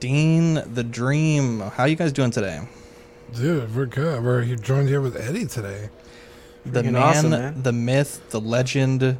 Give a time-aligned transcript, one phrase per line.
[0.00, 1.60] Dean the Dream.
[1.60, 2.60] How you guys doing today?
[3.34, 4.22] Dude, we're good.
[4.22, 5.88] We're here joined here with Eddie today.
[6.64, 7.62] The man, awesome, man.
[7.62, 9.16] the myth, the legend,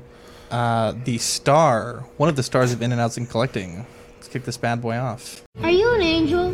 [0.51, 3.87] uh, the star, one of the stars of In and Outs and Collecting.
[4.17, 5.45] Let's kick this bad boy off.
[5.63, 6.53] Are you an angel?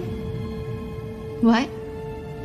[1.40, 1.68] What?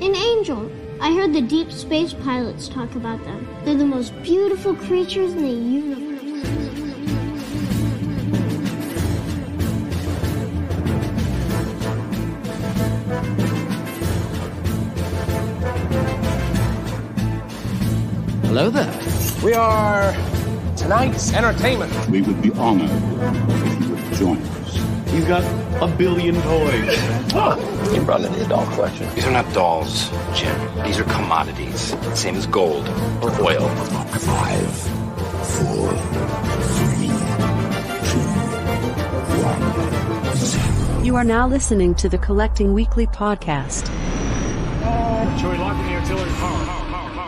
[0.01, 0.71] An angel.
[0.99, 3.47] I heard the deep space pilots talk about them.
[3.63, 6.06] They're the most beautiful creatures in the universe.
[18.57, 18.91] Hello there.
[19.43, 20.15] We are
[20.75, 21.93] tonight's entertainment.
[22.09, 25.11] We would be honored if you would join us.
[25.11, 25.43] He's got
[25.79, 26.97] a billion toys.
[27.35, 29.13] Oh, you brought in the doll collection.
[29.13, 30.59] These are not dolls, Jim.
[30.83, 31.93] These are commodities.
[32.19, 32.87] Same as gold
[33.21, 33.69] or oil.
[33.69, 34.75] Five,
[35.45, 35.93] four,
[36.79, 37.13] three,
[38.09, 38.25] two,
[39.45, 41.03] one, zero.
[41.03, 43.85] You are now listening to the Collecting Weekly podcast.
[45.39, 46.86] Shall we lock in the artillery power?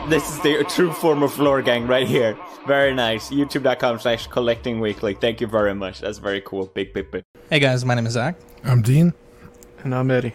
[0.10, 2.36] This is the true form of floor gang right here.
[2.66, 3.30] Very nice.
[3.30, 5.14] YouTube.com slash collecting weekly.
[5.14, 6.00] Thank you very much.
[6.00, 6.66] That's very cool.
[6.66, 7.24] Big, big, big.
[7.52, 8.36] Hey guys, my name is Zach.
[8.64, 9.14] I'm Dean.
[9.84, 10.34] And I'm Eddie.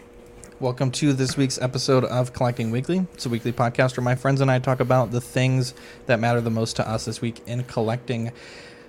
[0.61, 3.05] Welcome to this week's episode of Collecting Weekly.
[3.15, 5.75] It's a weekly podcast where my friends and I talk about the things
[6.07, 8.31] that matter the most to us this week in collecting.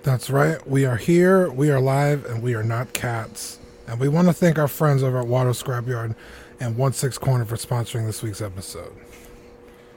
[0.04, 0.64] That's right.
[0.68, 3.58] We are here, we are live, and we are not cats.
[3.88, 6.14] And we want to thank our friends over at Water Scrapyard
[6.60, 8.92] and One Six Corner for sponsoring this week's episode.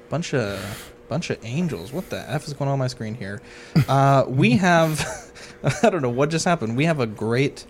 [0.09, 1.91] Bunch of bunch of angels.
[1.91, 3.41] What the f is going on, on my screen here?
[3.87, 5.05] Uh, we have
[5.83, 6.77] I don't know what just happened.
[6.77, 7.65] We have a great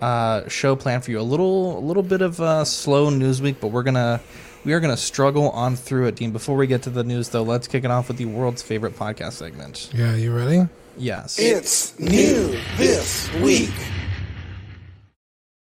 [0.00, 1.20] uh, show planned for you.
[1.20, 4.20] A little a little bit of a slow news week, but we're gonna
[4.64, 6.30] we are gonna struggle on through it, Dean.
[6.32, 8.96] Before we get to the news, though, let's kick it off with the world's favorite
[8.96, 9.90] podcast segment.
[9.94, 10.68] Yeah, you ready?
[10.96, 11.38] Yes.
[11.38, 13.72] It's new this week.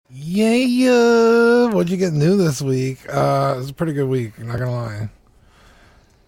[0.09, 1.65] Yeah, yeah.
[1.73, 2.99] What'd you get new this week?
[3.09, 4.37] Uh, it's a pretty good week.
[4.39, 5.09] Not gonna lie.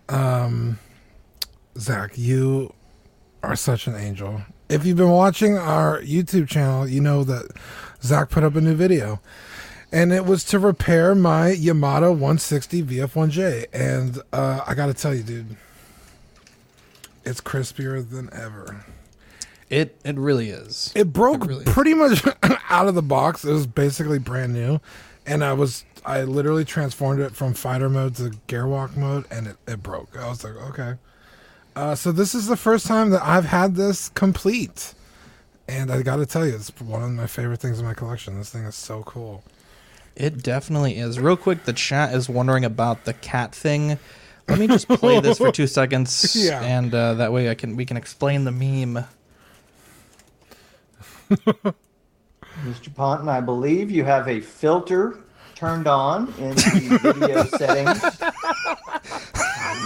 [0.09, 0.79] Um,
[1.77, 2.73] Zach, you
[3.43, 4.41] are such an angel.
[4.69, 7.51] If you've been watching our YouTube channel, you know that
[8.01, 9.19] Zach put up a new video,
[9.91, 13.65] and it was to repair my Yamato 160 VF1J.
[13.73, 15.55] And uh, I got to tell you, dude,
[17.23, 18.85] it's crispier than ever.
[19.69, 20.91] It it really is.
[20.95, 21.71] It broke really is.
[21.73, 22.23] pretty much
[22.69, 23.43] out of the box.
[23.43, 24.79] It was basically brand new,
[25.25, 29.57] and I was I literally transformed it from fighter mode to GERWALK mode, and it,
[29.67, 30.17] it broke.
[30.17, 30.95] I was like, okay.
[31.75, 34.93] Uh, so this is the first time that I've had this complete,
[35.67, 38.37] and I got to tell you, it's one of my favorite things in my collection.
[38.37, 39.43] This thing is so cool.
[40.15, 41.19] It definitely is.
[41.19, 43.99] Real quick, the chat is wondering about the cat thing.
[44.47, 46.61] Let me just play this for two seconds, Yeah.
[46.61, 49.03] and uh, that way I can we can explain the meme.
[52.63, 52.93] Mr.
[52.95, 55.19] Ponton, I believe you have a filter
[55.55, 58.01] turned on in the video settings.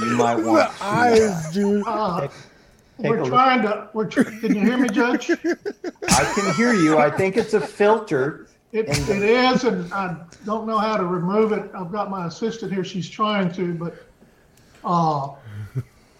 [0.02, 1.86] You might want to Eyes, dude.
[1.86, 2.32] take,
[3.02, 3.30] take We're look.
[3.30, 5.30] trying to, we're, tr- can you hear me, Judge?
[5.32, 6.98] I can hear you.
[6.98, 8.48] I think it's a filter.
[8.72, 10.16] It, And- it is, and I
[10.46, 11.70] don't know how to remove it.
[11.76, 14.06] I've got my assistant here, she's trying to, but,
[14.84, 15.30] uh,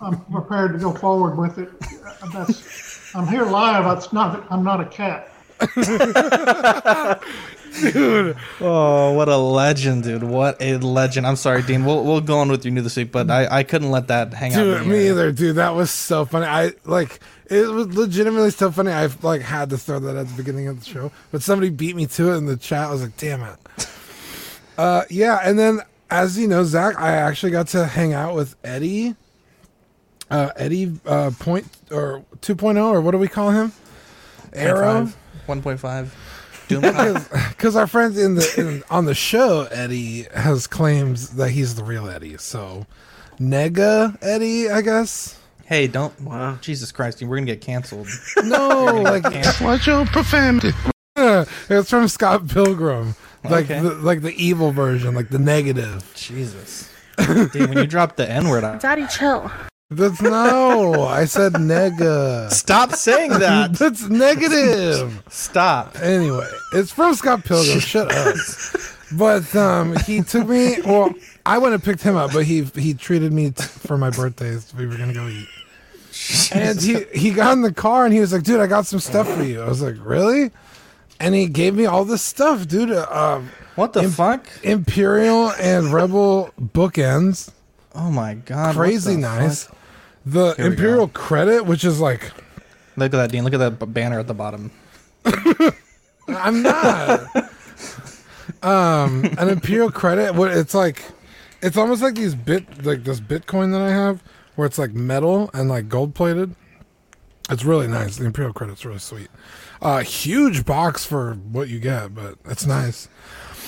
[0.02, 1.70] I'm prepared to go forward with it.
[2.34, 5.32] That's, I'm here live, it's not, I'm not a cat.
[8.62, 10.24] Oh, what a legend, dude!
[10.24, 11.28] What a legend.
[11.28, 11.86] I'm sorry, Dean.
[11.86, 14.34] We'll we'll go on with your new this week, but I, I couldn't let that
[14.34, 14.66] hang out.
[14.66, 15.56] in Dude, me either, dude.
[15.58, 16.46] That was so funny.
[16.46, 18.92] I like it was legitimately so funny.
[18.92, 21.96] I like had to throw that at the beginning of the show, but somebody beat
[21.96, 22.88] me to it in the chat.
[22.88, 23.58] I was like, damn it.
[24.78, 28.56] Uh, yeah, and then as you know, Zach, I actually got to hang out with
[28.64, 29.14] Eddie.
[30.32, 33.74] Uh, Eddie uh, point or 2.0 or what do we call him?
[34.54, 35.10] Arrow.
[35.50, 36.10] 1.5.
[36.70, 36.82] Doom.
[37.50, 41.84] Because our friends in the in, on the show, Eddie has claims that he's the
[41.84, 42.38] real Eddie.
[42.38, 42.86] So,
[43.40, 45.40] Nega Eddie, I guess.
[45.66, 46.20] hey, don't.
[46.22, 46.58] Wow.
[46.62, 48.08] Jesus Christ, we're gonna get canceled.
[48.44, 49.24] No, like
[49.62, 50.72] Watch your profanity.
[51.16, 53.80] it's from Scott Pilgrim, like Okay.
[53.82, 56.04] the, like the evil version, like the negative.
[56.16, 59.50] Jesus, Dean, when you drop the N word, I- Daddy, chill.
[59.92, 62.52] That's no, I said nega.
[62.52, 63.74] stop saying that.
[63.74, 65.24] That's negative.
[65.30, 65.98] stop.
[66.00, 67.80] Anyway, it's from Scott Pilgrim.
[67.80, 68.36] Shut up.
[69.12, 70.80] But um, he took me.
[70.86, 71.12] Well,
[71.44, 74.58] I went and picked him up, but he he treated me t- for my birthday.
[74.58, 75.48] So we were gonna go eat.
[76.54, 79.00] And he he got in the car and he was like, "Dude, I got some
[79.00, 80.52] stuff for you." I was like, "Really?"
[81.20, 82.92] And he gave me all this stuff, dude.
[82.92, 84.48] Uh, Um, What the Im- fuck?
[84.62, 87.50] Imperial and Rebel bookends,
[87.96, 88.76] Oh my god.
[88.76, 89.64] crazy nice.
[89.64, 89.76] fuck?
[90.32, 92.32] The Here Imperial credit, which is like,
[92.96, 93.44] Look at that, Dean.
[93.44, 94.72] Look at that b- banner at the bottom.
[96.28, 97.22] I'm not.
[98.62, 100.36] Um, an Imperial credit.
[100.36, 101.04] What it's like,
[101.62, 104.22] it's almost like these bit like this Bitcoin that I have,
[104.56, 106.56] where it's like metal and like gold plated.
[107.50, 108.18] It's really nice.
[108.18, 109.30] The Imperial credit's really sweet.
[109.82, 113.08] Uh, huge box for what you get, but it's nice.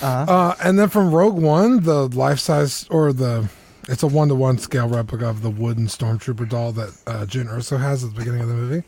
[0.02, 0.32] Uh-huh.
[0.32, 3.48] Uh, and then from Rogue One, the life size or the
[3.88, 7.48] it's a one to one scale replica of the wooden stormtrooper doll that uh, Jyn
[7.48, 8.86] Erso has at the beginning of the movie.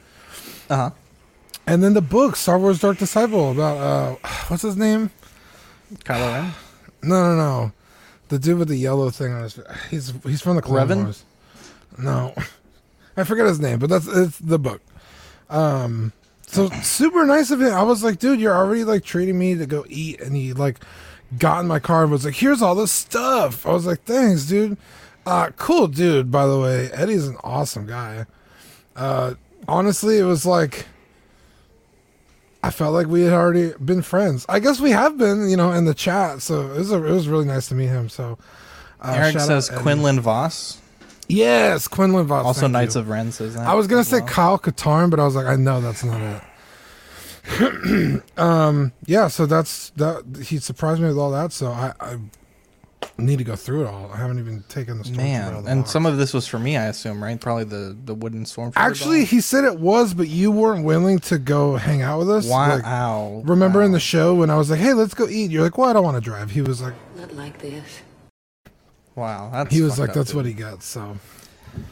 [0.71, 0.91] Uh huh.
[1.67, 5.11] And then the book Star Wars Dark Disciple about uh, what's his name?
[6.05, 6.53] Kylo Ren.
[7.03, 7.73] No, no, no.
[8.29, 9.61] The dude with the yellow thing on his
[9.91, 11.05] he's he's from the Clone Revan?
[11.05, 11.25] Wars.
[11.99, 12.35] No,
[13.17, 14.81] I forget his name, but that's it's the book.
[15.51, 16.13] Um,
[16.47, 17.73] so super nice of him.
[17.73, 20.81] I was like, dude, you're already like treating me to go eat, and he like
[21.39, 23.67] got in my car and was like, here's all this stuff.
[23.67, 24.77] I was like, thanks, dude.
[25.27, 26.31] Uh, cool dude.
[26.31, 28.27] By the way, Eddie's an awesome guy.
[28.95, 29.35] Uh,
[29.67, 30.87] honestly, it was like.
[32.63, 34.47] I felt like we had already been friends.
[34.49, 36.41] I guess we have been, you know, in the chat.
[36.41, 38.09] So it was a, it was really nice to meet him.
[38.09, 38.39] So
[39.03, 39.69] uh, Eric says.
[39.69, 40.81] Quinlan Vos.
[41.29, 42.45] Yes, Quinlan Vos.
[42.45, 43.03] Also, Knights you.
[43.03, 43.67] of Ren says that.
[43.67, 44.29] I was gonna say well.
[44.29, 46.43] Kyle Katarn, but I was like, I know that's not it.
[48.37, 49.29] um, yeah.
[49.29, 50.45] So that's that.
[50.47, 51.53] He surprised me with all that.
[51.53, 52.17] So I, I
[53.19, 54.11] need to go through it all.
[54.13, 55.91] I haven't even taken the stormtrooper out Man, of the and box.
[55.93, 57.41] some of this was for me, I assume, right?
[57.41, 58.73] Probably the the wooden stormtrooper.
[58.77, 59.27] Actually, doll?
[59.27, 62.47] he said it was, but you weren't willing to go hang out with us.
[62.49, 63.37] Wow.
[63.39, 65.51] Like, remember in the show when I was like, "Hey, let's go eat"?
[65.51, 68.01] You're like, "Well, I don't want to drive." He was like, Not like this.
[69.15, 70.37] wow, that's he was like, up, "That's dude.
[70.37, 71.17] what he got." So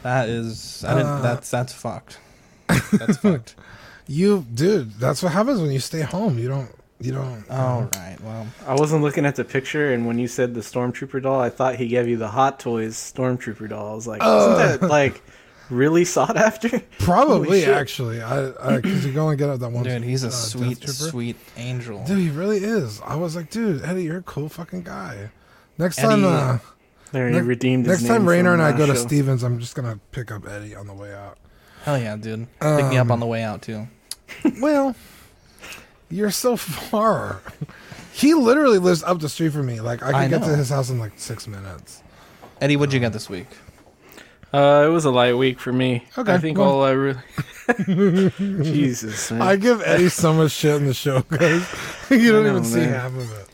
[0.01, 2.17] That is, I didn't, Uh, that's that's fucked.
[2.93, 3.55] That's fucked.
[4.07, 6.37] You, dude, that's what happens when you stay home.
[6.37, 6.69] You don't,
[6.99, 7.49] you don't.
[7.49, 11.21] All right, well, I wasn't looking at the picture, and when you said the Stormtrooper
[11.21, 13.91] doll, I thought he gave you the Hot Toys Stormtrooper doll.
[13.91, 14.59] I was like, Oh.
[14.61, 15.21] isn't that like
[15.69, 16.79] really sought after?
[16.99, 19.83] Probably actually, I because you can only get out that one.
[19.83, 22.03] dude, he's a uh, sweet, sweet angel.
[22.05, 23.01] Dude, he really is.
[23.01, 25.29] I was like, dude, Eddie, you're a cool fucking guy.
[25.77, 26.57] Next Eddie- time, uh,
[27.11, 28.95] There, he ne- redeemed his Next time name Rainer and I uh, go to.
[28.95, 31.37] Stevens, I'm just gonna pick up Eddie on the way out.
[31.83, 32.47] Hell yeah, dude.
[32.59, 33.87] Pick me up Um, on the way out too.
[34.61, 34.95] well,
[36.09, 37.41] you're so far.
[38.13, 39.79] He literally lives up the street from me.
[39.81, 42.01] Like I can I get to his house in like six minutes.
[42.61, 43.47] Eddie, what'd you get this week?
[44.53, 46.05] Uh, it was a light week for me.
[46.17, 46.69] Okay, I think well.
[46.69, 47.19] all I really.
[48.63, 49.41] Jesus, man.
[49.41, 51.67] I give Eddie so much shit in the show, guys.
[52.11, 53.47] you don't know, even see half of it.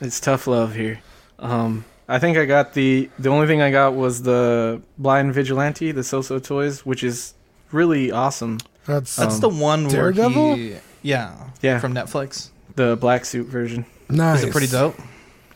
[0.00, 1.00] It's tough love here.
[1.38, 5.92] Um, I think I got the the only thing I got was the Blind Vigilante,
[5.92, 7.34] the SooSoo Toys, which is
[7.72, 8.58] really awesome.
[8.86, 10.54] That's That's Um, the one where Daredevil?
[10.56, 11.78] he, yeah, Yeah.
[11.78, 12.48] from Netflix.
[12.76, 13.84] the black suit version.
[14.08, 14.38] Nice.
[14.40, 14.98] Is it pretty dope?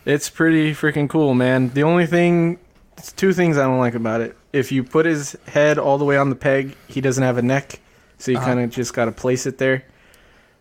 [0.04, 1.70] It's pretty freaking cool, man.
[1.74, 2.58] The only thing,
[2.98, 4.36] it's two things I don't like about it.
[4.52, 7.42] If you put his head all the way on the peg, he doesn't have a
[7.42, 7.80] neck,
[8.18, 8.46] so you Uh-huh.
[8.46, 9.84] kind of just got to place it there.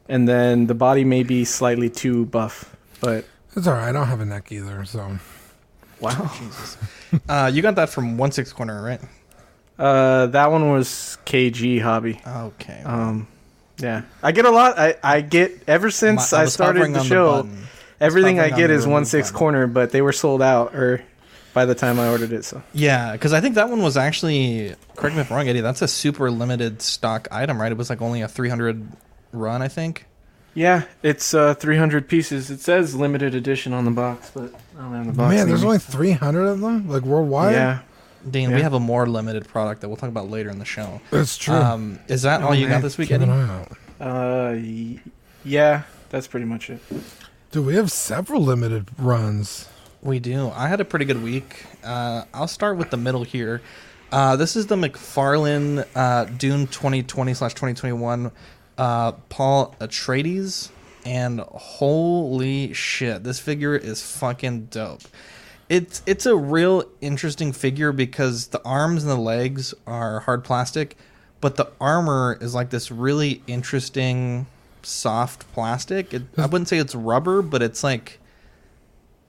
[0.10, 3.26] And then the body may be slightly too buff, but
[3.56, 3.90] It's all right.
[3.90, 5.20] I don't have a neck either, so
[6.04, 6.32] wow.
[6.40, 6.78] Jesus.
[7.28, 9.02] Uh, you got that from One Six Corner, right?
[9.78, 12.22] Uh, that one was KG hobby.
[12.26, 12.82] Okay.
[12.84, 13.28] Um,
[13.80, 14.78] yeah, I get a lot.
[14.78, 17.50] I, I get ever since I I, started the on the show.
[18.00, 19.40] everything I hovering get the is remove one six button.
[19.40, 21.04] corner, but they were sold out or
[21.54, 22.46] by the time I ordered it.
[22.46, 25.62] So Yeah, because I think that one was actually correct me if I'm wrong, Eddie.
[25.62, 27.72] That's a super limited stock item, right?
[27.72, 28.88] It was like only a 300
[29.32, 30.06] run, I think.
[30.54, 32.50] Yeah, it's uh, 300 pieces.
[32.52, 35.36] It says limited edition on the box, but I don't have the box.
[35.36, 37.54] man, there's near only 300 of them, like worldwide.
[37.54, 37.80] yeah.
[38.30, 38.56] Dean, Yeah.
[38.56, 41.02] we have a more limited product that we'll talk about later in the show.
[41.12, 41.56] That's true.
[41.56, 43.26] Um, is that all you got this week, Eddie?
[43.26, 43.72] an eye out.
[44.00, 45.00] Uh, y-
[45.44, 46.80] yeah, that's pretty much it.
[47.52, 49.68] Dude, we have several limited runs.
[50.02, 50.52] We do.
[50.56, 51.66] I had a pretty good week.
[51.84, 53.62] Uh, I'll start with the middle here.
[54.12, 58.32] Uh, this is the McFarlane uh, Dune 2020 slash 2021
[58.84, 60.70] uh, Paul Atreides,
[61.06, 65.04] and holy shit, this figure is fucking dope.
[65.70, 70.98] It's it's a real interesting figure because the arms and the legs are hard plastic,
[71.40, 74.48] but the armor is like this really interesting
[74.82, 76.14] soft plastic.
[76.14, 78.20] It, I wouldn't say it's rubber, but it's like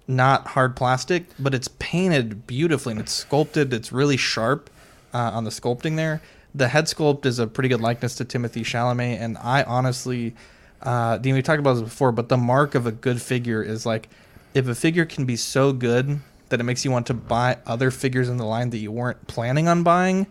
[0.08, 3.72] not hard plastic, but it's painted beautifully and it's sculpted.
[3.72, 4.68] It's really sharp
[5.12, 6.20] uh, on the sculpting there.
[6.54, 10.34] The head sculpt is a pretty good likeness to Timothée Chalamet, and I honestly,
[10.82, 13.84] uh, Dean, we talked about this before, but the mark of a good figure is
[13.84, 14.08] like
[14.54, 16.20] if a figure can be so good
[16.50, 19.26] that it makes you want to buy other figures in the line that you weren't
[19.26, 20.26] planning on buying.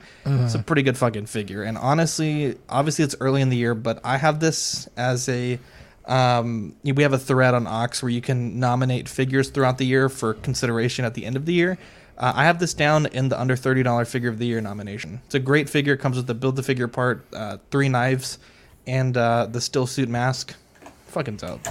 [0.45, 1.63] It's a pretty good fucking figure.
[1.63, 5.59] And honestly, obviously it's early in the year, but I have this as a
[6.05, 10.07] um, we have a thread on Ox where you can nominate figures throughout the year
[10.09, 11.77] for consideration at the end of the year.
[12.17, 15.21] Uh, I have this down in the under thirty dollar figure of the year nomination.
[15.25, 15.97] It's a great figure.
[15.97, 18.37] Comes with the build the figure part, uh, three knives,
[18.85, 20.55] and uh, the still suit mask.
[21.07, 21.67] Fucking dope.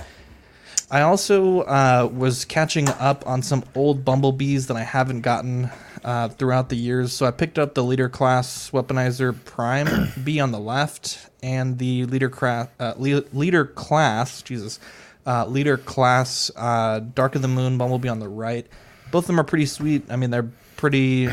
[0.91, 5.71] I also uh, was catching up on some old bumblebees that I haven't gotten
[6.05, 7.13] uh, throughout the years.
[7.13, 12.05] So I picked up the leader class weaponizer prime B on the left and the
[12.07, 14.81] leader cra- uh, le- leader class Jesus
[15.47, 18.67] leader class Dark of the Moon bumblebee on the right.
[19.13, 20.03] Both of them are pretty sweet.
[20.11, 21.29] I mean, they're pretty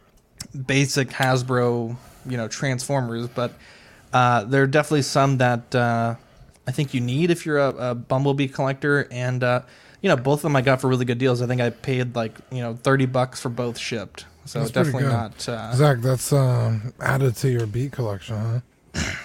[0.66, 3.54] basic Hasbro, you know, Transformers, but
[4.12, 6.14] uh, there are definitely some that uh,
[6.66, 9.08] I think you need if you're a, a Bumblebee collector.
[9.10, 9.62] And uh,
[10.00, 11.42] you know, both of them I got for really good deals.
[11.42, 14.26] I think I paid like you know thirty bucks for both shipped.
[14.44, 15.48] So That's definitely not.
[15.48, 18.60] Uh, Zach, that's um, added to your beat collection, huh?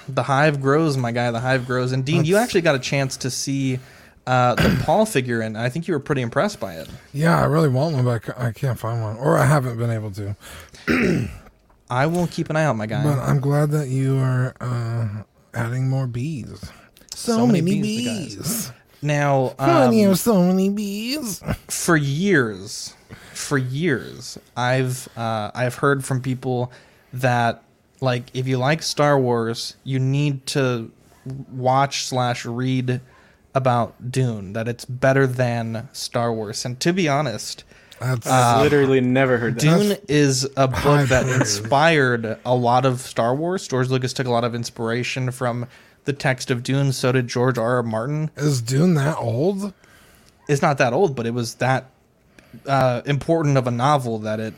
[0.08, 1.30] the hive grows, my guy.
[1.32, 1.92] The hive grows.
[1.92, 3.80] And Dean, you actually got a chance to see
[4.30, 6.88] uh, the Paul figure, and I think you were pretty impressed by it.
[7.14, 10.12] Yeah, I really want one, but I can't find one, or I haven't been able
[10.12, 10.36] to.
[11.90, 13.04] I will keep an eye out, my guy.
[13.04, 15.24] But I'm glad that you are uh,
[15.56, 16.72] adding more bees.
[17.16, 18.72] So, So many many, bees, bees.
[19.02, 21.42] Now, um, have so many bees.
[21.68, 22.94] for years,
[23.34, 26.72] for years, I've uh, I've heard from people
[27.14, 27.64] that
[28.00, 30.92] like if you like Star Wars, you need to
[31.52, 33.02] watch slash read
[33.56, 34.54] about Dune.
[34.54, 36.66] That it's better than Star Wars.
[36.66, 37.64] And to be honest,
[38.02, 39.62] I've literally never heard that.
[39.62, 41.36] Dune is a book that praise.
[41.36, 43.68] inspired a lot of Star Wars.
[43.68, 45.68] George Lucas took a lot of inspiration from
[46.06, 46.92] the text of Dune.
[46.94, 47.76] So did George R.
[47.78, 47.84] R.
[47.84, 48.32] Martin.
[48.38, 49.74] Is Dune that old?
[50.48, 51.92] It's not that old, but it was that
[52.66, 54.54] uh, important of a novel that it,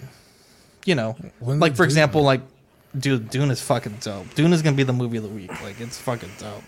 [0.85, 2.41] you know, When like for Dune- example, like,
[2.97, 4.33] dude, Dune is fucking dope.
[4.35, 5.49] Dune is gonna be the movie of the week.
[5.61, 6.63] Like, it's fucking dope.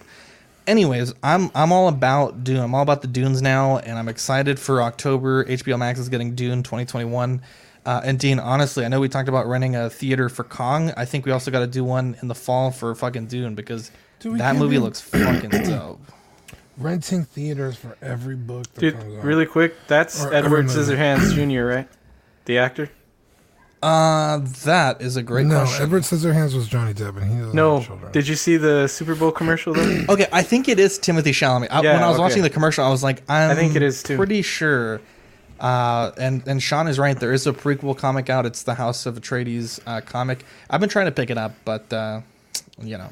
[0.65, 2.59] Anyways, I'm I'm all about Dune.
[2.59, 5.43] I'm all about the Dunes now, and I'm excited for October.
[5.45, 7.41] HBO Max is getting Dune 2021.
[7.85, 10.93] Uh, and Dean, honestly, I know we talked about renting a theater for Kong.
[10.95, 13.91] I think we also got to do one in the fall for fucking Dune because
[14.19, 15.99] Dude, that movie be- looks fucking dope.
[16.77, 19.23] Renting theaters for every book that Dude, comes out.
[19.25, 20.79] really quick, that's Or Edward movie.
[20.79, 21.87] Scissorhands Jr., right?
[22.45, 22.89] The actor?
[23.83, 25.83] Uh, that is a great no, question.
[25.83, 27.79] Edward Scissorhands was Johnny Depp, and he doesn't No.
[27.79, 28.11] have children.
[28.13, 30.05] Did you see the Super Bowl commercial though?
[30.09, 31.67] Okay, I think it is Timothée Chalamet.
[31.69, 32.23] I, Yeah, when I was okay.
[32.23, 34.15] watching the commercial, I was like, I'm think it is, too.
[34.17, 35.01] Pretty sure.
[35.59, 37.17] Uh, and and Sean is right.
[37.19, 38.45] There is a prequel comic out.
[38.45, 40.45] It's the House of Atreides uh, comic.
[40.69, 42.21] I've been trying to pick it up, but uh,
[42.81, 43.09] you know,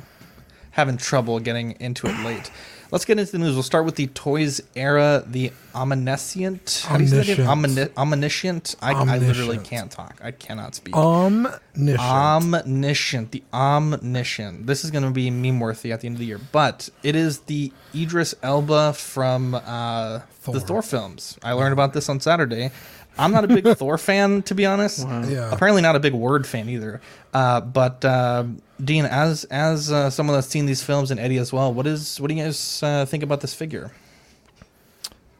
[0.71, 2.51] having trouble getting into it late.
[2.91, 3.53] Let's get into the news.
[3.53, 6.83] We'll start with the toys era, the omniscient.
[6.85, 7.47] How do you say that again?
[7.47, 7.91] Omniscient.
[7.95, 8.75] Omni- omniscient.
[8.81, 10.19] I, I literally can't talk.
[10.21, 10.93] I cannot speak.
[10.95, 11.99] Omniscient.
[12.01, 14.67] Omniscient, the omniscient.
[14.67, 17.15] This is going to be meme worthy at the end of the year, but it
[17.15, 20.53] is the Idris Elba from uh, Thor.
[20.53, 21.37] the Thor films.
[21.43, 22.71] I learned about this on Saturday.
[23.17, 25.05] I'm not a big Thor fan, to be honest.
[25.07, 25.51] Yeah.
[25.51, 27.01] Apparently, not a big word fan either.
[27.33, 28.45] Uh, but uh,
[28.83, 32.19] Dean, as as uh, someone that's seen these films and Eddie as well, what is
[32.19, 33.91] what do you guys uh, think about this figure?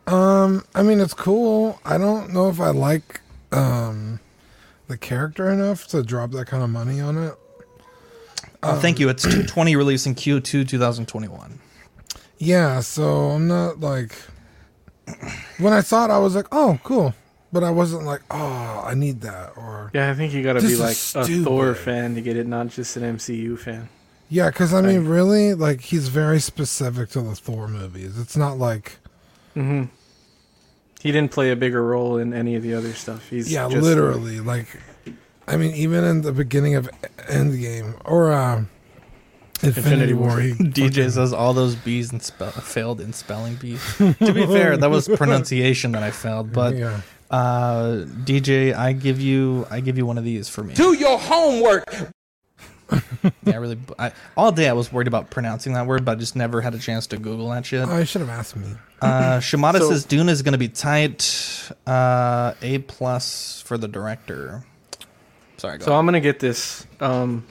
[0.08, 1.80] Um, I mean, it's cool.
[1.86, 4.20] I don't know if I like um
[4.88, 7.34] the character enough to drop that kind of money on it.
[8.64, 9.10] Uh, thank you.
[9.10, 11.60] It's 220 release in Q2 2021.
[12.38, 14.16] Yeah, so I'm not like
[15.58, 17.14] when I saw it, I was like, oh, cool,
[17.54, 20.68] but I wasn't like, oh, I need that or Yeah, I think you gotta be
[20.68, 23.90] is like a Thor fan to get it, not just an MCU fan.
[24.30, 28.20] yeah, because I mean, really, like he's very specific to the Thor movies.
[28.20, 28.98] It's not like
[29.54, 29.84] hmm
[31.02, 33.30] He didn't play a bigger role in any of the other stuff.
[33.30, 34.68] He's yeah, just literally, like
[35.48, 36.90] I mean, even in the beginning of
[37.28, 38.64] Endgame or uh,
[39.64, 40.40] Infinity, Infinity War, War.
[40.40, 43.78] he DJ fucking- says all those B's and spell, failed in spelling bee.
[43.98, 46.54] to be fair, that was pronunciation that I failed.
[46.54, 47.02] But Yeah.
[47.32, 50.74] Uh, DJ, I give you, I give you one of these for me.
[50.76, 51.86] Do your homework.
[53.46, 53.78] Yeah, I really.
[53.98, 56.76] I, all day I was worried about pronouncing that word, but I just never had
[56.76, 57.88] a chance to Google that shit.
[57.88, 58.68] Oh, you should have asked me.
[59.02, 61.72] Uh, Shimada So- says Dune is going to be tight.
[61.88, 64.66] Uh, a plus for the director.
[65.56, 66.00] Sorry, go So ahead.
[66.00, 66.86] I'm gonna get this.
[67.00, 67.46] Um,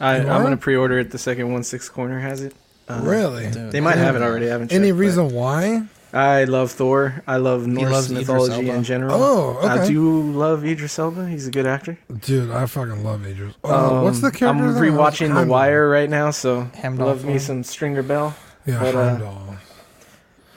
[0.00, 1.10] I, I'm gonna pre-order it.
[1.10, 2.54] The second one six corner has it.
[2.88, 3.50] Uh, really?
[3.50, 4.46] Dude, They might have it already.
[4.46, 4.72] I haven't.
[4.72, 5.82] Any checked, but reason why?
[6.14, 7.22] I love Thor.
[7.26, 9.22] I love Norse mythology in general.
[9.22, 9.86] Oh, I okay.
[9.86, 11.26] do you love Idris Elba.
[11.26, 11.98] He's a good actor.
[12.20, 13.54] Dude, I fucking love Idris.
[13.64, 14.64] Oh, what's the Um, character?
[14.64, 17.06] I'm rewatching The Wire right now, so Heimdall.
[17.06, 18.34] love me some Stringer Bell.
[18.66, 19.18] Yeah, But, uh,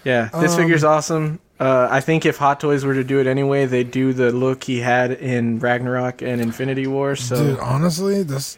[0.04, 1.40] Yeah, this Um, figure's awesome.
[1.58, 4.66] Uh, I think if Hot Toys were to do it anyway, they'd do the look
[4.66, 7.16] he had in Ragnarok and Infinity War.
[7.16, 8.58] So Dude, honestly, this.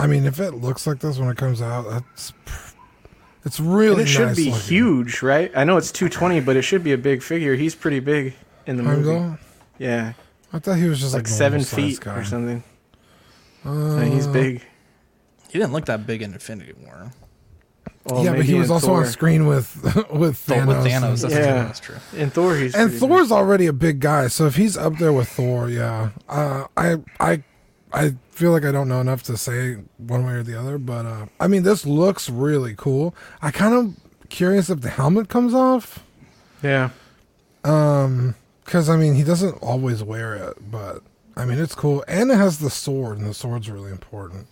[0.00, 2.32] I mean, if it looks like this when it comes out, that's.
[3.44, 3.92] It's really.
[3.92, 4.60] And it should nice be looking.
[4.60, 5.52] huge, right?
[5.54, 7.54] I know it's 220, but it should be a big figure.
[7.54, 8.34] He's pretty big
[8.66, 9.10] in the movie.
[9.10, 9.38] Heimdall?
[9.78, 10.12] Yeah,
[10.52, 12.16] I thought he was just like like, seven feet guy.
[12.16, 12.62] or something.
[13.66, 14.62] Uh, I he's big.
[15.50, 17.10] he didn't look that big in Infinity War.
[18.06, 18.98] Oh, yeah, but he was also Thor.
[18.98, 19.82] on screen with
[20.12, 20.66] with Thor- Thanos.
[20.66, 21.96] with Thanos, that's yeah, true, that's true.
[22.16, 25.12] In Thor, he's and pretty Thor's already a big guy, so if he's up there
[25.12, 27.42] with Thor, yeah, uh, I I
[27.94, 31.06] I feel like I don't know enough to say one way or the other, but
[31.06, 33.14] uh, I mean this looks really cool.
[33.40, 36.04] I kind of curious if the helmet comes off.
[36.62, 36.90] Yeah.
[37.62, 38.34] Um,
[38.64, 41.02] because I mean he doesn't always wear it, but
[41.36, 44.48] I mean it's cool, and it has the sword, and the sword's really important.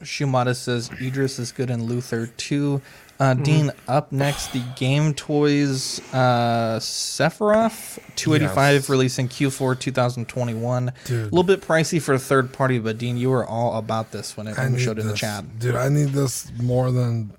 [0.00, 2.80] Shumata says Idris is good in Luther too.
[3.22, 3.42] Uh, Mm-hmm.
[3.44, 9.18] Dean, up next, the Game Toys uh, Sephiroth 285 Yes.
[9.18, 10.92] in Q4 2021.
[11.04, 11.20] Dude.
[11.20, 14.36] A little bit pricey for a third party, but Dean, you were all about this
[14.36, 15.58] when, it, when we showed it in the chat.
[15.58, 15.76] dude.
[15.76, 17.32] I need this more than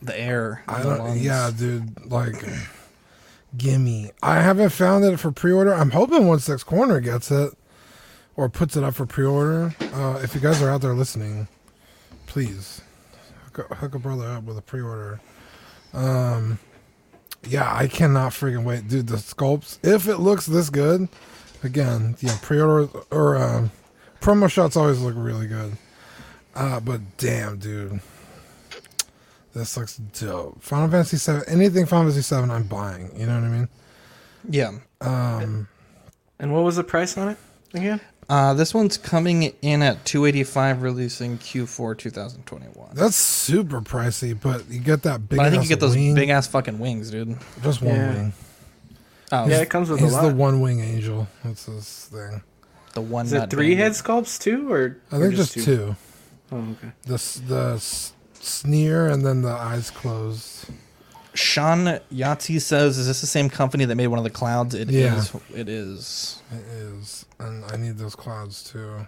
[0.00, 0.62] The air.
[0.68, 0.98] I don't.
[0.98, 1.22] lungs.
[1.24, 2.08] Yeah, dude.
[2.10, 2.44] Like,
[3.56, 4.12] gimme.
[4.22, 5.74] I haven't found it for pre-order.
[5.74, 7.52] I'm hoping One Six Corner gets it
[8.36, 9.74] or puts it up for pre-order.
[9.92, 11.48] Uh, if you guys are out there listening,
[12.26, 12.80] please
[13.62, 15.20] hook a, hook a brother up with a pre-order.
[15.92, 16.58] Um,
[17.46, 19.06] yeah, I cannot freaking wait, dude.
[19.08, 19.78] The sculpts.
[19.82, 21.08] If it looks this good,
[21.62, 23.70] again, yeah, pre-order or um,
[24.20, 25.76] promo shots always look really good.
[26.54, 28.00] Uh, but damn, dude.
[29.54, 30.62] This looks dope.
[30.62, 31.42] Final Fantasy Seven.
[31.48, 33.10] Anything Final Fantasy Seven, I'm buying.
[33.18, 33.68] You know what I mean?
[34.48, 34.72] Yeah.
[35.00, 35.68] Um,
[36.38, 37.36] And what was the price on it
[37.74, 38.00] again?
[38.30, 42.90] Uh, this one's coming in at 285 releasing Q4 2021.
[42.94, 45.36] that's super pricey, but you get that big.
[45.38, 46.14] But I think ass you get those wing.
[46.14, 47.36] big ass fucking wings, dude.
[47.62, 48.14] Just one Yeah.
[48.14, 48.32] wing.
[49.32, 51.26] Oh, Yeah, it comes with a He's the one wing angel.
[51.44, 52.42] That's his thing.
[52.94, 53.78] the one Is it three bandit.
[53.84, 55.96] head sculpts too, or I or think just two.
[56.52, 56.92] Oh, okay.
[57.02, 57.82] The the
[58.40, 60.66] sneer and then the eyes closed.
[61.34, 64.90] Sean Yahtzee says, "Is this the same company that made one of the clouds?" It
[64.90, 65.32] is.
[65.32, 65.60] Yeah.
[65.60, 66.42] It is.
[66.52, 69.06] It is, and I need those clouds too.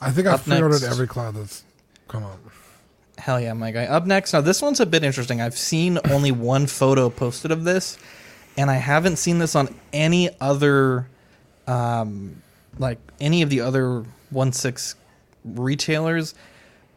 [0.00, 1.62] I think I've pre-ordered every cloud that's
[2.08, 2.38] come up.
[3.18, 3.84] Hell yeah, my guy.
[3.84, 5.40] Up next, now this one's a bit interesting.
[5.40, 7.98] I've seen only one photo posted of this,
[8.56, 11.06] and I haven't seen this on any other,
[11.66, 12.42] um,
[12.78, 14.94] like any of the other one six
[15.44, 16.34] retailers.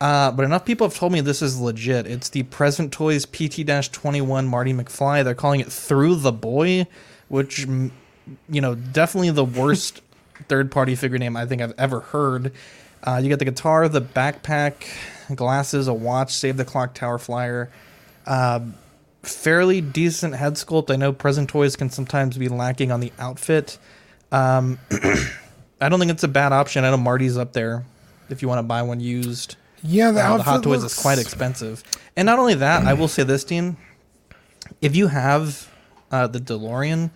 [0.04, 2.06] Uh, but enough people have told me this is legit.
[2.06, 5.24] It's the Present Toys PT-21 Marty McFly.
[5.24, 6.88] They're calling it Through the Boy,
[7.30, 7.92] which you
[8.50, 10.02] know definitely the worst
[10.50, 12.52] third-party figure name I think I've ever heard.
[13.02, 14.74] Uh, you get the guitar, the backpack,
[15.34, 17.72] glasses, a watch, Save the Clock Tower Flyer.
[18.28, 18.74] Um,
[19.22, 20.92] fairly decent head sculpt.
[20.92, 23.78] I know present toys can sometimes be lacking on the outfit.
[24.34, 24.80] Um,
[25.80, 26.84] I don't think it's a bad option.
[26.84, 27.86] I know Marty's up there
[28.30, 29.56] if you want to buy one used.
[29.84, 31.84] Yeah, the Uh, outfit Hot Toys looks- is quite expensive.
[32.16, 33.78] And not only that, I will say this, Dean.
[34.82, 35.68] If you have
[36.12, 37.10] uh, the DeLorean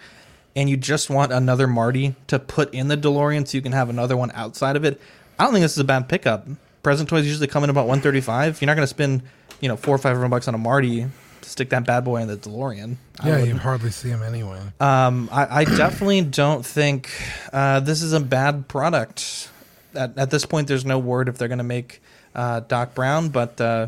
[0.55, 3.89] and you just want another Marty to put in the DeLorean so you can have
[3.89, 4.99] another one outside of it,
[5.39, 6.47] I don't think this is a bad pickup.
[6.83, 8.61] Present toys usually come in about 135.
[8.61, 9.21] You're not going to spend,
[9.61, 11.05] you know, four or five hundred bucks on a Marty
[11.41, 12.95] to stick that bad boy in the DeLorean.
[13.25, 14.59] Yeah, you hardly see him anyway.
[14.79, 17.09] Um, I, I definitely don't think
[17.53, 19.49] uh, this is a bad product.
[19.95, 22.01] At, at this point, there's no word if they're going to make
[22.37, 23.87] uh, Doc Brown, but uh,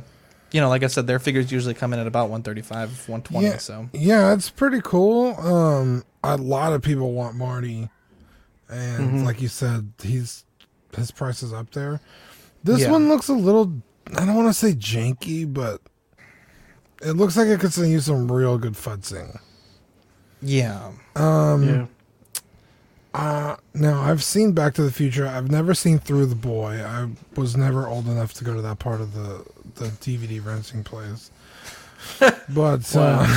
[0.51, 3.45] you know, like I said, their figures usually come in at about 135, 120.
[3.45, 5.35] yeah, So yeah, it's pretty cool.
[5.39, 7.89] Um, a lot of people want Marty,
[8.67, 9.23] and Mhm.
[9.25, 10.43] like you said, he's
[10.97, 12.01] his price is up there.
[12.63, 12.91] This Yeah.
[12.91, 13.71] one looks a little.
[14.17, 15.81] I don't want to say janky, but
[17.01, 19.39] it looks like it could use some real good futzing.
[20.41, 21.85] yeah, Um, Yeah.
[23.13, 25.25] Uh, now I've seen Back to the Future.
[25.27, 26.83] I've never seen Through the Boy.
[26.85, 29.43] I was never old enough to go to that part of the
[29.75, 31.31] the DVD renting place.
[32.49, 33.27] But uh,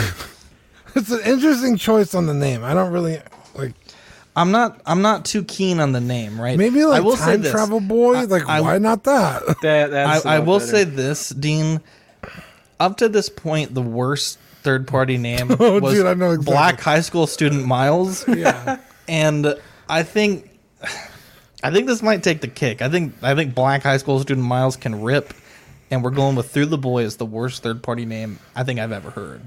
[0.95, 2.65] it's an interesting choice on the name.
[2.65, 3.21] I don't really
[3.55, 3.73] like.
[4.37, 4.81] I'm not.
[4.87, 6.41] I'm not too keen on the name.
[6.41, 6.57] Right?
[6.57, 7.53] Maybe I like will say Time this.
[7.53, 8.15] Travel Boy.
[8.15, 9.43] I- like I- why not that?
[9.63, 10.25] That that's.
[10.27, 10.71] I, I a lot will better.
[10.71, 11.81] say this, Dean.
[12.81, 16.53] Up to this point, the worst third party name Oh, was dude, I know exactly.
[16.53, 18.27] Black High School Student Miles.
[18.29, 18.79] yeah.
[19.09, 19.55] And
[19.89, 20.51] I think
[21.63, 22.83] I think this might take the kick.
[22.83, 25.33] I think I think Black High School Student Miles can rip,
[25.91, 28.81] and we're going with Through the Boy as the worst third party name I think
[28.81, 29.43] I've ever heard.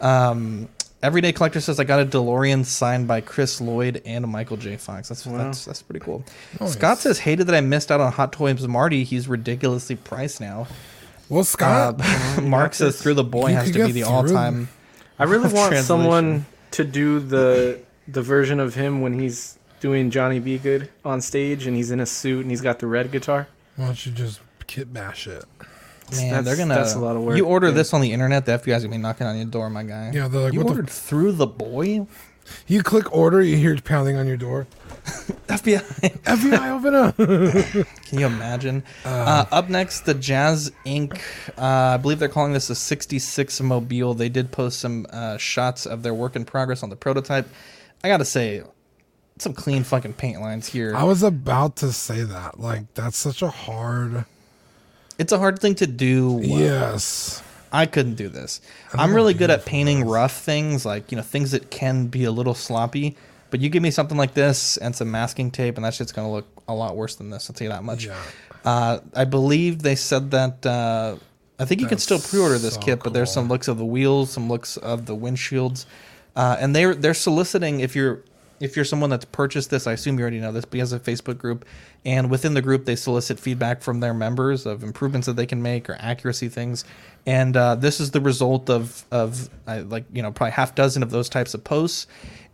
[0.00, 0.68] Um,
[1.02, 4.76] Everyday Collector says I got a DeLorean signed by Chris Lloyd and Michael J.
[4.76, 5.08] Fox.
[5.08, 6.24] That's that's that's pretty cool.
[6.60, 6.72] Nice.
[6.72, 9.04] Scott says hated that I missed out on Hot Toys Marty.
[9.04, 10.66] He's ridiculously priced now.
[11.28, 14.68] Well, Scott, Uh, Mark says Through the Boy You has to be the all time.
[15.18, 20.38] I really want someone to do the the version of him when he's doing Johnny
[20.40, 20.58] B.
[20.58, 23.48] Goode on stage and he's in a suit and he's got the red guitar.
[23.76, 25.44] why don't you just kit bash it?
[26.12, 26.74] Man, That's- they're gonna.
[26.74, 27.74] that's a lot of work, You order yeah.
[27.74, 30.12] this on the internet, the FBI's gonna be knocking on your door, my guy.
[30.14, 32.06] Yeah, they're like, you what the ordered through the boy.
[32.68, 34.68] You click order, you hear it pounding on your door.
[35.48, 36.22] FBI, FBI.
[36.22, 37.16] FBI, open up.
[38.06, 38.84] Can you imagine?
[39.04, 41.20] Uh, up next, the Jazz Inc.
[41.58, 44.14] Uh, I believe they're calling this a 66 Mobile.
[44.14, 47.48] They did post some uh, shots of their work in progress on the prototype.
[48.04, 48.62] I gotta say,
[49.38, 50.94] some clean fucking paint lines here.
[50.94, 52.58] I was about to say that.
[52.58, 54.24] Like, that's such a hard.
[55.18, 56.32] It's a hard thing to do.
[56.32, 56.44] Well.
[56.44, 57.42] Yes.
[57.72, 58.60] I couldn't do this.
[58.94, 62.30] I'm really good at painting rough things, like you know things that can be a
[62.30, 63.16] little sloppy.
[63.50, 66.30] But you give me something like this and some masking tape, and that shit's gonna
[66.30, 67.50] look a lot worse than this.
[67.50, 68.06] I'll tell you that much.
[68.06, 68.16] Yeah.
[68.64, 70.64] Uh, I believe they said that.
[70.64, 71.16] Uh,
[71.58, 73.84] I think you can still pre-order this so kit, but there's some looks of the
[73.84, 75.86] wheels, some looks of the windshields,
[76.36, 78.22] uh, and they're they're soliciting if you're
[78.60, 79.86] if you're someone that's purchased this.
[79.86, 81.64] I assume you already know this, has a Facebook group,
[82.04, 85.62] and within the group they solicit feedback from their members of improvements that they can
[85.62, 86.84] make or accuracy things,
[87.26, 91.02] and uh, this is the result of of uh, like you know probably half dozen
[91.02, 92.06] of those types of posts.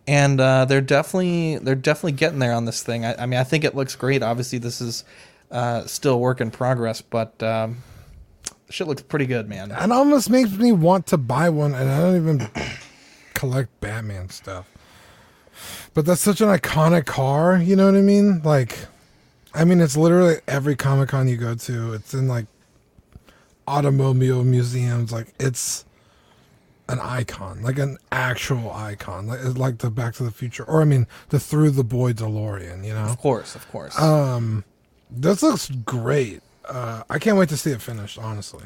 [0.04, 3.04] And uh, they're definitely they're definitely getting there on this thing.
[3.04, 4.20] I, I mean, I think it looks great.
[4.20, 5.04] Obviously, this is
[5.52, 7.84] uh, still work in progress, but um,
[8.68, 9.70] shit looks pretty good, man.
[9.70, 12.50] It almost makes me want to buy one, and I don't even
[13.42, 14.70] collect Batman stuff.
[15.94, 18.40] But that's such an iconic car, you know what I mean?
[18.44, 18.78] Like,
[19.52, 21.92] I mean, it's literally every Comic Con you go to.
[21.92, 22.46] It's in like
[23.66, 25.10] automobile museums.
[25.10, 25.84] Like, it's
[26.88, 30.84] an icon, like an actual icon, like like the Back to the Future, or I
[30.84, 32.84] mean, the Through the Boy DeLorean.
[32.86, 33.06] You know?
[33.06, 33.98] Of course, of course.
[34.00, 34.62] Um,
[35.10, 36.42] this looks great.
[36.64, 38.20] Uh, I can't wait to see it finished.
[38.20, 38.62] Honestly.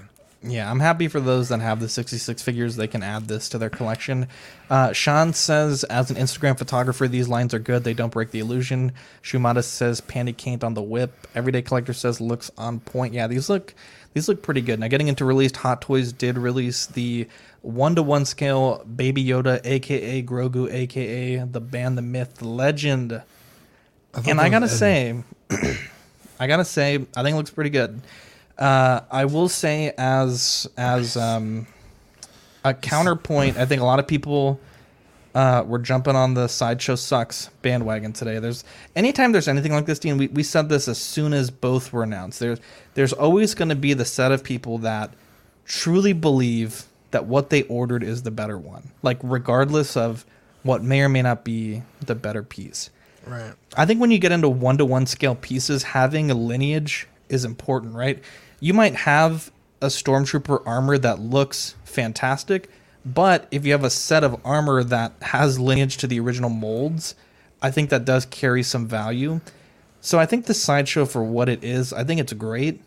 [0.46, 2.76] Yeah, I'm happy for those that have the 66 figures.
[2.76, 4.28] They can add this to their collection.
[4.70, 7.84] Uh, Sean says, as an Instagram photographer, these lines are good.
[7.84, 8.92] They don't break the illusion.
[9.22, 11.26] Shumata says, panty can't on the whip.
[11.34, 13.12] Everyday Collector says, looks on point.
[13.12, 13.74] Yeah, these look
[14.14, 14.80] these look pretty good.
[14.80, 17.28] Now, getting into released, Hot Toys did release the
[17.60, 23.20] one to one scale Baby Yoda, aka Grogu, aka the band, the myth, the legend.
[24.12, 25.22] thought and I gotta say,
[26.40, 28.00] I gotta say, I think it looks pretty good.
[28.58, 31.66] Uh, I will say, as as um,
[32.64, 34.60] a counterpoint, I think a lot of people
[35.34, 38.38] uh, were jumping on the sideshow sucks bandwagon today.
[38.38, 38.64] There's
[38.94, 40.16] anytime there's anything like this, Dean.
[40.16, 42.40] We, we said this as soon as both were announced.
[42.40, 42.58] There's
[42.94, 45.12] there's always going to be the set of people that
[45.66, 50.24] truly believe that what they ordered is the better one, like regardless of
[50.62, 52.88] what may or may not be the better piece.
[53.26, 53.52] Right.
[53.76, 57.44] I think when you get into one to one scale pieces, having a lineage is
[57.44, 58.22] important, right?
[58.60, 62.70] You might have a stormtrooper armor that looks fantastic,
[63.04, 67.14] but if you have a set of armor that has lineage to the original molds,
[67.60, 69.40] I think that does carry some value.
[70.00, 72.80] So I think the sideshow for what it is, I think it's great.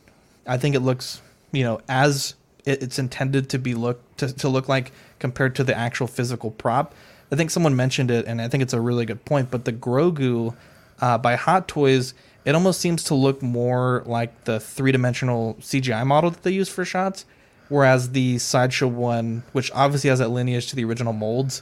[0.48, 4.68] I think it looks, you know, as it's intended to be look to, to look
[4.68, 6.94] like compared to the actual physical prop.
[7.32, 9.52] I think someone mentioned it, and I think it's a really good point.
[9.52, 10.56] But the Grogu
[11.00, 12.14] uh, by Hot Toys,
[12.50, 16.68] it almost seems to look more like the three dimensional CGI model that they use
[16.70, 17.26] for shots,
[17.70, 21.62] whereas the sideshow one, which obviously has that lineage to the original molds,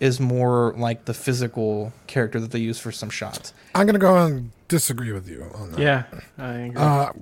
[0.00, 3.52] is more like the physical character that they use for some shots.
[3.74, 5.80] I'm gonna go and disagree with you on that.
[5.80, 6.04] Yeah,
[6.38, 6.76] I agree.
[6.80, 7.12] Uh,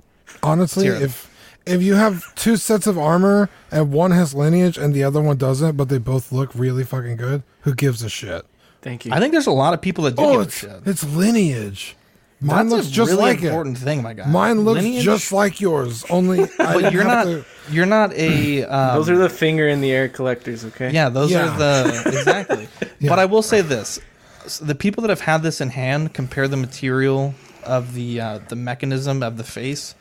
[0.43, 1.33] honestly, Let's hear if
[1.65, 5.37] if you have two sets of armor and one has lineage and the other one
[5.37, 8.45] doesn't, but they both look really fucking good, who gives a shit?
[8.81, 9.11] Thank you.
[9.11, 10.81] I think there's a lot of people that do Oh, give a shit.
[10.85, 11.95] it's lineage.
[12.39, 13.81] Mine That's looks a just really like important it.
[13.81, 14.27] thing, my guy.
[14.27, 16.05] Mine looks Lineage- just like yours.
[16.09, 19.81] Only, but didn't you're not to- you're not a um, Those are the finger in
[19.81, 20.91] the air collectors, okay?
[20.91, 21.53] Yeah, those Yeah.
[21.55, 22.67] are the exactly.
[23.01, 23.99] But I will say this:
[24.45, 28.39] S- the people that have had this in hand compare the material of the uh,
[28.49, 29.95] the mechanism of the face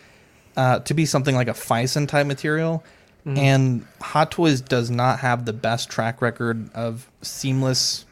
[0.58, 2.84] uh, to be something like a Phicen type material,
[3.26, 3.38] Mhm.
[3.38, 8.04] and Hot Toys does not have the best track record of seamless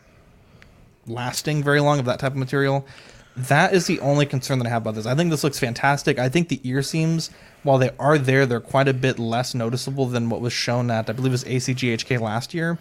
[1.06, 2.86] lasting very long of that type of material.
[3.36, 5.06] That is the only concern that I have about this.
[5.06, 6.18] I think this looks fantastic.
[6.18, 7.30] I think the ear seams,
[7.64, 11.10] while they are there, they're quite a bit less noticeable than what was shown at
[11.10, 12.78] I believe it was ACGHK last year.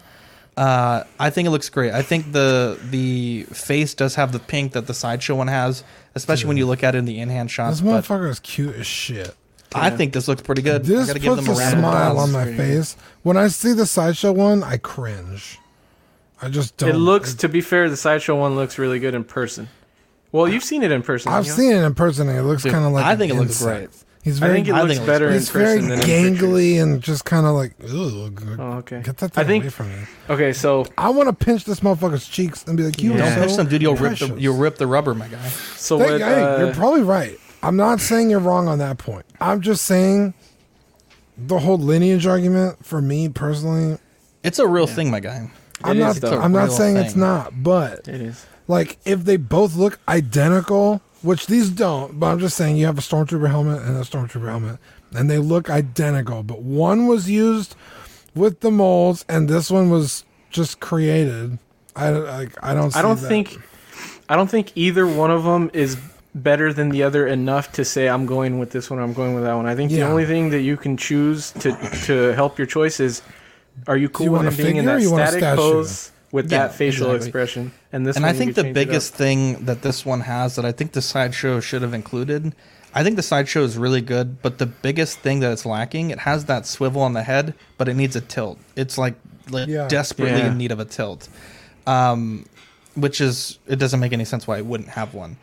[0.56, 1.92] Uh, I think it looks great.
[1.92, 5.82] I think the the face does have the pink that the sideshow one has,
[6.14, 7.80] especially when you look at it in the in-hand shots.
[7.80, 9.34] This But motherfucker is cute as shit.
[9.74, 10.82] I think this looks pretty good.
[10.82, 12.96] I This gotta give puts them a a smile on my face.
[13.24, 15.58] When I see the sideshow one, I cringe.
[16.40, 16.90] I just don't.
[16.90, 19.68] It looks, to be fair, the sideshow one looks really good in person.
[20.34, 21.30] Well, you've seen it in person.
[21.30, 21.70] I've haven't you?
[21.70, 22.28] seen it in person.
[22.28, 23.04] and It looks kind of like.
[23.04, 23.92] I an think it looks insect.
[23.92, 24.04] great.
[24.24, 24.54] He's I very.
[24.58, 27.00] think it I looks think it looks better in he's very person than gangly and
[27.00, 28.58] just kind of like, ugh.
[28.58, 29.00] Oh, okay.
[29.02, 29.98] Get that I think- away from me.
[30.28, 33.16] Okay, so I want to pinch this motherfucker's cheeks and be like, "You Yeah.
[33.16, 33.82] are Don't so pinch them, dude.
[33.82, 35.46] You'll rip the you'll rip the rubber, my guy.
[35.76, 36.22] so Thank- what?
[36.22, 37.38] uh, you're probably right.
[37.62, 39.26] I'm not saying you're wrong on that point.
[39.40, 40.34] I'm just saying
[41.38, 43.98] the whole lineage argument for me personally.
[44.42, 45.48] It's a real thing, my guy.
[45.84, 46.24] I'm It not.
[46.24, 48.46] I'm not Real saying it's not, but it is.
[48.68, 52.18] Like if they both look identical, which these don't.
[52.18, 54.78] But I'm just saying, you have a stormtrooper helmet and a stormtrooper helmet,
[55.14, 56.42] and they look identical.
[56.42, 57.76] But one was used
[58.34, 61.58] with the molds, and this one was just created.
[61.96, 62.52] I like.
[62.62, 62.90] I don't.
[62.90, 63.28] See I don't that.
[63.28, 63.58] think
[64.28, 65.96] I don't think either one of them is
[66.34, 69.34] better than the other enough to say I'm going with this one or I'm going
[69.34, 69.66] with that one.
[69.66, 71.72] I think the only thing that you can choose to
[72.06, 73.22] to help your choice is
[73.86, 77.06] are you cool you with him being in that static pose with Yeah, that facial
[77.12, 77.26] exactly.
[77.28, 77.72] expression?
[77.92, 78.86] And this and one I think the change it up.
[78.86, 82.54] biggest thing that this one has that I think the sideshow should have included.
[82.92, 86.18] I think the sideshow is really good, but the biggest thing that it's lacking, it
[86.20, 88.58] has that swivel on the head, but it needs a tilt.
[88.76, 89.14] It's like,
[89.50, 89.86] like Yeah.
[89.88, 90.48] desperately Yeah.
[90.48, 91.28] in need of a tilt,
[91.86, 92.44] um,
[92.94, 95.36] which is it doesn't make any sense why it wouldn't have one.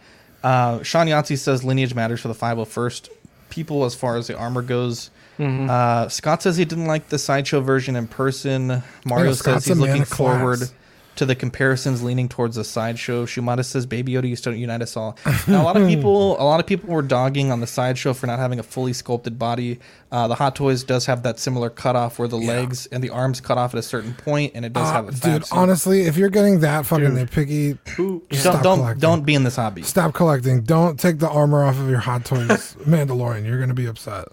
[0.44, 3.10] Uh, Sean Yahtzee says lineage matters for the 501st
[3.50, 5.10] people as far as the armor goes.
[5.38, 5.70] Mm-hmm.
[5.70, 8.82] Uh, Scott says he didn't like the sideshow version in person.
[9.06, 10.60] Mario says he's looking forward.
[10.60, 10.74] class.
[11.18, 13.26] To the comparisons leaning towards the sideshow.
[13.26, 15.18] Shumata says Baby Yoda used to unite us all.
[15.48, 18.28] Now, a lot of people, a lot of people were dogging on the sideshow for
[18.28, 19.80] not having a fully sculpted body.
[20.12, 23.40] Uh, the Hot Toys does have that similar cutoff where the legs and the arms
[23.42, 25.58] cut off at a certain point, and it does Uh, have a fat dude, suit.
[25.58, 28.28] honestly, if you're getting that fucking nitpicky, don't
[28.64, 29.00] don't, collecting.
[29.02, 29.84] don't be in this hobby.
[29.84, 30.62] stop collecting.
[30.62, 33.46] Don't take the armor off of your Hot Toys Mandalorian.
[33.46, 34.28] You're gonna be upset.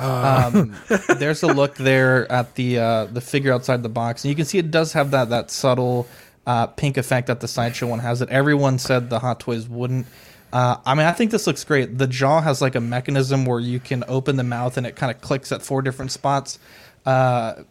[0.00, 0.76] Um,
[1.18, 4.44] there's a look there at the uh, the figure outside the box, and you can
[4.44, 6.06] see it does have that that subtle
[6.46, 8.20] uh, pink effect that the sideshow one has.
[8.20, 10.06] That everyone said the Hot Toys wouldn't.
[10.52, 11.98] Uh, I mean, I think this looks great.
[11.98, 15.14] The jaw has like a mechanism where you can open the mouth and it kind
[15.14, 16.58] of clicks at four different spots.
[17.06, 17.62] Uh,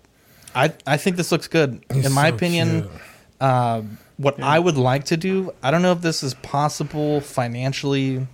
[0.55, 1.83] I I think this looks good.
[1.91, 2.89] He's In my so opinion,
[3.41, 3.81] uh,
[4.17, 8.27] what I would like to do, I don't know if this is possible financially,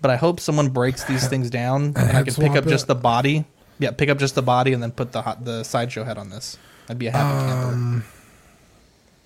[0.00, 2.94] but I hope someone breaks these things down and I can pick up just the
[2.94, 3.44] body.
[3.78, 6.30] Yeah, pick up just the body and then put the hot, the sideshow head on
[6.30, 6.56] this.
[6.88, 7.74] I'd be a happy camper.
[7.74, 8.04] Um,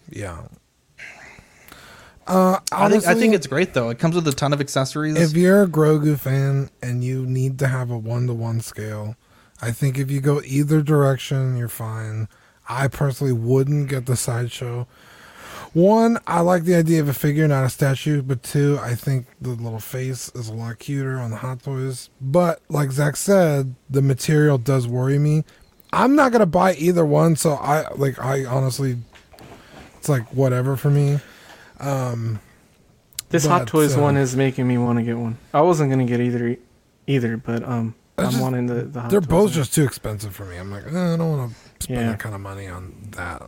[0.09, 0.43] yeah.
[2.27, 3.91] Uh, I think I think it's great though.
[3.91, 5.17] It comes with a ton of accessories.
[5.17, 9.17] if you're a Grogu fan and you need to have a one to one scale,
[9.61, 12.29] I think if you go either direction, you're fine.
[12.69, 14.87] I personally wouldn't get the sideshow.
[15.73, 18.23] One, I like the idea of a figure, not a statue.
[18.23, 22.11] But two, I think the little face is a lot cuter on the Hot Toys.
[22.21, 25.45] But like Zach said, the material does worry me.
[25.93, 28.19] I'm not gonna buy either one, so I like.
[28.21, 28.97] I honestly,
[29.99, 31.19] it's like whatever for me.
[31.81, 32.41] Um,
[33.31, 35.39] This Hot Toys uh, one is making me want to get one.
[35.55, 36.57] I wasn't gonna get either,
[37.07, 39.53] either, but um, I'm just- wanting the, the Hot they're Toys both one.
[39.53, 40.57] just too expensive for me.
[40.57, 42.11] I'm like, eh, I don't want to spend Yeah.
[42.11, 43.43] that kind of money on that.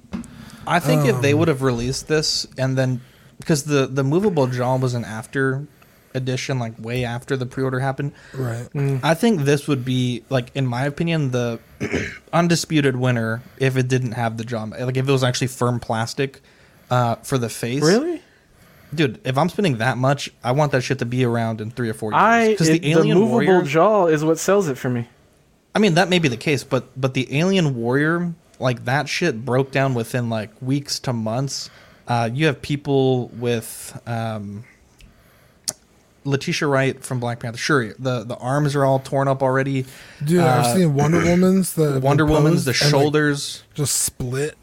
[0.67, 3.01] I think if they um, would have released this and then
[3.39, 5.67] because the the movable jaw was an after
[6.15, 8.13] edition, like way after the pre order happened.
[8.35, 8.69] Right.
[9.03, 11.59] I think this would be like, in my opinion, the
[12.33, 14.65] undisputed winner if it didn't have the jaw.
[14.65, 16.41] Like if it was actually firm plastic
[16.91, 17.83] uh, for the face.
[17.83, 18.23] Really?
[18.95, 21.89] Dude, if I'm spending that much, I want that shit to be around in three
[21.89, 22.21] or four years.
[22.23, 25.09] I Because it- the alien movable warrior, jaw is what sells it for me.
[25.75, 29.45] I mean, that may be the case, but but the alien warrior, like that shit
[29.45, 31.69] broke down within like weeks to months.
[32.09, 34.65] Uh, you have people with um,
[36.25, 37.59] Letitia Wright from Black Panther.
[37.59, 39.85] Sure, the the arms are all torn up already.
[40.25, 43.65] Dude, Uh, I've seen Wonder Woman's the Wonder Woman's, the and, like, shoulders.
[43.75, 44.57] just split.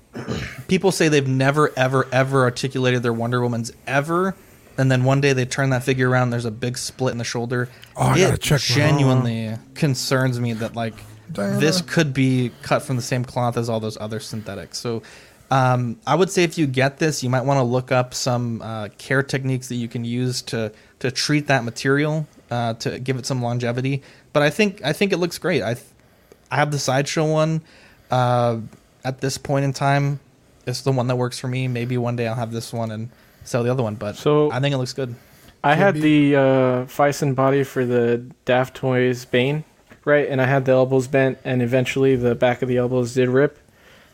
[0.67, 4.35] people say they've never ever ever articulated their Wonder Woman's ever,
[4.77, 6.29] and then one day they turn that figure around.
[6.29, 7.69] There's a big split in the shoulder.
[7.95, 10.95] Oh, I gotta check genuinely concerns me that like
[11.31, 11.59] Diana.
[11.59, 14.77] this could be cut from the same cloth as all those other synthetics.
[14.77, 15.01] So.
[15.51, 18.61] Um, I would say if you get this, you might want to look up some
[18.61, 23.17] uh, care techniques that you can use to to treat that material uh, to give
[23.17, 24.03] it some longevity.
[24.31, 25.63] But I think I think it looks great.
[25.63, 25.87] I th-
[26.51, 27.61] I have the sideshow one.
[28.11, 28.59] Uh,
[29.03, 30.19] at this point in time,
[30.67, 31.67] it's the one that works for me.
[31.67, 33.09] Maybe one day I'll have this one and
[33.43, 33.95] sell the other one.
[33.95, 35.15] But So- I think it looks good.
[35.63, 36.41] I had the uh,
[36.85, 39.63] Phicen body for the Daft Toys Bane,
[40.05, 40.27] right?
[40.27, 43.57] And I had the elbows bent, and eventually the back of the elbows did rip.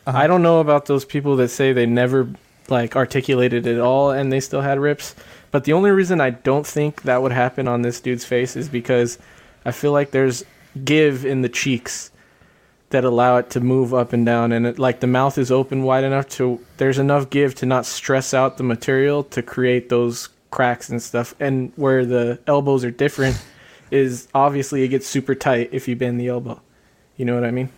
[0.06, 0.16] Uh-huh.
[0.16, 2.28] I don't know about those people that say they never
[2.68, 5.14] like articulated at all and they still had rips.
[5.50, 8.68] But the only reason I don't think that would happen on this dude's face is
[8.68, 9.18] because
[9.64, 10.44] I feel like there's
[10.84, 12.10] give in the cheeks
[12.90, 15.82] that allow it to move up and down and it, like the mouth is open
[15.82, 20.28] wide enough to there's enough give to not stress out the material to create those
[20.50, 23.42] cracks and stuff and where the elbows are different
[23.90, 26.60] is obviously it gets super tight if you bend the elbow
[27.16, 27.68] you know what i mean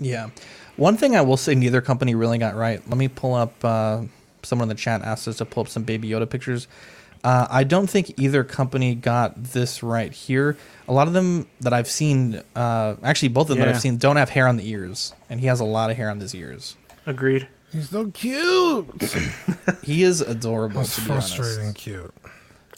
[0.00, 0.30] Yeah.
[0.76, 2.80] One thing I will say neither company really got right.
[2.88, 3.52] Let me pull up.
[3.64, 4.02] Uh,
[4.44, 6.68] someone in the chat asked us to pull up some Baby Yoda pictures.
[7.24, 10.56] Uh, I don't think either company got this right here.
[10.86, 13.96] A lot of them that I've seen, uh, actually both of them that I've seen,
[13.98, 16.32] don't have hair on the ears, and he has a lot of hair on his
[16.32, 16.76] ears.
[17.06, 18.86] agreed He's so cute.
[19.82, 20.82] He is adorable.
[20.82, 21.76] That's to be frustrating honest.
[21.76, 22.14] cute.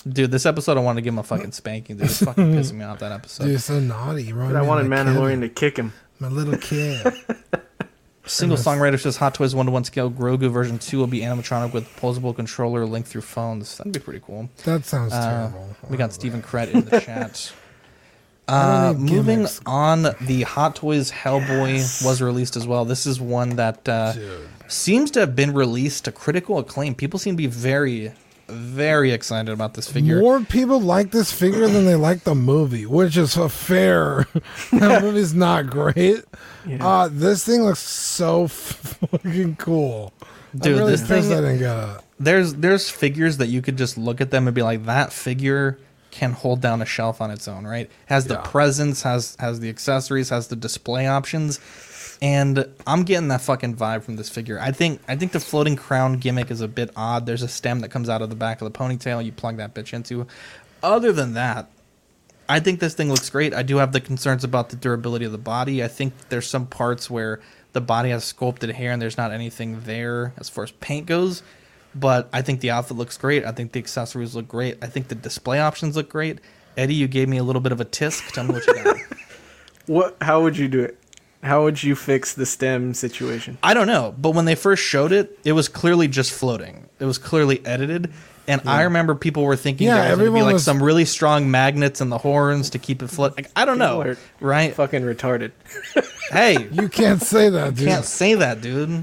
[0.09, 1.97] Dude, this episode I want to give him a fucking spanking.
[1.97, 3.45] Dude, it's fucking pissing me off that episode.
[3.47, 4.25] Dude, so naughty.
[4.25, 5.41] You remind But I wanted Mandalorian kid.
[5.41, 5.93] to kick him.
[6.19, 7.07] My little kid.
[8.27, 11.73] Single songwriter says Hot Toys one to one scale Grogu version two will be animatronic
[11.73, 13.77] with posable controller linked through phones.
[13.79, 14.49] That'd be pretty cool.
[14.65, 15.77] That sounds Uh, terrible.
[15.89, 17.53] We got Stephen Crett in the chat.
[18.47, 22.85] Uh, moving on, the Hot Toys Hellboy was released as well.
[22.85, 24.13] This is one that uh,
[24.69, 26.95] seems to have been released to critical acclaim.
[26.95, 28.13] People seem to be very,
[28.51, 30.21] very excited about this figure.
[30.21, 34.27] More people like this figure than they like the movie, which is a fair.
[34.71, 36.25] the movie's not great.
[36.81, 40.13] Uh, this thing looks so fucking cool.
[40.57, 42.01] Dude, really this thing- I didn't get it.
[42.19, 45.79] There's there's figures that you could just look at them and be like, that figure
[46.11, 47.89] can hold down a shelf on its own, right?
[48.07, 51.59] Has the presence, has has the accessories, has the display options,
[52.23, 54.59] and I'm getting that fucking vibe from this figure.
[54.61, 57.27] I think I think the floating crown gimmick is a bit odd.
[57.27, 59.25] There's a stem that comes out of the back of the ponytail.
[59.25, 60.27] You plug that bitch into.
[60.83, 61.71] Other than that,
[62.49, 63.55] I think this thing looks great.
[63.55, 65.83] I do have the concerns about the durability of the body.
[65.83, 67.41] I think there's some parts where
[67.73, 71.43] the body has sculpted hair and there's not anything there as far as paint goes.
[71.95, 73.45] But I think the outfit looks great.
[73.45, 74.79] I think the accessories look great.
[74.83, 76.39] I think the display options look great.
[76.77, 78.33] Eddie, you gave me a little bit of a tisk.
[78.33, 78.97] Tell me what you got.
[79.87, 80.17] What?
[80.21, 81.00] How would you do it?
[81.43, 83.57] How would you fix the stem situation?
[83.63, 86.89] I don't know, but when they first showed it, it was clearly just floating.
[86.99, 88.13] It was clearly edited,
[88.47, 90.83] and I remember people were thinking Yeah, there was going to be like was- some
[90.83, 93.37] really strong magnets in the horns to keep it float.
[93.39, 94.75] Like, I don't know, People are right?
[94.75, 95.53] Fucking retarded.
[96.31, 97.89] Hey, You can't say that, dude.
[97.89, 99.03] can't say that, dude.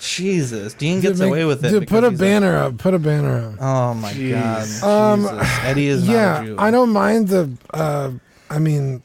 [0.00, 1.68] Jesus, Dean gets make- away with it.
[1.70, 2.78] Dude, put a he's banner up.
[2.78, 3.60] Put a banner up.
[3.60, 4.80] oh my Jeez.
[4.80, 5.58] god, Um, Jesus.
[5.64, 6.56] Eddie is yeah, not a Jew.
[6.58, 7.50] I don't mind the.
[7.70, 8.12] Uh,
[8.48, 9.02] I mean,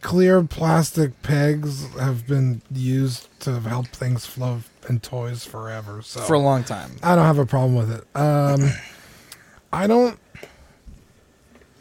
[0.00, 6.02] clear plastic pegs have been used to help things flow in toys forever.
[6.02, 6.92] So for a long time.
[7.02, 8.04] I don't have a problem with it.
[8.16, 8.70] Um,
[9.72, 10.18] I don't.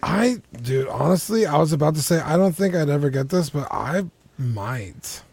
[0.04, 3.50] I, dude, honestly, I was about to say I don't think I'd ever get this,
[3.50, 4.06] but I
[4.38, 5.24] might.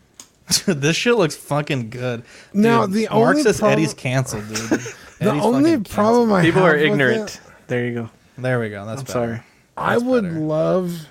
[0.65, 2.25] Dude, this shit looks fucking good.
[2.53, 4.81] Now, the Mark only says problem- Eddie's canceled, dude.
[5.21, 7.35] The Eddie's only fucking problem I People have are with ignorant.
[7.37, 8.11] it- There you go.
[8.37, 8.85] There we go.
[8.85, 9.13] That's I'm better.
[9.37, 9.41] sorry.
[9.77, 10.35] I would better.
[10.39, 11.07] love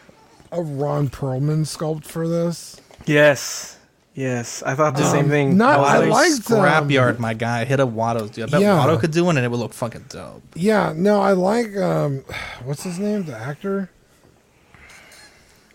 [0.53, 2.79] a Ron Perlman sculpt for this.
[3.05, 3.77] Yes.
[4.15, 4.61] Yes.
[4.63, 5.57] I thought the Um, same thing.
[5.57, 7.65] not- was I like, liked, um, Scrapyard, my guy.
[7.65, 8.49] Hit a Watto's, dude.
[8.49, 8.77] I bet Yeah.
[8.77, 10.43] Watto could do one, and it would look fucking dope.
[10.55, 12.23] Yeah, no, I like um,
[12.63, 13.89] what's his name, the actor.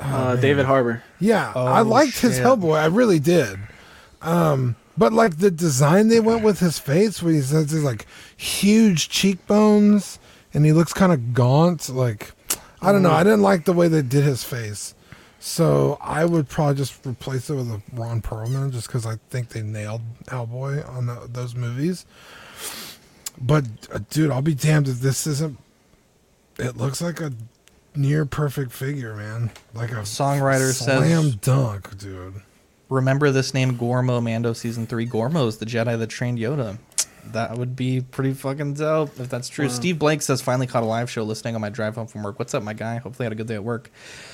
[0.00, 1.02] uh, David Harbour.
[1.18, 2.38] Yeah, Oh, I liked his.
[2.38, 2.78] Hellboy.
[2.78, 3.58] I really did.
[4.22, 8.06] Um, but like the design they went with his face, where he says he's like
[8.36, 10.18] huge cheekbones
[10.54, 11.88] and he looks kind of gaunt.
[11.88, 12.32] Like
[12.80, 13.10] I don't know.
[13.10, 14.94] I didn't like the way they did his face.
[15.40, 19.50] So I would probably just replace it with a Ron Perlman, just because I think
[19.50, 22.06] they nailed Hellboy on the, those movies.
[23.40, 25.58] But uh, dude, I'll be damned if this isn't.
[26.58, 27.32] It looks like a
[27.94, 29.52] near perfect figure, man.
[29.74, 32.42] Like a Songwriter says- slam dunk, dude.
[32.88, 35.06] Remember this name, Gormo Mando Season 3.
[35.06, 36.78] Gormo's the Jedi that trained Yoda.
[37.32, 39.66] That would be pretty fucking dope if that's true.
[39.66, 39.72] Wow.
[39.72, 42.38] Steve Blake says, finally caught a live show listening on my drive home from work.
[42.38, 42.96] What's up, my guy?
[42.96, 43.90] Hopefully, had a good day at work.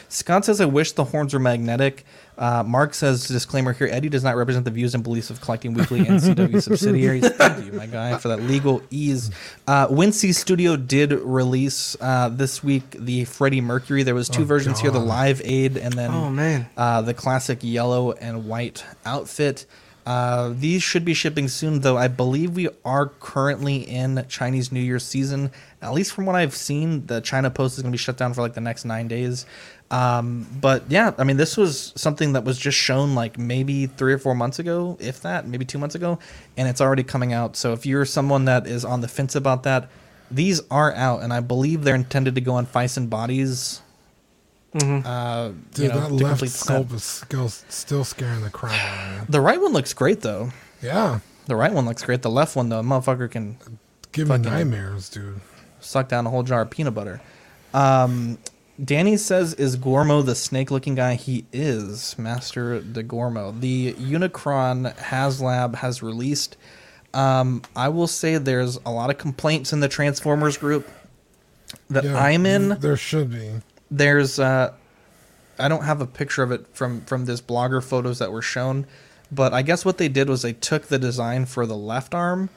[0.09, 2.05] Scott says, I wish the horns were magnetic.
[2.39, 5.75] Uh, Mark says, disclaimer here Eddie does not represent the views and beliefs of collecting
[5.75, 7.29] weekly NCW subsidiaries.
[7.31, 9.31] Thank you, my guy, for that legal ease.
[9.67, 14.03] Uh, Wincy Studio did release uh, this week the Freddie Mercury.
[14.05, 16.69] There was two Oh, versions here the live aid and then Oh, man.
[16.77, 19.67] uh, the classic yellow and white outfit.
[20.07, 21.97] Uh, these should be shipping soon, though.
[21.97, 25.51] I believe we are currently in Chinese New Year season.
[25.81, 28.35] At least from what I've seen, the China Post is going to be shut down
[28.35, 29.47] for like the next nine days.
[29.91, 34.13] Um, but yeah, I mean, this was something that was just shown like maybe three
[34.13, 36.19] or four months ago, if that, maybe two months ago,
[36.57, 37.57] and it's already coming out.
[37.57, 39.89] So if you're someone that is on the fence about that,
[40.31, 43.09] these are out, and I believe they're intended to go on Phicen
[44.75, 45.07] Bodies.
[45.07, 46.83] Uh, Dude, you know, that to left complete the set.
[46.89, 49.27] sculpt is still, still scaring the crap out of me.
[49.31, 50.51] The right one looks great though.
[50.83, 52.23] Yeah, The right one looks great.
[52.23, 53.57] The left one though, motherfucker can
[54.13, 55.41] give me Fucking- nightmares, dude.
[55.81, 57.21] suck down a whole jar of peanut butter.
[57.73, 58.39] Um,
[58.83, 61.15] Danny says, "Is Gormo the snake-looking guy?
[61.15, 63.59] He is Master de Gormo.
[63.61, 66.57] The Unicron HasLab has released.
[67.13, 70.89] Um, I will say there's a lot of complaints in the Transformers group
[71.89, 72.71] that Yeah, I'm in.
[72.81, 73.51] There should be.
[73.91, 74.73] There's uh
[75.59, 78.87] I don't have a picture of it from from this blogger photos that were shown,
[79.31, 82.51] but I guess what they did was they took the design for the left arm,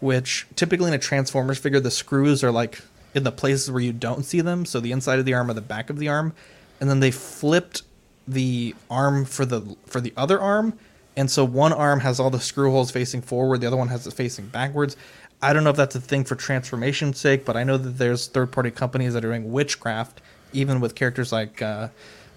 [0.00, 2.80] which typically in a Transformers figure the screws are like
[3.14, 5.54] in the places where you don't see them, so the inside of the arm or
[5.54, 6.32] the back of the arm,
[6.80, 7.82] and then they flipped
[8.26, 10.78] the arm for the for the other arm,
[11.16, 14.06] and so one arm has all the screw holes facing forward, the other one has
[14.06, 14.96] it facing backwards.
[15.40, 18.26] I don't know if that's a thing for transformation's sake, but I know that there's
[18.26, 20.20] third party companies that are doing witchcraft,
[20.52, 21.88] even with characters like uh,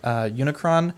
[0.04, 0.94] uh, Unicron.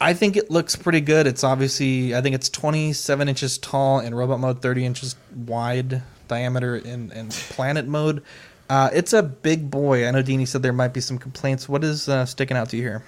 [0.00, 1.26] I think it looks pretty good.
[1.26, 5.16] It's obviously, I think it's 27 inches tall in robot mode, 30 inches
[5.46, 8.22] wide diameter in, in planet mode.
[8.70, 10.06] Uh, it's a big boy.
[10.06, 11.68] I know Deanie said there might be some complaints.
[11.68, 13.02] What is uh, sticking out to you here?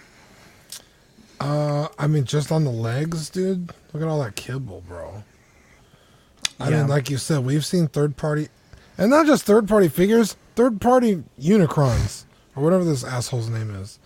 [1.41, 3.73] Uh, I mean, just on the legs, dude.
[3.93, 5.25] Look at all that kibble, bro.
[6.61, 6.79] I Yeah.
[6.81, 8.49] mean, like you said, we've seen third party,
[8.99, 12.25] and not just third party figures, third party Unicrons
[12.55, 13.99] or whatever this asshole's name is,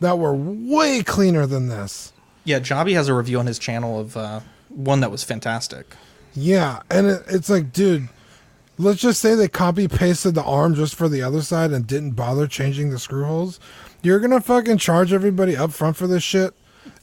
[0.00, 2.12] that were way cleaner than this.
[2.44, 5.94] Yeah, Jobby has a review on his channel of uh, one that was fantastic.
[6.34, 8.08] Yeah, and it, it's like, dude,
[8.78, 12.12] let's just say they copy pasted the arm just for the other side and didn't
[12.12, 13.58] bother changing the screw holes.
[14.02, 16.54] You're gonna fucking charge everybody up front for this shit,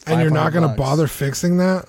[0.07, 0.79] and you're not gonna bucks.
[0.79, 1.87] bother fixing that.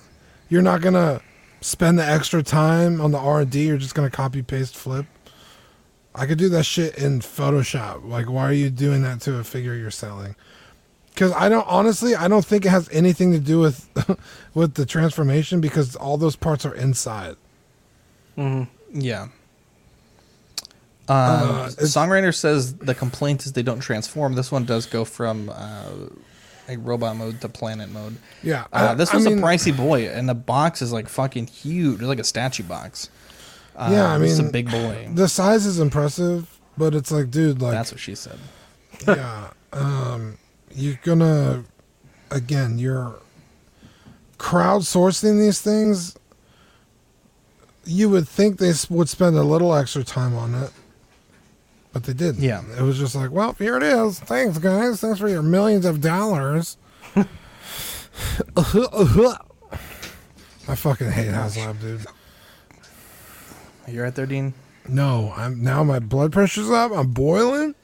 [0.49, 1.21] You're not gonna
[1.61, 3.67] spend the extra time on the R and D.
[3.67, 5.05] You're just gonna copy paste flip.
[6.17, 8.07] I could do that shit in Photoshop.
[8.07, 10.35] Like, why are you doing that to a figure you're selling?
[11.13, 13.87] Because I don't honestly, I don't think it has anything to do with
[14.53, 17.35] with the transformation because all those parts are inside.
[18.35, 19.23] Yeah.
[19.23, 19.29] Um,
[21.09, 24.33] Uh, Songwriter says the complaint is they don't transform.
[24.35, 25.83] This one does go from uh,
[26.67, 28.17] a robot mode to planet mode.
[28.43, 31.07] Yeah, Uh, I- this I was mean- a pricey boy, and the box is like
[31.07, 31.99] fucking huge.
[31.99, 33.09] It's like a statue box.
[33.77, 35.07] Uh, yeah, I mean, it's a big boy.
[35.13, 38.39] The size is impressive, but it's like, dude, like That's what she said.
[39.07, 40.37] yeah, um,
[40.73, 41.63] you're gonna
[42.31, 43.19] again, you're
[44.39, 46.17] crowdsourcing these things.
[47.85, 50.71] You would think they would spend a little extra time on it,
[51.93, 52.43] but they didn't.
[52.43, 52.63] Yeah.
[52.77, 54.19] it was just like, well, here it is.
[54.19, 54.99] Thanks, guys.
[54.99, 56.75] Thanks for your millions of dollars.
[58.57, 58.63] I
[60.75, 62.05] fucking hate HasLab, dude.
[63.87, 64.53] You right there, Dean?
[64.87, 66.91] No, I'm now my blood pressure's up.
[66.91, 67.75] I'm boiling.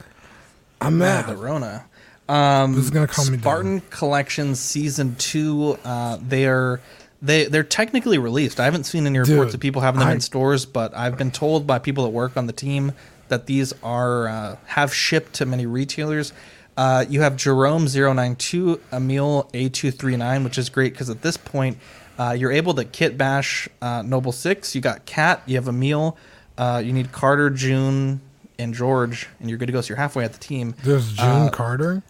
[0.80, 1.26] I'm mad.
[1.26, 1.84] the Rona.
[2.28, 3.40] Um, This is gonna calm me down.
[3.42, 5.78] Spartan Collection Season Two.
[5.84, 6.80] Uh, they're
[7.22, 8.60] they they're technically released.
[8.60, 11.16] I haven't seen any reports Dude, of people having them I- in stores, but I've
[11.18, 12.92] been told by people that work on the team
[13.28, 16.32] that these are uh, have shipped to many retailers.
[16.76, 21.78] Uh, you have Jerome 092, Emile A239, which is great because at this point
[22.18, 24.74] uh, you're able to kit bash uh, Noble Six.
[24.74, 26.16] You got Kat, you have Emile,
[26.58, 28.20] uh, you need Carter, June,
[28.58, 29.80] and George, and you're good to go.
[29.80, 30.74] So you're halfway at the team.
[30.84, 32.02] There's June Uh, Carter.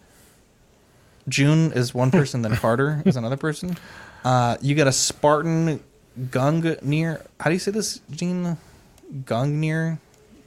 [1.27, 3.77] June is one person, then Carter is another person.
[4.23, 5.83] Uh, you got a Spartan
[6.19, 7.21] Gungnir.
[7.39, 8.57] How do you say this, Gene?
[9.23, 9.97] Gungnir?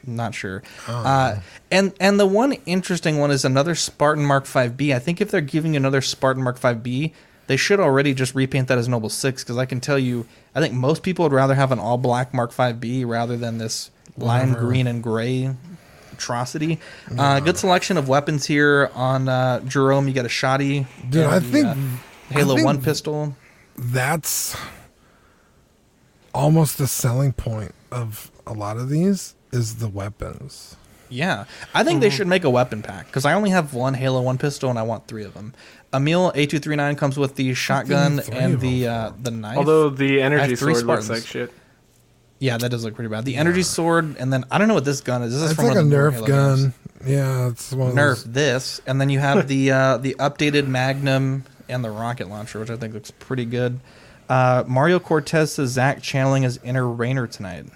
[0.06, 0.62] Not sure.
[0.86, 1.40] Uh,
[1.70, 4.94] and and the one interesting one is another Spartan Mark 5B.
[4.94, 7.12] I think if they're giving you another Spartan Mark 5B,
[7.48, 10.60] they should already just repaint that as Noble 6 because I can tell you, I
[10.60, 14.50] think most people would rather have an all black Mark 5B rather than this lime
[14.50, 14.66] Whatever.
[14.66, 15.50] green and gray
[16.12, 16.78] atrocity.
[17.18, 20.08] Uh, good selection of weapons here on uh, Jerome.
[20.08, 20.86] You got a shoddy.
[21.10, 21.74] Dude, I the, think- uh,
[22.30, 23.36] I Halo think- One pistol.
[23.76, 24.56] That's
[26.34, 30.76] almost the selling point of a lot of these is the weapons.
[31.10, 32.00] Yeah, I think Mm-hmm.
[32.00, 34.78] they should make a weapon pack because I only have one Halo One pistol and
[34.78, 35.54] I want three of them.
[35.92, 39.56] Emile A two three nine comes with the shotgun and the uh, the knife.
[39.56, 41.52] Although the energy three sword looks like shit.
[42.40, 43.24] Yeah, that does look pretty bad.
[43.24, 45.32] The energy sword, and then I don't know what this gun is.
[45.32, 46.58] This is It's from like a the Nerf Halo gun.
[46.58, 46.74] games.
[47.06, 48.24] Yeah, it's one of Nerf those.
[48.32, 52.70] this, and then you have the uh, the updated Magnum and the rocket launcher, which
[52.70, 53.80] I think looks pretty good.
[54.28, 57.66] Uh, Mario Cortez says Zach channeling his inner Rainer tonight.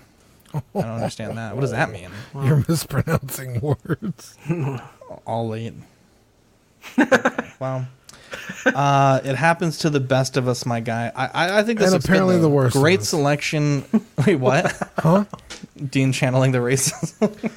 [0.54, 1.54] I don't understand that.
[1.54, 2.10] What does that mean?
[2.34, 4.36] You're mispronouncing words.
[5.26, 5.72] All late.
[7.58, 7.86] wow.
[8.64, 11.10] Uh, it happens to the best of us, my guy.
[11.16, 13.08] I I, I think that's And apparently the worst Great us.
[13.08, 13.84] selection.
[14.26, 14.72] Wait, what?
[14.98, 15.24] Huh?
[15.90, 17.50] Dean channeling the racism.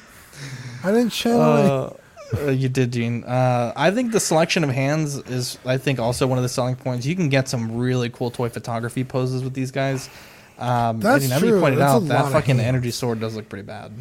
[0.82, 3.22] I didn't channel Uh, uh, you did, Gene.
[3.22, 6.74] Uh, I think the selection of hands is, I think, also one of the selling
[6.74, 7.06] points.
[7.06, 10.10] You can get some really cool toy photography poses with these guys.
[10.58, 11.60] Um, That's and, you know, true.
[11.60, 13.92] pointed That's out that fucking energy sword does look pretty bad,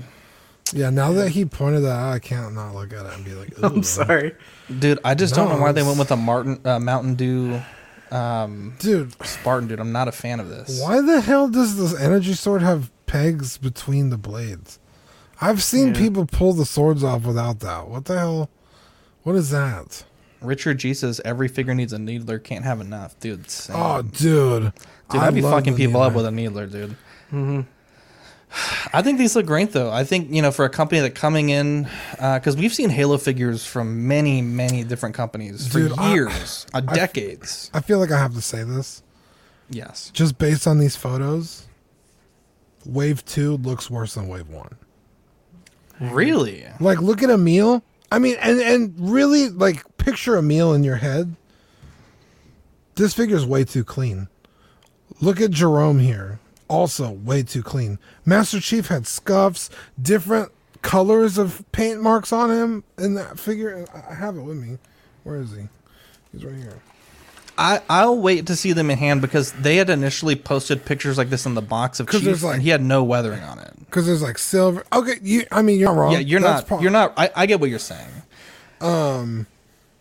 [0.74, 3.34] Yeah, now that he pointed that out, I can't not look at it and be
[3.34, 4.34] like, I'm sorry.
[4.80, 4.99] dude.
[5.05, 7.61] I just don't know why they went with a Martin uh, Mountain Dew
[8.11, 9.80] um, Dude, Spartan, dude.
[9.80, 10.82] I'm not a fan of this.
[10.82, 14.80] why the hell does this energy sword have pegs between the blades?
[15.41, 15.99] I've seen Yeah.
[15.99, 17.88] people pull the swords off without that.
[17.88, 18.49] What the hell?
[19.24, 20.03] What is that?
[20.41, 22.38] Richard G says every figure needs a needler.
[22.39, 23.49] Can't have enough, dude.
[23.49, 23.76] Same.
[23.76, 24.72] Oh, dude.
[25.11, 26.24] Dude, I I'd be love fucking the people up needler.
[26.24, 27.66] with a needler, dude.
[28.93, 29.91] I think these look great, though.
[29.91, 33.66] I think you know for a company that coming in because we've seen Halo figures
[33.66, 37.70] from many, many different companies for Dude, I- years, uh, I- decades.
[37.74, 39.03] I feel like I have to say this.
[39.70, 40.10] yes.
[40.14, 41.64] Just based on these photos,
[42.86, 44.76] Wave two looks worse than Wave one.
[45.99, 46.66] Really?
[46.80, 47.84] Like, look at Emile.
[48.12, 51.36] I mean, and and really, like, picture Emile in your head.
[52.95, 54.28] This figure's way too clean.
[55.20, 56.39] Look at Jerome here.
[56.68, 57.99] Also, way too clean.
[58.26, 59.70] Master Chief had scuffs,
[60.01, 60.51] different
[60.82, 63.86] colors of paint marks on him in that figure.
[63.93, 64.78] I have it with me.
[65.24, 65.68] Where is he?
[66.32, 66.80] He's right here.
[67.57, 71.30] I I'll wait to see them in hand because they had initially posted pictures like
[71.30, 73.74] this in the box of Chief, like- and he had no weathering on it.
[73.80, 74.84] Because there's like silver.
[74.91, 75.45] Okay, you.
[75.51, 76.11] I mean, you're not wrong.
[76.11, 76.82] Yeah, you're That's not.
[76.82, 77.13] You're not.
[77.18, 78.09] I, I get what you're saying.
[78.82, 79.47] Um,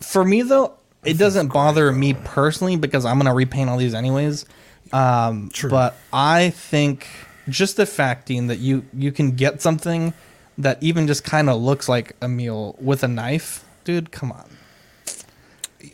[0.01, 0.73] For me though,
[1.05, 4.47] it doesn't bother me personally because I'm gonna repaint all these anyways.
[4.95, 7.07] Um, But I think
[7.49, 10.15] just the fact, Dean, that you you can get something
[10.59, 14.13] that even just kind of looks like Emile with a knife, dude.
[14.13, 14.49] Come on.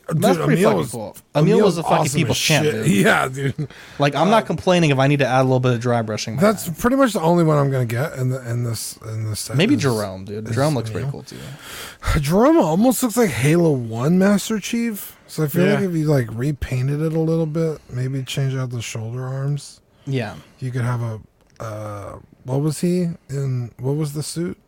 [0.08, 1.16] That's Dude, pretty Emile fucking was- cool.
[1.34, 2.86] Emile Emile was a fucking awesome people's champ, dude.
[2.88, 3.68] Yeah, dude.
[3.98, 6.36] Like I'm not complaining if I need to add a little bit of dry brushing.
[6.36, 9.40] That's pretty much the only one I'm gonna get in the in this in this
[9.40, 9.56] set.
[9.56, 10.52] Maybe is- Jerome, dude.
[10.52, 11.38] Jerome looks pretty cool too.
[12.20, 15.16] Jerome almost looks like Halo One Master Chief.
[15.30, 15.74] So I feel Yeah.
[15.74, 19.80] like if you like repainted it a little bit, maybe change out the shoulder arms.
[20.04, 20.34] Yeah.
[20.58, 21.20] You could have a
[21.62, 24.58] uh what was he in what was the suit?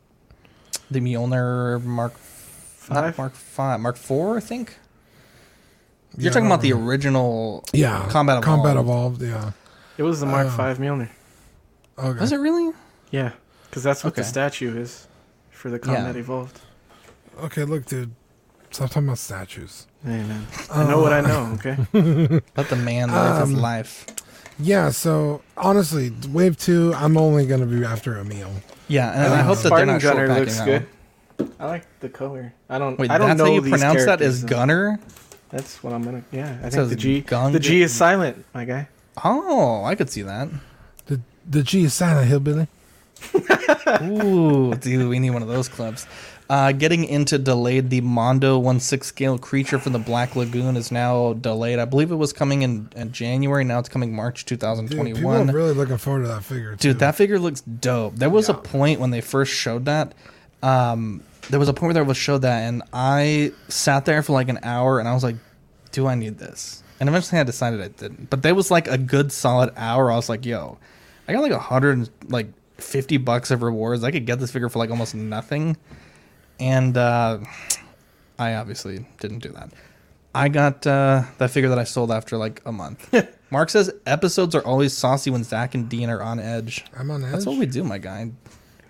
[0.88, 3.18] The Mjolnir Mark Five?
[3.18, 4.76] Mark Five, Mark Four, I think.
[6.16, 8.06] You're Yeah, talking I about the original, Yeah.
[8.08, 8.44] Combat Evolved.
[8.44, 9.50] Combat Evolved, yeah.
[9.96, 11.08] It was the Mark Uh, Five Mjolnir.
[11.98, 12.20] Okay.
[12.20, 12.72] Was it really?
[13.10, 13.32] Yeah,
[13.68, 15.08] because that's what the statue is
[15.50, 16.20] for the Combat Yeah.
[16.20, 16.60] Evolved.
[17.42, 18.12] Okay, look, dude.
[18.72, 19.86] Stop talking about statues.
[20.02, 21.52] Hey man, I know what I know.
[21.54, 21.76] Okay.
[22.56, 24.06] Let the man live his Um, life.
[24.58, 28.50] Yeah, so honestly, wave two, I'm only gonna be after Emile.
[28.88, 30.64] Yeah, and I hope that they're Spartan not short Gunner packing looks that
[31.38, 31.52] good.
[31.60, 32.52] I like the color.
[32.68, 32.98] I don't.
[32.98, 34.48] Wait, I don't that's know how you these pronounce that characters, though.
[34.48, 35.00] Gunner?
[35.50, 36.22] That's what I'm gonna.
[36.32, 37.22] Yeah, I think says the G.
[37.22, 38.88] gung- The G is silent, my guy.
[39.22, 40.48] Oh, I could see that.
[41.06, 42.68] The the G is silent hillbilly.
[44.02, 46.06] Ooh, dude, we need one of those clubs.
[46.52, 50.92] Uh, getting into delayed, the Mondo 1 6 scale creature from the Black Lagoon is
[50.92, 51.78] now delayed.
[51.78, 53.64] I believe it was coming in, in January.
[53.64, 55.48] Now it's coming March Dude, people 2021.
[55.48, 56.74] are really looking forward to that figure.
[56.74, 58.16] Dude, that figure looks dope.
[58.16, 60.12] There was a point when they first showed that.
[60.62, 64.50] Um, there was a point where they showed that, and I sat there for like
[64.50, 65.36] an hour, and I was like,
[65.92, 68.28] "Do I need this?" And eventually, I decided I didn't.
[68.28, 70.12] But there was like a good solid hour.
[70.12, 70.76] I was like, "Yo,
[71.26, 74.04] I got like a hundred like fifty bucks of rewards.
[74.04, 75.78] I could get this figure for like almost nothing."
[76.60, 77.38] And uh,
[78.38, 79.70] I obviously didn't do that.
[80.34, 83.12] I got uh, that figure that I sold after like a month.
[83.50, 86.84] Mark says episodes are always saucy when Zach and Dean are on edge.
[86.96, 87.32] I'm on edge.
[87.32, 88.30] That's what we do, my guy.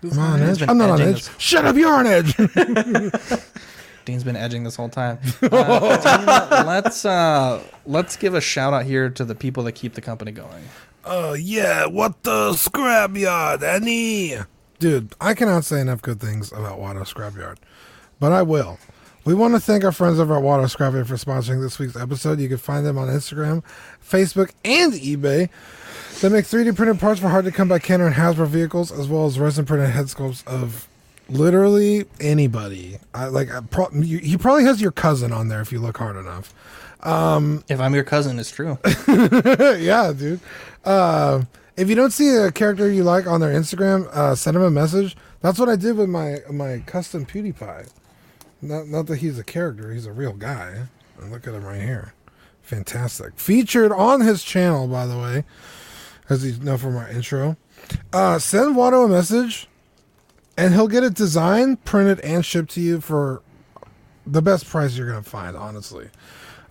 [0.03, 0.61] I'm on edge.
[0.61, 1.25] I'm not on edge.
[1.25, 2.33] this- Shut up, you're on edge.
[4.05, 5.19] Dean's been edging this whole time.
[5.51, 10.01] Uh, let's uh, let's give a shout out here to the people that keep the
[10.01, 10.63] company going.
[11.05, 14.35] Oh yeah, Watto Scrapyard, Annie?
[14.79, 17.57] Dude, I cannot say enough good things about Watto Scrapyard,
[18.19, 18.79] but I will.
[19.25, 22.39] We want to thank our friends over at Watto Scrapyard for sponsoring this week's episode.
[22.39, 23.63] You can find them on Instagram,
[24.05, 25.49] Facebook, and eBay.
[26.21, 29.07] They make 3D printed parts for hard to come by Kenner and Hasbro vehicles, as
[29.07, 30.87] well as resin printed head sculpts of
[31.29, 32.97] literally anybody.
[33.13, 33.49] I like.
[33.51, 36.53] I pro- you, he probably has your cousin on there if you look hard enough.
[37.01, 38.77] Um, If I'm your cousin, it's true.
[39.07, 40.39] yeah, dude.
[40.85, 41.43] Uh,
[41.75, 44.71] if you don't see a character you like on their Instagram, uh, send them a
[44.71, 45.15] message.
[45.41, 47.91] That's what I did with my my custom PewDiePie.
[48.61, 50.87] Not not that he's a character; he's a real guy.
[51.19, 52.13] And look at him right here,
[52.61, 53.39] fantastic.
[53.39, 55.43] Featured on his channel, by the way,
[56.29, 57.57] as you know from our intro.
[58.11, 59.67] Uh, send Watto a message,
[60.57, 63.41] and he'll get it designed, printed, and shipped to you for
[64.25, 65.57] the best price you're gonna find.
[65.57, 66.09] Honestly.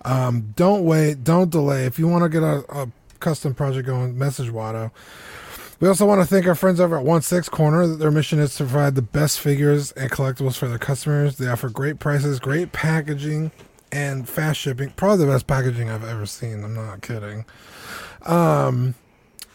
[0.04, 1.86] Um, don't wait, don't delay.
[1.86, 2.88] If you want to get a, a
[3.22, 4.90] custom project going, message Watto.
[5.80, 7.86] We also want to thank our friends over at One Six Corner.
[7.86, 11.38] Their mission is to provide the best figures and collectibles for their customers.
[11.38, 13.50] They offer great prices, great packaging,
[13.90, 14.90] and fast shipping.
[14.90, 16.62] Probably the best packaging I've ever seen.
[16.62, 17.44] I'm not kidding.
[18.26, 18.94] Um,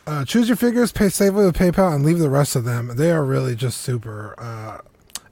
[0.06, 2.96] uh, choose your figures, pay safely with PayPal, and leave the rest of them.
[2.96, 4.36] They are really just super.
[4.38, 4.80] Uh,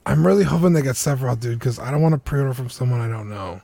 [0.06, 3.00] I'm really hoping they get Sephiroth, dude, because I don't want to pre-order from someone
[3.00, 3.60] I don't know.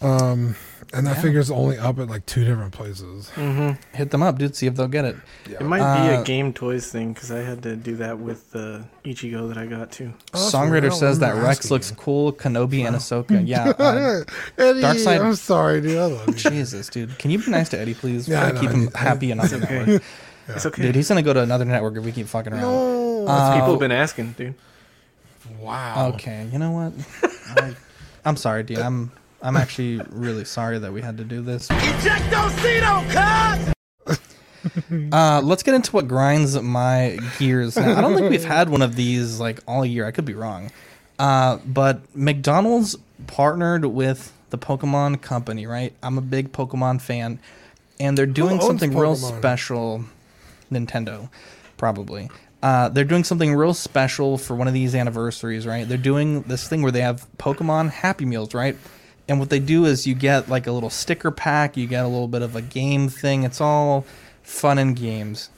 [0.00, 0.56] Um,
[0.92, 1.22] and that Yeah.
[1.22, 3.30] figure's only up at like two different places.
[3.34, 3.72] Mm-hmm.
[3.96, 4.56] Hit them up, dude.
[4.56, 5.16] See if they'll get it.
[5.46, 8.50] It might be Uh, a Game Toys thing because I had to do that with
[8.52, 10.12] the Ichigo that I got too.
[10.32, 13.46] Songwriter says that Rex looks cool, Kenobi and Ahsoka.
[13.46, 14.22] Yeah, uh,
[14.56, 15.98] Eddie, Darkseid- I'm sorry, dude.
[15.98, 16.34] I love you.
[16.34, 17.18] Jesus, dude.
[17.18, 18.28] Can you be nice to Eddie, please?
[18.28, 19.78] Yeah, Yeah, I know, keep him Eddie- happy and on the It's okay.
[19.78, 20.02] network.
[20.48, 20.82] It's okay.
[20.82, 22.62] Dude, he's gonna go to another network if we keep fucking around.
[22.62, 23.26] No.
[23.28, 24.54] Uh, People have been asking, dude.
[25.60, 26.12] Wow.
[26.14, 26.92] Okay, you know what?
[27.62, 27.74] I,
[28.24, 28.78] I'm sorry, dude.
[28.78, 29.10] I'm
[29.42, 31.68] I'm actually really sorry that we had to do this.
[31.68, 33.74] Ejectocito, cut!
[35.12, 37.76] Uh, let's get into what grinds my gears.
[37.76, 40.04] Now, I don't think we've had one of these like all year.
[40.04, 40.70] I could be wrong.
[41.18, 42.96] Uh, but McDonald's
[43.28, 45.92] partnered with the Pokemon Company, right?
[46.02, 47.38] I'm a big Pokemon fan,
[47.98, 50.04] and they're doing something real special.
[50.70, 51.30] Nintendo,
[51.76, 52.28] probably.
[52.62, 55.88] Uh, they're doing something real special for one of these anniversaries, right?
[55.88, 58.76] They're doing this thing where they have Pokemon Happy Meals, right?
[59.28, 62.08] And what they do is you get like a little sticker pack, you get a
[62.08, 63.42] little bit of a game thing.
[63.42, 64.06] It's all
[64.42, 65.50] fun and games.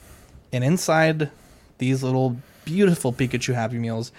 [0.51, 1.31] And inside
[1.77, 4.11] these little beautiful Pikachu Happy Meals,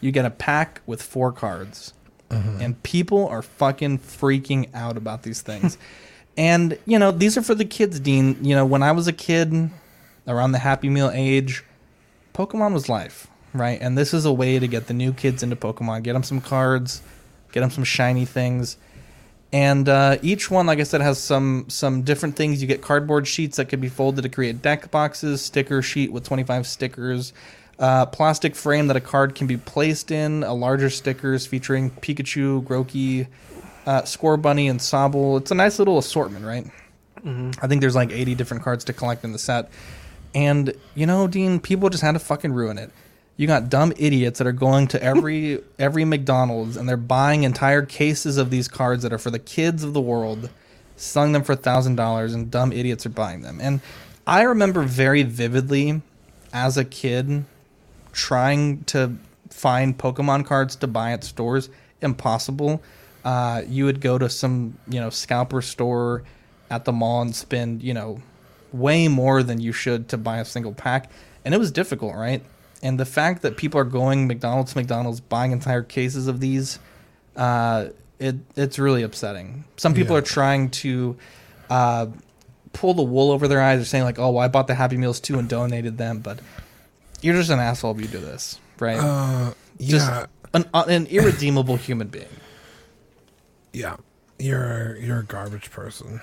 [0.00, 1.94] you get a pack with four cards.
[2.28, 2.60] Mm-hmm.
[2.60, 5.78] And people are fucking freaking out about these things.
[6.36, 8.36] and, you know, these are for the kids, Dean.
[8.44, 9.70] You know, when I was a kid,
[10.28, 11.64] around the Happy Meal age,
[12.34, 13.80] Pokemon was life, right?
[13.80, 16.40] And this is a way to get the new kids into Pokemon, get them some
[16.40, 17.02] cards,
[17.50, 18.76] get them some shiny things.
[19.52, 22.60] And uh, each one, like I said, has some some different things.
[22.60, 26.24] You get cardboard sheets that could be folded to create deck boxes, sticker sheet with
[26.24, 27.32] 25 stickers,
[27.78, 32.62] uh, plastic frame that a card can be placed in, a larger stickers featuring Pikachu,
[32.62, 33.26] Grookey,
[33.86, 35.40] uh, Scorbunny, and Sobble.
[35.40, 36.66] It's a nice little assortment, right?
[37.62, 39.70] I think there's like 80 different cards to collect in the set.
[40.34, 42.90] And you know, Dean, people just had to fucking ruin it.
[43.38, 47.86] You got dumb idiots that are going to every every McDonald's and they're buying entire
[47.86, 50.50] cases of these cards that are for the kids of the world,
[50.96, 53.60] selling them for thousand dollars, and dumb idiots are buying them.
[53.62, 53.80] And
[54.26, 56.02] I remember very vividly
[56.52, 57.44] as a kid
[58.12, 59.16] trying to
[59.50, 61.70] find Pokemon cards to buy at stores.
[62.02, 62.82] Impossible.
[63.24, 66.24] Uh, you would go to some you know scalper store
[66.70, 68.20] at the mall and spend you know
[68.72, 71.08] way more than you should to buy a single pack,
[71.44, 72.42] and it was difficult, right?
[72.82, 76.78] And the fact that people are going McDonald's McDonald's buying entire cases of these,
[77.36, 79.64] uh, it it's really upsetting.
[79.76, 80.18] Some people Yeah.
[80.20, 81.16] are trying to
[81.70, 82.06] uh,
[82.72, 83.78] pull the wool over their eyes.
[83.78, 86.38] They're saying like, "Oh, well, I bought the Happy Meals too and donated them," but
[87.20, 88.98] you're just an asshole if you do this, right?
[88.98, 90.26] Uh, just yeah.
[90.54, 92.26] an, uh, an irredeemable human being.
[93.72, 93.96] Yeah,
[94.38, 96.20] you're you're a garbage person.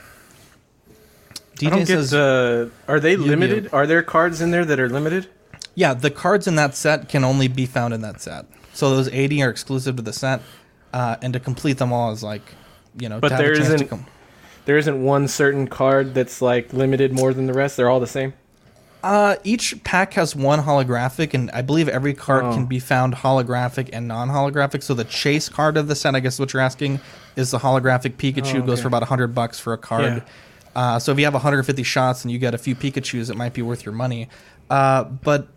[1.61, 2.71] I don't DJ get says, the.
[2.87, 3.69] Are they limited?
[3.71, 5.27] Are there cards in there that are limited?
[5.75, 8.45] Yeah, the cards in that set can only be found in that set.
[8.73, 10.41] So those 80 are exclusive to the set,
[10.93, 12.41] uh, and to complete them all is like,
[12.97, 14.05] you know, But there have a chance isn't, com-
[14.65, 17.77] There isn't one certain card that's like limited more than the rest.
[17.77, 18.33] They're all the same.
[19.03, 22.53] Uh, each pack has one holographic, and I believe every card Oh.
[22.53, 24.81] can be found holographic and non-holographic.
[24.81, 26.99] So the chase card of the set, I guess, what you're asking,
[27.35, 28.63] is the holographic Pikachu.
[28.63, 30.23] Oh, Goes for about hundred bucks for a card.
[30.75, 33.53] Uh, so if you have 150 shots and you get a few Pikachu's, it might
[33.53, 34.27] be worth your money.
[34.71, 35.47] Uh, but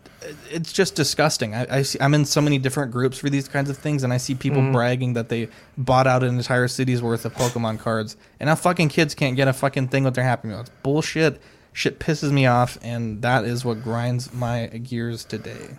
[0.51, 1.55] it's just disgusting.
[1.55, 4.11] I, I see, I'm in so many different groups for these kinds of things, and
[4.11, 4.73] I see people Mhm.
[4.73, 5.47] bragging that they
[5.77, 9.47] bought out an entire city's worth of Pokemon cards, and now fucking kids can't get
[9.47, 10.61] a fucking thing with their Happy Meal.
[10.61, 11.41] It's bullshit.
[11.71, 15.77] Shit pisses me off, and that is what grinds my gears today.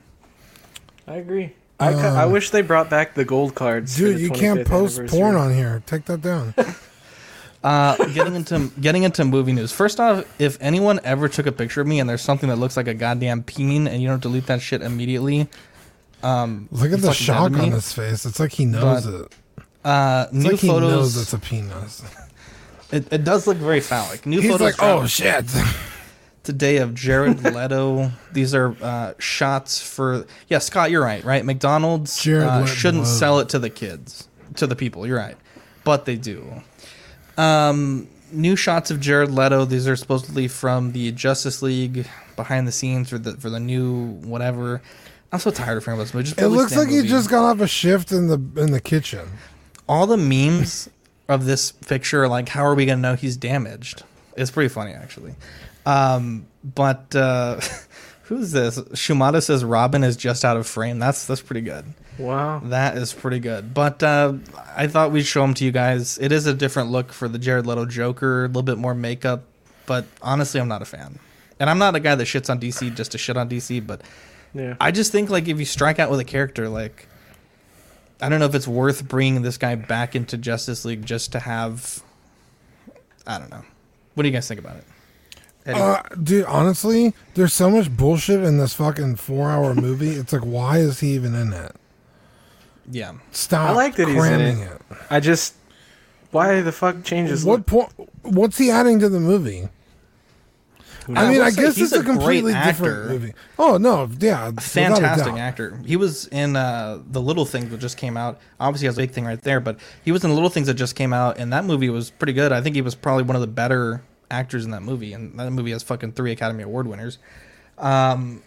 [1.07, 1.53] I agree.
[1.78, 3.95] I, ca- I Um, wish they brought back the gold cards.
[3.95, 5.82] for Dude, the you can't post porn on here.
[5.86, 6.55] Take that down.
[7.62, 9.70] Uh, getting into getting into movie news.
[9.70, 12.74] First off, if anyone ever took a picture of me and there's something that looks
[12.76, 15.46] like a goddamn peen and you don't delete that shit immediately,
[16.22, 18.24] um, Look at the shock on his face.
[18.24, 19.32] It's like he knows But, it.
[19.84, 20.90] Uh, It's new like he photos.
[20.90, 22.02] knows it's a penis.
[22.92, 24.26] It, it does look very phallic.
[24.26, 24.64] New He's photos.
[24.80, 25.44] like, oh shit.
[26.42, 28.11] Today of Jared Leto.
[28.32, 30.26] These are uh, shots for.
[30.48, 31.22] Yeah, Scott, you're right.
[31.22, 35.06] Right, McDonald's uh, shouldn't sell it to the kids, to the people.
[35.06, 35.36] You're right,
[35.84, 36.62] but they do.
[37.41, 39.64] Um, new shots of Jared Leto.
[39.64, 44.12] These are supposedly from the Justice League behind the scenes for the for the new
[44.22, 44.82] whatever.
[45.32, 46.24] I'm so tired of hearing about this movie.
[46.24, 49.28] Just It looks like he just got off a shift in the in the kitchen.
[49.88, 50.88] all the memes
[51.28, 54.03] of this picture are like how are we gonna know he's damaged
[54.36, 55.34] it's pretty funny actually
[55.86, 57.61] um, but uh,
[58.24, 61.84] who's this shumata says robin is just out of frame that's that's pretty good
[62.20, 62.60] Wow.
[62.64, 64.34] that is pretty good but uh,
[64.76, 67.38] i thought we'd show them to you guys it is a different look for the
[67.38, 69.44] jared leto joker a little bit more makeup
[69.86, 71.18] but honestly i'm not a fan
[71.58, 74.02] and i'm not a guy that shits on dc just to shit on dc but
[74.52, 74.74] Yeah.
[74.80, 77.06] I just think like if you strike out with a character, like
[78.20, 81.38] I don't know if it's worth bringing this guy back into Justice League just to
[81.38, 82.02] have.
[83.26, 83.62] I don't know.
[84.14, 84.84] What do you guys think about it?
[85.72, 90.10] Uh, dude, honestly, there's so much bullshit in this fucking four hour movie.
[90.10, 91.76] It's like, why is he even in it?
[92.91, 94.59] Yeah, Stop I like that he's in it.
[94.59, 94.82] it.
[95.11, 95.55] I just.
[96.30, 97.45] Why the fuck changes?
[97.45, 97.93] What point?
[98.22, 99.68] What's he adding to the movie?
[101.09, 103.34] I mean, I guess he's it's a, a completely different movie.
[103.59, 105.38] Oh no, yeah, a fantastic doubt.
[105.38, 105.80] actor.
[105.84, 108.38] He was in uh, the Little Things that just came out.
[108.61, 110.66] Obviously, he has a big thing right there, but he was in the Little Things
[110.68, 112.53] that just came out, and that movie was pretty good.
[112.53, 115.51] I think he was probably one of the better actors in that movie, and that
[115.51, 117.18] movie has fucking three Academy Award winners.
[117.78, 118.43] Um,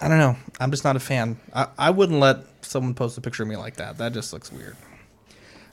[0.00, 0.36] I don't know.
[0.60, 1.38] I'm just not a fan.
[1.54, 3.98] I, I wouldn't let someone post a picture of me like that.
[3.98, 4.76] That just looks weird.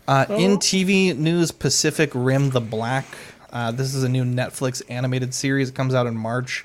[0.07, 3.05] Uh, In TV news, Pacific Rim: The Black.
[3.51, 5.69] Uh, this is a new Netflix animated series.
[5.69, 6.63] It comes out in March.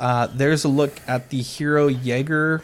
[0.00, 2.62] Uh, there's a look at the hero Jaeger,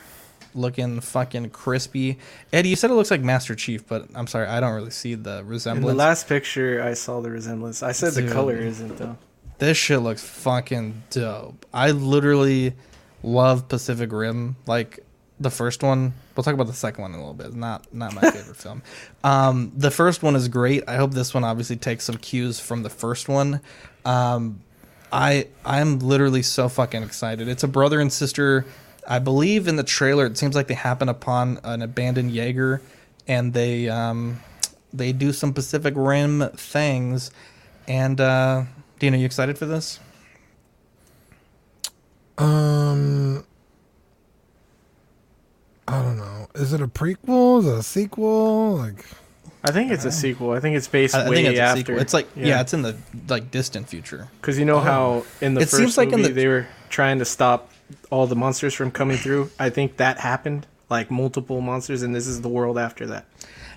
[0.54, 2.18] looking fucking crispy.
[2.52, 5.14] Eddie, you said it looks like Master Chief, but I'm sorry, I don't really see
[5.14, 5.86] the In resemblance.
[5.86, 7.82] the last picture, I saw the resemblance.
[7.82, 9.16] I said the color isn't though.
[9.58, 11.64] This shit looks fucking dope.
[11.72, 12.74] I literally
[13.22, 14.56] love Pacific Rim.
[14.66, 15.00] Like
[15.40, 16.12] the first one.
[16.36, 17.54] We'll talk about the second one in a little bit.
[17.54, 18.82] Not not my favorite film.
[19.24, 20.84] Um, the first one is great.
[20.86, 23.60] I hope this one obviously takes some cues from the first one.
[24.04, 24.60] Um,
[25.12, 27.48] I I'm literally so fucking excited.
[27.48, 28.66] It's a brother and sister.
[29.08, 32.82] I believe in the trailer it seems like they happen upon an abandoned Jaeger
[33.26, 34.40] and they um
[34.92, 37.30] they do some Pacific Rim things.
[37.88, 38.64] And uh
[38.98, 39.98] Dean, are you excited for this?
[42.40, 43.44] Um,
[45.86, 46.48] I don't know.
[46.54, 47.60] Is it a prequel?
[47.60, 48.76] Is it a sequel?
[48.78, 49.04] Like,
[49.64, 50.52] I think it's a sequel.
[50.52, 51.80] I think it's based I, I way think it's a after.
[51.80, 51.98] sequel.
[51.98, 52.60] It's like yeah.
[52.60, 52.96] it's in the
[53.28, 54.28] like distant future.
[54.40, 54.80] Because you know Oh.
[54.80, 57.70] how in the It first seems like in movie the- they were trying to stop
[58.10, 59.50] all the monsters from coming through.
[59.58, 63.26] I think that happened, like multiple monsters, and this is the world after that.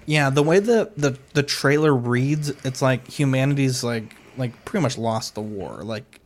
[0.06, 4.98] Yeah, the way the, the the trailer reads, it's like humanity's like like pretty much
[4.98, 5.82] lost the war.
[5.84, 6.20] Like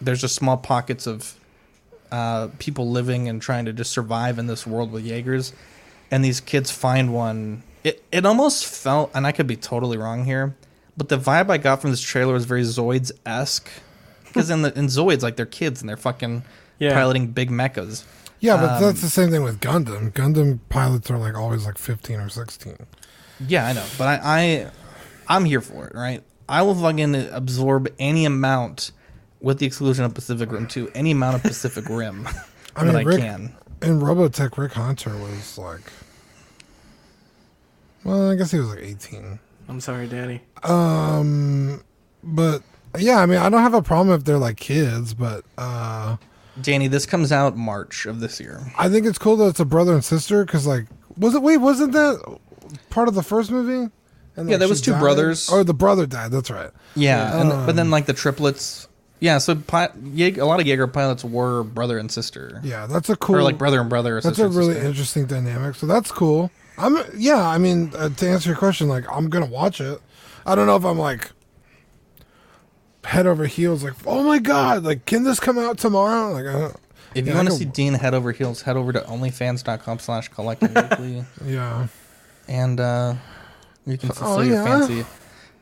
[0.00, 1.34] there's just small pockets of
[2.12, 5.52] uh, people living and trying to just survive in this world with Jaegers,
[6.10, 7.62] and these kids find one.
[7.82, 10.54] It it almost felt, and I could be totally wrong here,
[10.96, 13.68] but the vibe I got from this trailer was very Zoids esque.
[14.24, 16.44] Because in the in Zoids, like they're kids and they're fucking
[16.78, 16.94] Yeah.
[16.94, 18.04] piloting big mechas.
[18.40, 20.12] yeah, but Um, that's the same thing with Gundam.
[20.12, 22.76] Gundam pilots are like always like 15 or 16.
[23.48, 24.70] Yeah, I know, but I, I
[25.28, 26.22] I'm here for it, right?
[26.48, 28.90] I will fucking absorb any amount,
[29.42, 32.26] with the exclusion of Pacific Rim 2, any amount of Pacific Rim
[32.76, 33.54] I mean, that I Rick, can.
[33.82, 35.82] in Robotech, Rick Hunter was like,
[38.04, 39.38] well, I guess he was like 18.
[39.68, 40.40] I'm sorry, Danny.
[40.64, 41.82] Um,
[42.22, 42.62] but
[42.98, 46.16] yeah, I mean, I don't have a problem if they're like kids, but uh,
[46.60, 48.60] Danny, this comes out March of this year.
[48.78, 50.86] I think it's cool that it's a brother and sister because, like,
[51.16, 51.42] was it?
[51.42, 52.38] Wait, wasn't that
[52.90, 53.90] part of the first movie?
[54.34, 55.00] And, Yeah, like, there was two died?
[55.00, 55.48] brothers.
[55.50, 56.32] Or the brother died.
[56.32, 56.70] That's right.
[56.96, 58.88] Yeah, and, but then Um, like the triplets.
[59.22, 62.60] Yeah, so pi- Jaeg- a lot of Jaeger pilots were brother and sister.
[62.64, 63.36] Yeah, that's a cool.
[63.36, 64.16] Or like brother and brother.
[64.16, 64.88] Or That's sister a and really sister.
[64.88, 65.76] interesting dynamic.
[65.76, 66.50] So that's cool.
[66.76, 67.46] I'm yeah.
[67.46, 70.00] I mean, uh, to answer your question, like I'm gonna watch it.
[70.44, 71.30] I don't know if I'm like
[73.04, 76.32] head over heels, like oh my god, like can this come out tomorrow?
[76.32, 76.76] Like, I don't,
[77.14, 79.98] If you yeah, I want to see Dean head over heels, head over to onlyfans.com
[80.00, 81.24] slash collecting weekly.
[81.44, 81.86] yeah,
[82.48, 83.14] And uh,
[83.86, 84.64] you can fulfill Oh, your yeah?
[84.86, 85.04] fancy.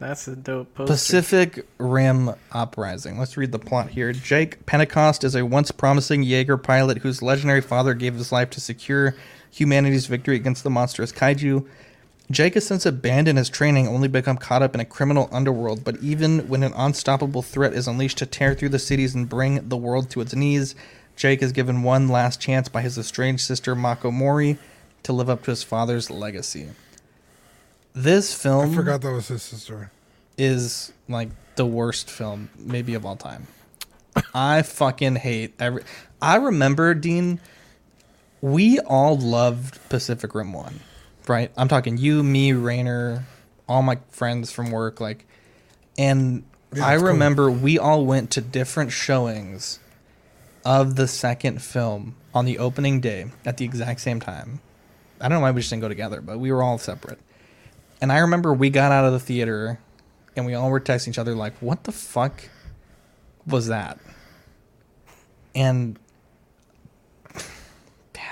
[0.01, 0.95] That's a dope poster.
[0.95, 3.19] Pacific Rim Uprising.
[3.19, 4.15] Let's read the plot here.
[4.15, 8.63] Jake Pentecost is a once promising Jaeger pilot whose legendary father gave his life to
[8.63, 9.15] secure
[9.51, 11.67] humanity's victory against the monstrous kaiju.
[12.31, 15.85] Jake has since abandoned his training, only become caught up in a criminal underworld.
[15.85, 19.69] But even when an unstoppable threat is unleashed to tear through the cities and bring
[19.69, 20.75] the world to its knees,
[21.15, 24.57] Jake is given one last chance by his estranged sister Mako Mori
[25.03, 26.71] to live up to his father's legacy.
[27.93, 29.91] This film I forgot that was his sister.
[30.39, 33.47] is like the worst film maybe of all time.
[34.35, 35.83] I fucking hate every.
[36.21, 37.41] I remember Dean.
[38.41, 40.81] We all loved Pacific Rim One,
[41.29, 41.51] right?
[41.57, 43.25] I'm talking you, me, Rainer,
[43.69, 45.27] all my friends from work, like,
[45.99, 47.13] and Yeah, I it's cool.
[47.13, 49.79] remember we all went to different showings
[50.65, 54.61] of the second film on the opening day at the exact same time.
[55.21, 57.19] I don't know why we just didn't go together, but we were all separate.
[58.01, 59.79] And I remember we got out of the theater
[60.37, 62.49] and we all were texting each other like, "What the fuck
[63.47, 63.99] was that?"
[65.55, 65.99] And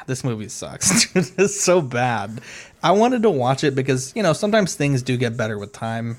[0.07, 1.15] this movie sucks.
[1.17, 2.41] it's so bad.
[2.83, 6.19] I wanted to watch it because you know sometimes things do get better with time.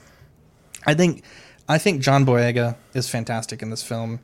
[0.86, 1.24] I think
[1.68, 4.20] I think John Boyega is fantastic in this film.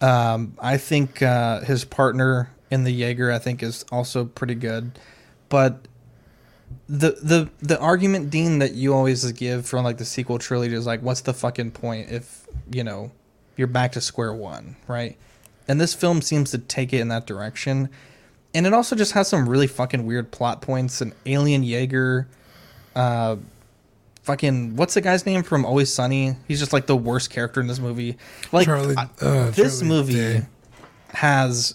[0.00, 4.98] Um, I think uh, his partner in the Jaeger I think is also pretty good,
[5.50, 5.86] but
[6.88, 10.86] the the the argument Dean that you always give from like the sequel trilogy is
[10.86, 13.12] like, what's the fucking point if you know
[13.56, 15.16] you're back to square one, right?
[15.68, 17.90] And this film seems to take it in that direction,
[18.54, 21.00] and it also just has some really fucking weird plot points.
[21.00, 22.26] An alien Jaeger,
[22.96, 23.36] uh,
[24.22, 26.34] fucking what's the guy's name from Always Sunny?
[26.48, 28.16] He's just like the worst character in this movie.
[28.52, 30.42] Like Charlie- uh, this Charlie movie Day.
[31.10, 31.74] has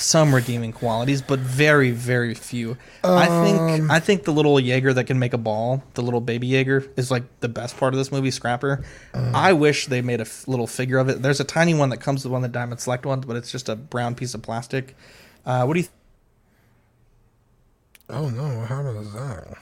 [0.00, 2.76] some redeeming qualities, but very, very few.
[3.04, 6.20] I Um, think I think the little Jaeger that can make a ball, the little
[6.20, 8.30] baby Jaeger, is like the best part of this movie.
[8.30, 8.82] Scrapper.
[9.14, 9.32] Uh.
[9.34, 11.22] I wish they made a f- little figure of it.
[11.22, 13.50] There's a tiny one that comes with one of the Diamond Select ones, but it's
[13.52, 14.96] just a brown piece of plastic.
[15.44, 15.84] Uh, what do you?
[15.84, 15.92] Th-
[18.08, 19.56] Oh no, what happened to that?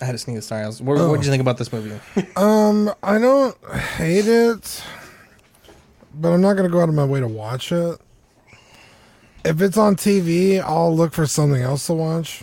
[0.00, 0.46] I had to sneeze.
[0.46, 0.62] Sorry.
[0.62, 1.14] I was, what Oh.
[1.16, 1.98] did you think about this movie?
[2.36, 3.56] Um, I don't
[3.96, 4.82] hate it,
[6.14, 7.98] but I'm not gonna go out of my way to watch it.
[9.46, 12.42] If it's on TV, I'll look for something else to watch.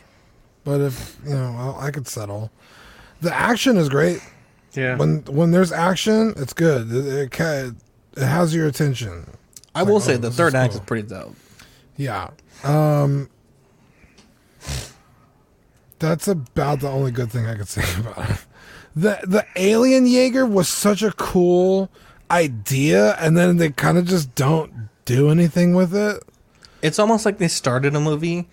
[0.63, 2.51] But if you know, I'll, I could settle.
[3.21, 4.19] The action is great.
[4.73, 4.95] Yeah.
[4.97, 6.91] When when there's action, it's good.
[6.91, 7.75] It, it,
[8.15, 9.29] it has your attention.
[9.75, 10.81] I It's will like, say oh, the this third act cool.
[10.81, 11.35] is pretty dope.
[11.97, 12.29] Yeah.
[12.63, 13.29] Um
[15.99, 18.37] That's about the only good thing I could say about it.
[18.95, 21.89] The the alien Jaeger was such a cool
[22.29, 26.23] idea and then they kind of just don't do anything with it.
[26.83, 28.47] It's almost like they started a movie,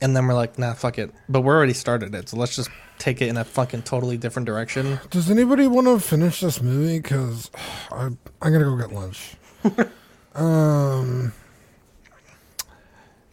[0.00, 1.12] and then we're like, nah, fuck it.
[1.28, 4.46] But we're already started it, so let's just take it in a fucking totally different
[4.46, 4.98] direction.
[5.10, 7.50] Does anybody want to finish this movie cuz
[7.92, 9.34] I I'm going to go get lunch.
[10.34, 11.32] um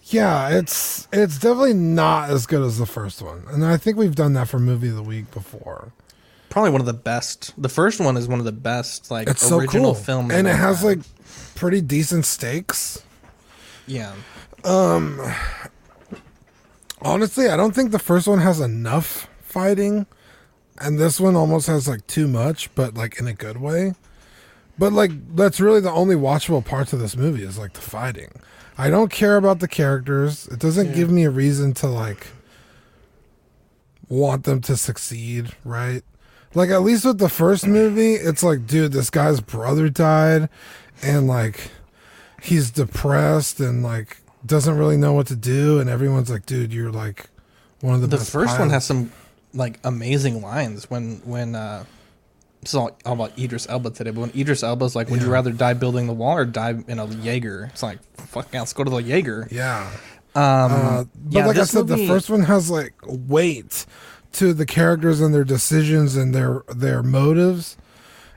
[0.06, 3.44] Yeah, it's it's definitely not as good as the first one.
[3.50, 5.94] And I think we've done that for movie of the week before.
[6.50, 7.54] Probably one of the best.
[7.60, 10.04] The first one is one of the best, like It's so original cool.
[10.04, 10.34] films.
[10.34, 11.00] and it has like
[11.56, 13.02] pretty decent stakes.
[13.88, 14.14] Yeah.
[14.64, 15.20] Um
[17.02, 20.06] honestly, I don't think the first one has enough fighting
[20.80, 23.94] and this one almost has like too much, but like in a good way.
[24.78, 28.32] But like that's really the only watchable parts of this movie is like the fighting.
[28.78, 30.48] I don't care about the characters.
[30.48, 30.94] It doesn't Yeah.
[30.96, 32.28] give me a reason to like
[34.10, 36.04] want them to succeed, right?
[36.56, 40.50] Like at least with the first movie, it's like, dude, this guy's brother died
[41.02, 41.72] and like
[42.44, 46.92] he's depressed and like doesn't really know what to do and everyone's like, dude, you're
[46.92, 47.30] like
[47.82, 49.12] one of the, The first one has some
[49.54, 51.86] like amazing lines when when uh
[52.62, 55.30] this is all, all about Idris Elba today, but when Idris Elba's like, "Would you
[55.30, 58.72] rather die building the wall or die in a Jaeger?" It's like, "Fuck, yeah, let's
[58.72, 59.90] go to the Jaeger." Yeah.
[60.34, 63.86] Um, Uh, but yeah, like I said, the first one has like weight
[64.34, 67.76] to the characters and their decisions and their their motives.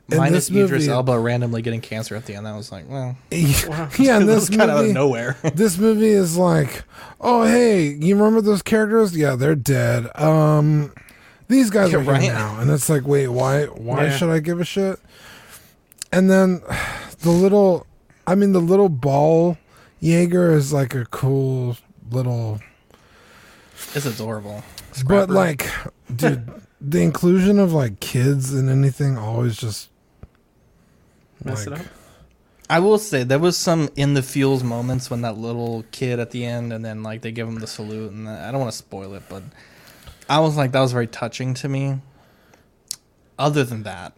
[0.08, 2.46] In minus this Idris movie- Elba randomly getting cancer at the end.
[2.46, 3.38] That was like, well, yeah,
[4.18, 5.36] in this was kind of out movie, of nowhere.
[5.54, 6.84] this movie is like,
[7.20, 9.16] oh hey, you remember those characters?
[9.16, 10.08] Yeah, they're dead.
[10.20, 10.92] Um,
[11.48, 12.22] these guys Yeah, are right.
[12.22, 13.64] now, and it's like, wait, why?
[13.66, 14.16] Why Yeah.
[14.16, 14.98] should I give a shit?
[16.12, 16.60] And then
[17.20, 17.86] the little,
[18.28, 19.58] I mean, the little ball
[20.00, 21.76] Jaeger is like a cool
[22.10, 22.60] little
[23.94, 24.62] it's adorable.
[25.06, 25.68] But like,
[26.14, 26.48] dude,
[26.80, 29.90] the inclusion of like kids in anything always just
[31.46, 31.92] Mess like, it up.
[32.68, 36.32] I will say there was some in the feels moments when that little kid at
[36.32, 38.78] the end, and then like they give him the salute, and I don't want to
[38.78, 39.42] spoil it, but
[40.28, 42.00] I was like that was very touching to me.
[43.38, 44.14] Other than that,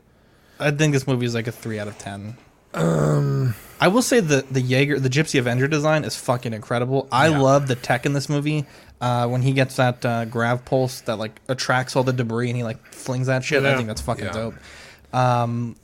[0.58, 2.36] I think this movie is like a three out of ten.
[2.72, 7.08] Um, I will say the the Jaeger, the Gypsy Avenger design is fucking incredible.
[7.12, 8.64] I love the tech in this movie.
[9.00, 12.56] Uh, when he gets that uh, grav pulse that like attracts all the debris and
[12.56, 14.32] he like flings that shit, I think that's fucking Yeah.
[14.32, 14.54] dope.
[15.12, 15.76] Um,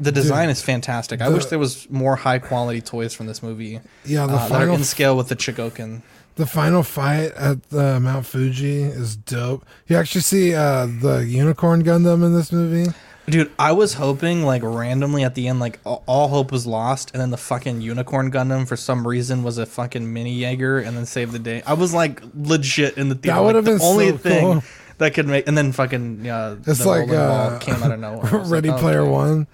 [0.00, 1.20] the design is fantastic.
[1.20, 3.80] I the- wish there was more high quality toys from this movie.
[4.04, 6.02] Yeah, the uh, that are final in scale with the Chogokin.
[6.36, 9.64] the final fight at the Mount Fuji is dope.
[9.86, 12.92] You actually see uh, the unicorn Gundam in this movie.
[13.26, 17.22] Dude, I was hoping like randomly at the end, like all, hope was lost, and
[17.22, 21.06] then the fucking unicorn Gundam for some reason was a fucking mini Jaeger, and then
[21.06, 21.62] saved the day.
[21.66, 23.36] I was like legit in the theater.
[23.36, 24.62] That would like, have the been only so thing cool.
[24.98, 28.40] that could make, and then fucking uh, It's the like uh, came out of nowhere.
[28.44, 29.10] Ready like, Player okay.
[29.10, 29.46] One.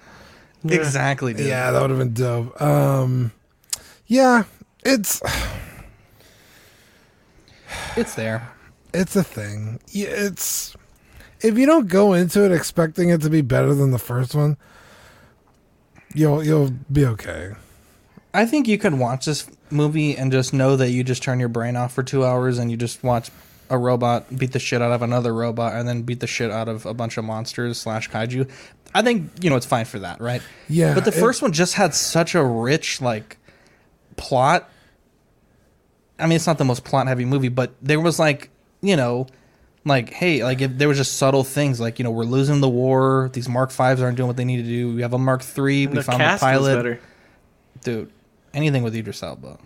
[0.63, 1.47] Exactly, dude.
[1.47, 2.61] Yeah, that would have been dope.
[2.61, 3.31] Um,
[4.07, 4.43] yeah,
[4.83, 5.21] it's
[7.95, 8.51] it's there.
[8.93, 9.79] it's a thing.
[9.91, 10.75] It's
[11.41, 14.57] if you don't go into it expecting it to be better than the first one,
[16.13, 17.53] you'll you'll be okay.
[18.33, 21.49] I think you could watch this movie and just know that you just turn your
[21.49, 23.29] brain off for two hours and you just watch
[23.69, 26.67] a robot beat the shit out of another robot and then beat the shit out
[26.67, 28.49] of a bunch of monsters slash kaiju.
[28.93, 30.41] I think you know it's fine for that, right?
[30.67, 33.37] Yeah, But the it- first one just had such a rich like
[34.17, 34.69] plot.
[36.19, 38.49] I mean, it's not the most plot heavy movie, but there was like
[38.81, 39.27] you know.
[39.83, 42.69] Like hey, like if there was just subtle things like you know we're losing the
[42.69, 43.31] war.
[43.33, 44.93] These Mark Fives aren't doing what they need to do.
[44.93, 45.87] We have a Mark Three.
[45.87, 46.75] We the found cast the was pilot.
[46.75, 46.99] better.
[47.83, 48.11] Dude,
[48.53, 49.57] anything with Idris Elba.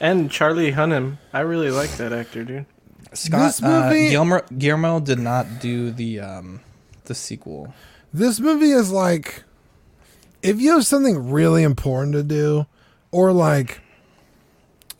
[0.00, 1.18] And Charlie Hunnam.
[1.34, 2.64] I really like that actor, dude.
[3.12, 6.60] Scott This movie- uh, Guillermo, Guillermo did not do the um
[7.04, 7.74] the sequel.
[8.12, 9.44] This movie is like
[10.42, 12.66] if you have something really important to do,
[13.10, 13.80] or like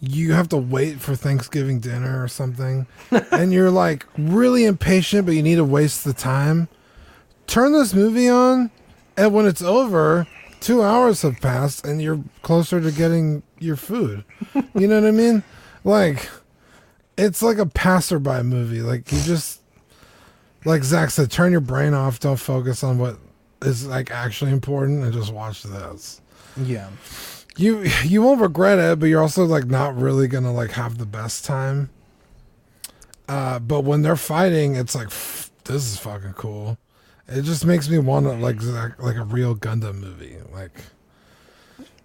[0.00, 2.86] you have to wait for Thanksgiving dinner or something,
[3.30, 6.68] and you're like really impatient, but you need to waste the time.
[7.46, 8.70] Turn this movie on,
[9.16, 10.26] and when it's over,
[10.60, 14.24] two hours have passed, and you're closer to getting your food.
[14.74, 15.42] You know what I mean?
[15.84, 16.30] Like,
[17.18, 18.82] it's like a passerby movie.
[18.82, 19.61] Like you just,
[20.64, 22.20] like Zach said, turn your brain off.
[22.20, 23.16] Don't focus on what
[23.62, 26.20] is like actually important, and just watch this
[26.56, 26.88] Yeah.
[27.56, 31.06] you you won't regret it, but you're also like not really gonna like have the
[31.06, 31.90] best time.
[33.28, 36.76] Uh, but when they're fighting, it's like "Pff, this is fucking cool.
[37.28, 40.72] It just makes me want to like like like a real Gundam movie, like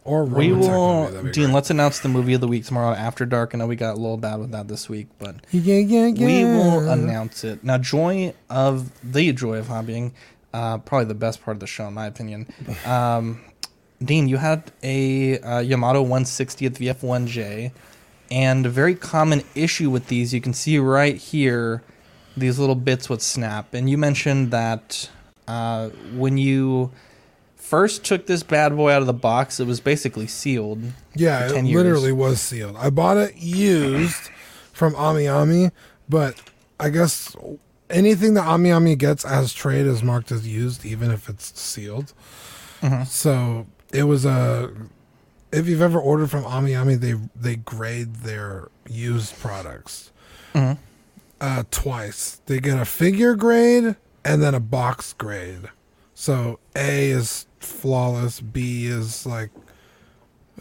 [0.08, 1.32] or We will, Dean.
[1.34, 1.50] great.
[1.54, 3.52] Let's announce the movie of the week tomorrow after dark.
[3.54, 6.26] I know we got a little bad with that this week, but Yeah, yeah, yeah.
[6.26, 7.78] we will announce it now.
[7.78, 10.12] Joy of the joy of hobbying,
[10.54, 12.48] uh, probably the best part of the show in my opinion.
[12.86, 13.42] Um,
[14.04, 17.72] Dean, you had a uh, Yamato 160th VF1J,
[18.30, 20.34] and a very common issue with these.
[20.34, 21.82] You can see right here,
[22.36, 25.10] these little bits would snap, and you mentioned that
[25.48, 26.92] uh, when you
[27.70, 30.82] first took this bad boy out of the box, it was basically sealed.
[31.16, 31.76] Yeah, it 10 years.
[31.76, 32.76] literally was sealed.
[32.78, 34.30] I bought it used
[34.74, 35.72] from Ami Ami,
[36.08, 36.42] but
[36.80, 37.36] I guess
[37.90, 42.14] anything that Ami Ami gets as trade is marked as used, even if it's sealed.
[42.82, 43.06] Mhm.
[43.08, 44.72] So it was a.
[45.52, 50.12] If you've ever ordered from Ami Ami, they they grade their used products
[50.54, 50.78] Mhm.
[51.42, 52.40] uh, twice.
[52.46, 55.70] They get a figure grade and then a box grade.
[56.14, 59.52] So A is flawless, B is like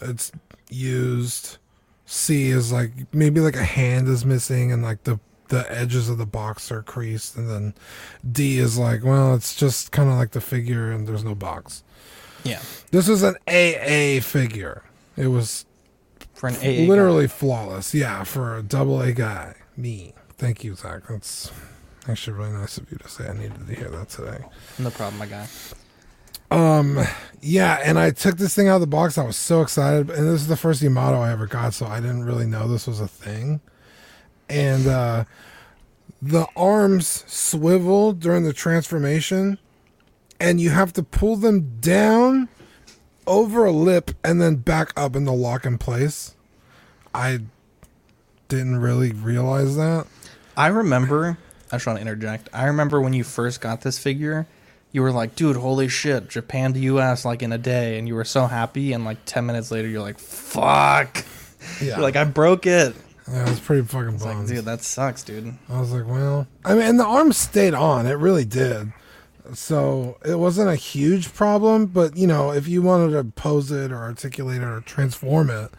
[0.01, 0.31] it's
[0.69, 1.57] used.
[2.05, 5.19] C is like maybe like a hand is missing and like the
[5.49, 7.73] the edges of the box are creased, and then
[8.29, 11.83] D is like well, it's just kind of like the figure and there's no box.
[12.43, 14.83] Yeah, This is an AA figure.
[15.17, 15.65] It was
[16.33, 16.59] for an AA.
[16.61, 16.85] guy.
[16.87, 17.93] literally flawless.
[17.93, 19.55] Yeah, for a double A guy.
[19.75, 20.13] Me.
[20.37, 21.01] Thank you, Zach.
[21.09, 21.51] That's
[22.07, 23.27] actually really nice of you to say.
[23.27, 24.45] I needed to hear that today.
[24.79, 25.47] No problem, my guy.
[26.49, 26.99] Um,
[27.41, 29.17] yeah, and I took this thing out of the box.
[29.17, 31.99] I was so excited, and this is the first Yamato I ever got, so I
[31.99, 33.61] didn't really know this was a thing.
[34.49, 35.25] And uh,
[36.21, 39.59] the arms swivel during the transformation,
[40.39, 42.49] and you have to pull them down
[43.25, 46.35] over a lip and then back up and they'll lock in place.
[47.13, 47.41] I
[48.47, 50.07] didn't really realize that.
[50.55, 51.37] I remember.
[51.71, 52.47] I just want to interject.
[52.53, 54.47] I remember when you first got this figure,
[54.97, 56.27] you were like, "Dude, holy shit!
[56.27, 57.23] Japan to U.S.
[57.23, 58.93] like in a day," and you were so happy.
[58.93, 61.23] And like ten minutes later, you're like, "Fuck!"
[61.79, 61.97] Yeah.
[61.97, 62.95] You're like, "I broke it."
[63.29, 65.53] Yeah, it was pretty fucking like, dude, that sucks, dude.
[65.69, 68.07] I was like, well, I mean, and the arm stayed on.
[68.07, 68.91] It really did.
[69.53, 73.91] So it wasn't a huge problem, but you know, if you wanted to pose it
[73.91, 75.71] or articulate it or transform it,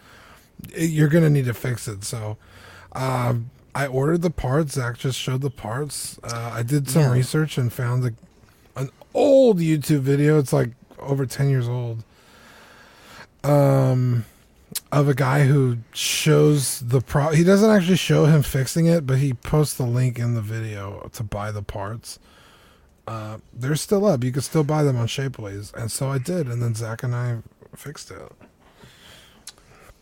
[0.74, 2.04] it- you're gonna need to fix it.
[2.04, 2.36] So,
[2.92, 4.74] um, I ordered the parts.
[4.74, 6.18] Zach just showed the parts.
[6.22, 7.12] Uh, I did some Yeah.
[7.12, 8.16] research and found an
[9.14, 10.38] old YouTube video.
[10.38, 12.04] It's like over ten years old.
[13.44, 14.24] Um,
[14.90, 17.30] of a guy who shows the pro.
[17.30, 21.08] He doesn't actually show him fixing it, but he posts the link in the video
[21.12, 22.18] to buy the parts.
[23.06, 24.22] Uh, they're still up.
[24.22, 26.46] You can still buy them on Shapeways, and so I did.
[26.46, 27.38] And then Zach and I
[27.74, 28.20] fixed it.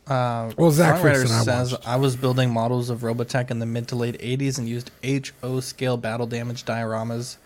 [0.06, 1.88] Uh, Well, Zach Songwriter fixed it, I says watched.
[1.88, 5.60] I was building models of Robotech in the mid to late '80s and used HO
[5.60, 7.36] scale battle damage dioramas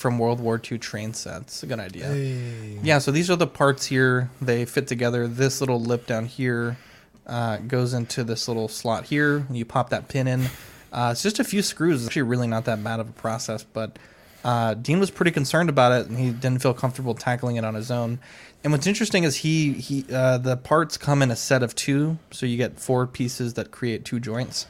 [0.00, 1.62] from World War II train sets.
[1.62, 2.06] A good idea.
[2.06, 2.78] Hey.
[2.82, 4.30] Yeah, so these are the parts here.
[4.40, 5.28] They fit together.
[5.28, 6.78] This little lip down here
[7.26, 9.46] uh, goes into this little slot here.
[9.50, 10.46] You pop that pin in.
[10.90, 12.00] Uh, it's just a few screws.
[12.00, 13.98] It's actually really not that bad of a process, but
[14.42, 17.74] uh, Dean was pretty concerned about it, and he didn't feel comfortable tackling it on
[17.74, 18.18] his own.
[18.64, 22.18] And what's interesting is he he uh, the parts come in a set of two,
[22.30, 24.66] so you get four pieces that create two joints.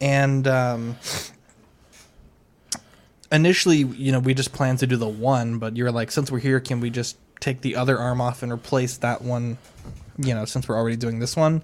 [0.00, 0.96] And um,
[3.32, 6.38] initially, you know, we just planned to do the one, but you're like, since we're
[6.38, 9.58] here, can we just take the other arm off and replace that one?
[10.18, 11.62] You know, since we're already doing this one,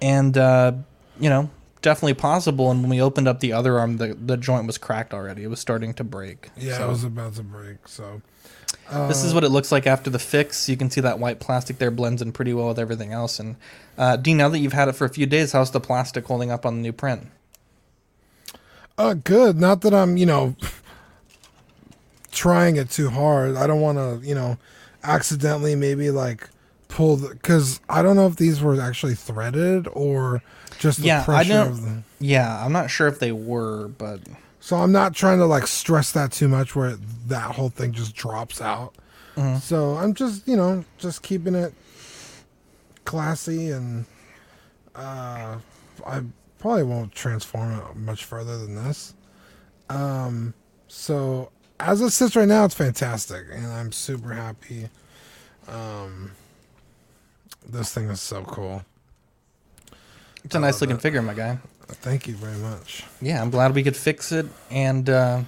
[0.00, 0.72] and uh,
[1.20, 1.50] you know,
[1.82, 2.70] definitely possible.
[2.70, 5.42] And when we opened up the other arm, the the joint was cracked already.
[5.44, 6.48] It was starting to break.
[6.56, 7.86] Yeah, So- it was about to break.
[7.86, 8.22] So
[9.08, 10.68] this is what it looks like after the fix.
[10.68, 13.38] You can see that white plastic there blends in pretty well with everything else.
[13.38, 13.56] And
[13.98, 16.50] uh, Dean, now that you've had it for a few days, how's the plastic holding
[16.50, 17.28] up on the new print?
[18.98, 19.56] Uh, good.
[19.58, 20.56] Not that I'm, you know,
[22.32, 23.56] trying it too hard.
[23.56, 24.58] I don't want to, you know,
[25.04, 26.48] accidentally maybe like
[26.88, 30.42] pull because I don't know if these were actually threaded or
[30.78, 31.66] just the yeah, I pressure don't.
[31.68, 32.02] of the.
[32.20, 34.20] Yeah, I'm not sure if they were, but
[34.60, 38.14] So I'm not trying to like stress that too much where that whole thing just
[38.14, 38.94] drops out.
[39.36, 39.60] Mhm.
[39.60, 41.72] So I'm just, you know, just keeping it
[43.04, 44.04] classy and
[44.94, 45.56] uh
[46.06, 46.22] I
[46.58, 49.14] probably won't transform it much further than this.
[49.88, 50.54] Um,
[50.88, 54.88] so as it sits right now, it's fantastic, and I'm super happy.
[55.68, 56.32] Um,
[57.68, 58.84] this thing is so cool.
[60.44, 61.58] It's a nice looking figure, my guy.
[61.88, 63.04] Thank you very much.
[63.20, 65.42] Yeah, I'm glad we could fix it, and uh,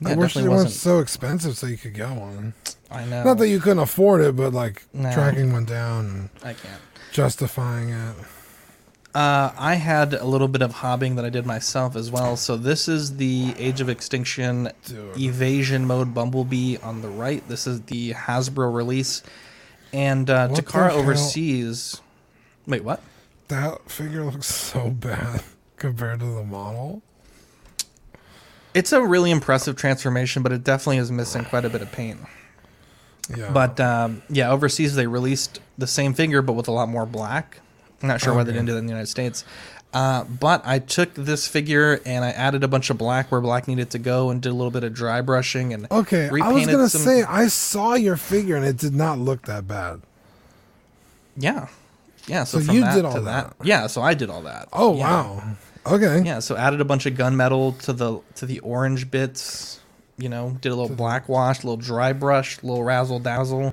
[0.00, 0.80] yeah, I it wish definitely weren't wasn't.
[0.80, 2.54] so expensive so you could get one.
[2.90, 3.24] I know.
[3.24, 5.12] Not that you couldn't afford it, but like No.
[5.12, 6.80] tracking one down and I can't.
[7.12, 8.14] justifying it.
[9.14, 12.36] Uh, I had a little bit of hobbing that I did myself as well.
[12.36, 14.70] So this is the Age of Extinction
[15.16, 17.46] Evasion Mode Bumblebee on the right.
[17.48, 19.22] This is the Hasbro release,
[19.92, 20.98] and uh, What the Takara hell?
[20.98, 22.00] overseas.
[22.66, 23.00] Wait, what?
[23.48, 25.42] That figure looks so bad
[25.76, 27.02] compared to the model.
[28.74, 32.20] It's a really impressive transformation, but it definitely is missing quite a bit of paint.
[33.34, 33.50] Yeah.
[33.50, 37.60] But um, yeah, overseas they released the same figure, but with a lot more black.
[38.02, 39.44] I'm not sure why they didn't do that in the United States.
[39.94, 43.66] Uh, but I took this figure and I added a bunch of black where black
[43.66, 46.66] needed to go, and did a little bit of dry brushing and Okay, I was
[46.66, 50.02] gonna some- say I saw your figure and it did not look that bad.
[51.36, 51.68] Yeah,
[52.26, 52.44] yeah.
[52.44, 53.54] So, So from you that did all to that.
[53.62, 54.68] Yeah, so I did all that.
[54.72, 55.02] Oh Yeah.
[55.10, 55.42] wow.
[55.86, 56.22] Okay.
[56.22, 59.80] Yeah, so added a bunch of gunmetal to the to the orange bits.
[60.20, 63.72] You know, did a little black wash, a little dry brush, a little razzle dazzle,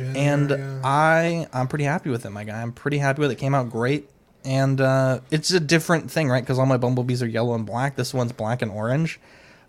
[0.00, 0.80] and area.
[0.82, 2.60] I I'm pretty happy with it, my guy.
[2.60, 3.36] I'm pretty happy with it.
[3.36, 4.10] Came out great,
[4.44, 6.42] and uh, it's a different thing, right?
[6.42, 7.94] Because all my bumblebees are yellow and black.
[7.94, 9.20] This one's black and orange.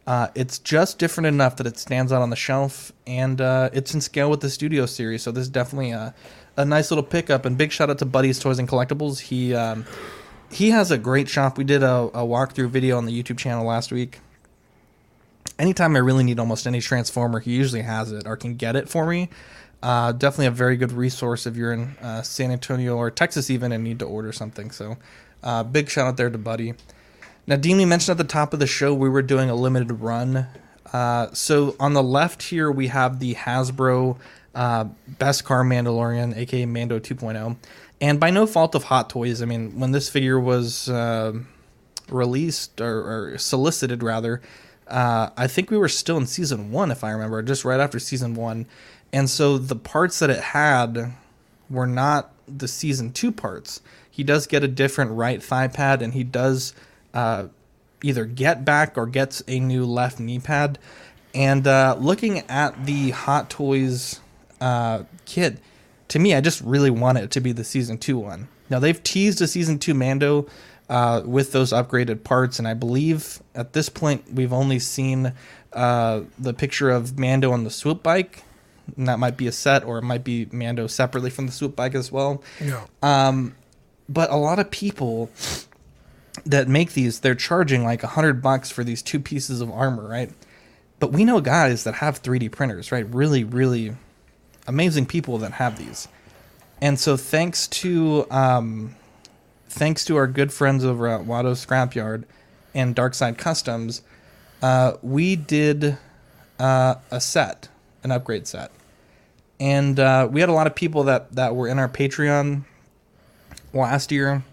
[0.07, 3.93] Uh, it's just different enough that it stands out on the shelf, and uh, it's
[3.93, 5.23] in scale with the Studio series.
[5.23, 6.13] So this is definitely a,
[6.57, 7.45] a nice little pickup.
[7.45, 9.19] And big shout out to Buddy's Toys and Collectibles.
[9.19, 9.85] He um,
[10.51, 11.57] he has a great shop.
[11.57, 14.21] We did a, a walkthrough video on the YouTube channel last week.
[15.57, 18.89] Anytime I really need almost any transformer, he usually has it or can get it
[18.89, 19.29] for me.
[19.81, 23.71] Uh, definitely a very good resource if you're in uh, San Antonio or Texas even
[23.71, 24.71] and need to order something.
[24.71, 24.97] So,
[25.43, 26.73] uh, big shout out there to Buddy.
[27.47, 29.91] Now, Dean, we mentioned at the top of the show we were doing a limited
[29.91, 30.47] run.
[30.91, 34.17] Uh, so on the left here we have the Hasbro
[34.55, 34.85] uh,
[35.19, 37.57] Beskar Mandalorian, aka Mando 2.0,
[38.01, 39.41] and by no fault of Hot Toys.
[39.41, 41.33] I mean, when this figure was uh,
[42.09, 44.41] released or, or solicited, rather,
[44.87, 47.99] uh, I think we were still in season one, if I remember, just right after
[47.99, 48.65] season one,
[49.11, 51.13] and so the parts that it had
[51.69, 53.81] were not the season two parts.
[54.09, 56.73] He does get a different right thigh pad, and he does
[57.13, 57.47] uh,
[58.03, 60.77] either get back or gets a new left knee pad.
[61.33, 64.21] And uh, looking at the Hot Toys
[64.61, 65.57] uh, kit,
[66.09, 68.47] to me, I just really want it to be the season two one.
[68.69, 70.47] Now they've teased a season two Mando
[70.89, 75.33] uh, with those upgraded parts, and I believe at this point we've only seen
[75.73, 78.43] uh, the picture of Mando on the swoop bike.
[78.97, 81.75] And that might be a set, or it might be Mando separately from the swoop
[81.75, 82.43] bike as well.
[82.61, 82.85] Yeah.
[83.01, 83.55] Um,
[84.07, 85.31] but a lot of people
[86.45, 90.07] that make these, they're charging like a hundred bucks for these two pieces of armor,
[90.07, 90.31] right?
[90.99, 93.11] But we know guys that have 3D printers, right?
[93.11, 93.95] Really, really
[94.67, 96.07] amazing people that have these.
[96.81, 98.95] And so thanks to um,
[99.75, 102.23] thanks to our good friends over at Watto Scrapyard
[102.73, 104.01] and Darkside Customs,
[104.61, 105.97] uh, we did
[106.57, 107.67] uh, a set,
[108.01, 108.71] an upgrade set,
[109.59, 112.63] and uh, we had a lot of people that that were in our Patreon
[113.73, 114.31] last year.
[114.31, 114.43] A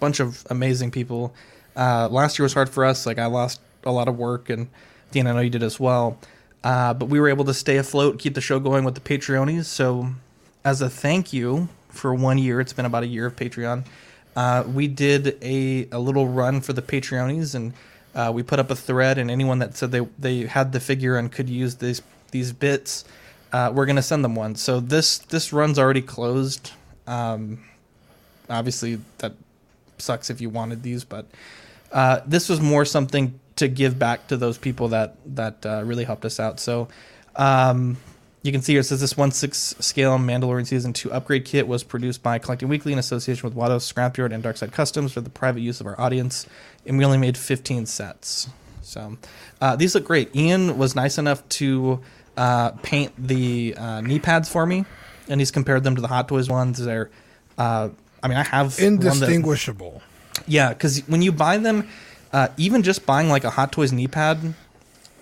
[0.00, 1.34] Bunch of amazing people.
[1.76, 3.04] Uh, last year was hard for us.
[3.04, 4.68] Like I lost a lot of work, and
[5.10, 6.18] Dean, I know you did as well.
[6.62, 9.64] Uh, but we were able to stay afloat, keep the show going with the Patreonies.
[9.64, 10.10] So,
[10.64, 13.84] as a thank you for one year, it's been about a year of Patreon.
[14.34, 17.72] Uh, we did a, a little run for the Patreonies, and
[18.14, 19.18] uh, we put up a thread.
[19.18, 23.04] And anyone that said they they had the figure and could use these these bits,
[23.52, 24.54] uh, we're gonna send them one.
[24.54, 26.72] So this this run's already closed.
[27.06, 27.64] Um,
[28.48, 29.34] obviously, that
[29.98, 31.26] sucks if you wanted these, but
[31.92, 36.04] uh, this was more something to give back to those people that that uh, really
[36.04, 36.60] helped us out.
[36.60, 36.88] So.
[37.34, 37.96] Um,
[38.42, 41.66] you can see here it says this 1 6 scale Mandalorian Season 2 upgrade kit
[41.68, 45.30] was produced by Collecting Weekly in association with Watto's Scrapyard and Darkside Customs for the
[45.30, 46.46] private use of our audience,
[46.86, 48.48] and we only made 15 sets.
[48.82, 49.16] So
[49.60, 50.34] uh, these look great.
[50.34, 52.00] Ian was nice enough to
[52.36, 54.84] uh, paint the uh, knee pads for me,
[55.28, 56.84] and he's compared them to the Hot Toys ones.
[56.84, 57.10] They're,
[57.58, 57.90] uh,
[58.22, 60.02] I mean, I have one that- Indistinguishable.
[60.46, 61.88] yeah, because when you buy them,
[62.32, 64.54] uh, even just buying like a Hot Toys knee pad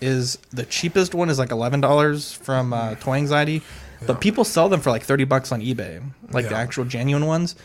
[0.00, 3.62] is the cheapest one is like eleven dollars from uh, Toy Anxiety,
[4.06, 7.56] but people sell them for like thirty bucks on eBay, like the actual genuine ones.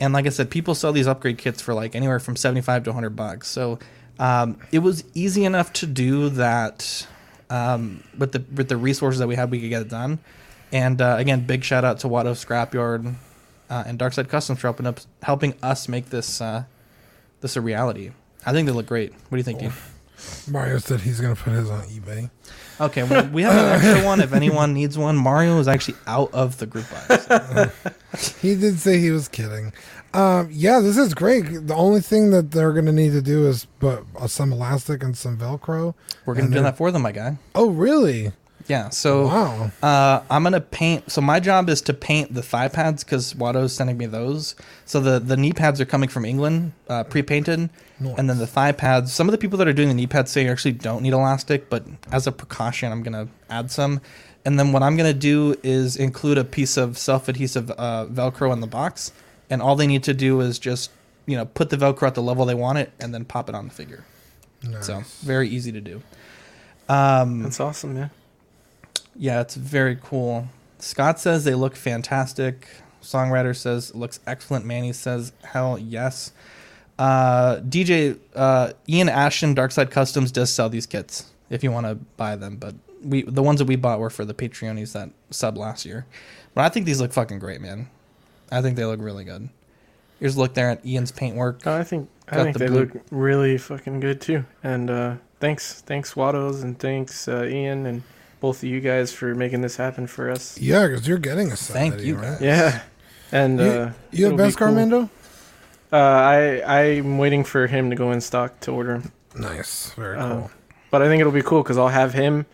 [0.00, 2.84] And like I said, people sell these upgrade kits for like anywhere from seventy five
[2.84, 3.48] to hundred bucks.
[3.48, 3.78] So
[4.18, 7.06] um, it was easy enough to do that
[7.50, 9.50] um, with the with the resources that we had.
[9.50, 10.18] We could get it done.
[10.72, 13.14] And uh, again, big shout out to Watto Scrapyard
[13.70, 16.64] uh, and Darkside Customs for helping up helping us make this uh,
[17.40, 18.10] this a reality.
[18.44, 19.12] I think they look great.
[19.12, 19.72] What do you think, Dean?
[20.50, 22.30] Mario said he's gonna put his on eBay.
[22.80, 25.16] Okay, well, we have an extra one if anyone needs one.
[25.16, 27.16] Mario is actually out of the group buy.
[28.16, 29.72] so- he did say he was kidding.
[30.12, 31.42] Um, yeah, this is great.
[31.66, 35.16] The only thing that they're gonna need to do is put uh, some elastic and
[35.16, 35.94] some Velcro.
[36.26, 37.36] We're gonna And do then- that for them, my guy.
[37.54, 38.32] Oh, really?
[38.66, 38.88] Yeah.
[38.88, 39.70] So Wow.
[39.82, 41.10] uh, I'm gonna paint.
[41.10, 44.54] So my job is to paint the thigh pads because Watto's sending me those.
[44.86, 47.68] So the the knee pads are coming from England, uh, pre-painted,
[48.00, 49.12] and then the thigh pads.
[49.12, 51.12] Some of the people that are doing the knee pads say you actually don't need
[51.12, 54.00] elastic, but as a precaution, I'm gonna add some.
[54.46, 58.60] And then what I'm gonna do is include a piece of self-adhesive uh, Velcro in
[58.60, 59.12] the box,
[59.50, 60.90] and all they need to do is just
[61.26, 63.54] you know put the Velcro at the level they want it, and then pop it
[63.54, 64.04] on the figure.
[64.80, 66.02] So very easy to do.
[66.88, 68.02] Um, That's awesome, man.
[68.02, 68.08] yeah,
[69.18, 70.48] it's very cool.
[70.78, 72.68] Scott says they look fantastic.
[73.02, 74.64] Songwriter says it looks excellent.
[74.64, 76.32] Manny says hell yes.
[76.98, 81.96] Uh, DJ uh, Ian Ashton Darkside Customs does sell these kits if you want to
[82.16, 85.56] buy them, but we the ones that we bought were for the Patreonies that sub
[85.56, 86.06] last year.
[86.54, 87.88] But I think these look fucking great, man.
[88.50, 89.48] I think they look really good.
[90.20, 91.66] Here's a look there at Ian's paintwork.
[91.66, 94.44] I think I think the they blue- look really fucking good too.
[94.62, 98.02] And uh, thanks, thanks Wattos, and thanks uh, Ian and
[98.44, 100.58] both of you guys for making this happen for us.
[100.60, 101.72] Yeah, because you're getting a set.
[101.72, 102.38] Thank you, right?
[102.42, 102.82] Yeah,
[103.32, 105.08] and You- uh, you have it'll be Beskar Mando?
[105.90, 106.62] Uh, I
[106.98, 109.00] I'm waiting for him to go in stock to order.
[109.34, 110.50] Nice, very Uh, cool.
[110.90, 112.44] But I think it'll be cool because I'll have him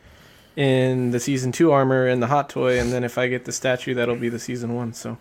[0.55, 3.53] in the season two armor and the hot toy, and then if I get the
[3.53, 4.93] statue, that'll be the season one.
[4.95, 5.19] So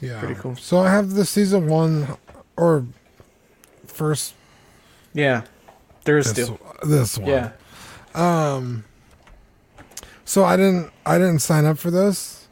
[0.00, 0.56] Yeah, pretty cool.
[0.56, 2.08] So I have the season one
[2.56, 2.84] or
[3.86, 4.34] first
[5.14, 5.42] yeah,
[6.04, 7.28] there is this, still this one.
[7.30, 7.50] yeah.
[8.16, 8.84] Um.
[10.24, 12.48] So I didn't I didn't sign up for this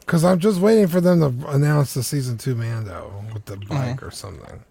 [0.00, 4.02] because I'm just waiting for them to announce the season two Mando with the bike
[4.02, 4.62] or something,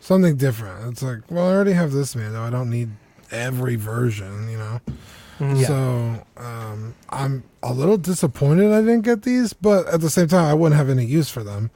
[0.00, 0.92] something different.
[0.92, 2.42] It's like, well, I already have this Mando.
[2.42, 2.90] I don't need
[3.30, 4.80] every version, you know.
[5.40, 5.66] Yeah.
[5.66, 10.44] So um, I'm a little disappointed I didn't get these, but at the same time,
[10.44, 11.70] I wouldn't have any use for them.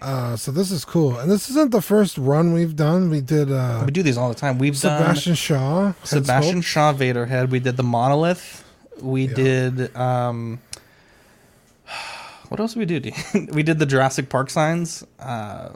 [0.00, 3.08] Uh, so this is cool, and this isn't the first run we've done.
[3.08, 4.58] We did uh, We do these all the time.
[4.58, 6.60] We've Sebastian done Shaw, Sebastian.
[6.60, 7.50] Shaw Vader head.
[7.50, 8.62] We did the monolith.
[9.00, 9.34] We Yeah.
[9.34, 10.60] did um
[12.48, 13.12] what else did we do?
[13.52, 15.04] We did the Jurassic Park signs.
[15.18, 15.70] Uh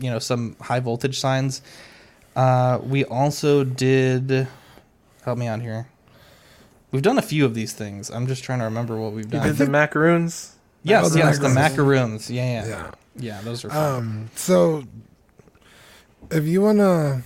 [0.00, 1.62] you know, some high voltage signs.
[2.36, 4.48] Uh we also did
[5.24, 5.86] help me out here.
[6.90, 8.10] We've done a few of these things.
[8.10, 9.46] I'm just trying to remember what we've You done.
[9.46, 10.56] did the macaroons.
[10.82, 12.28] yes, Oh, the yes, the macaroons.
[12.28, 12.30] macaroons.
[12.30, 12.66] Yeah, yeah.
[12.68, 12.90] Yeah.
[13.16, 13.94] Yeah, those are fun.
[13.96, 14.84] Um, so
[16.30, 17.22] if you wanna,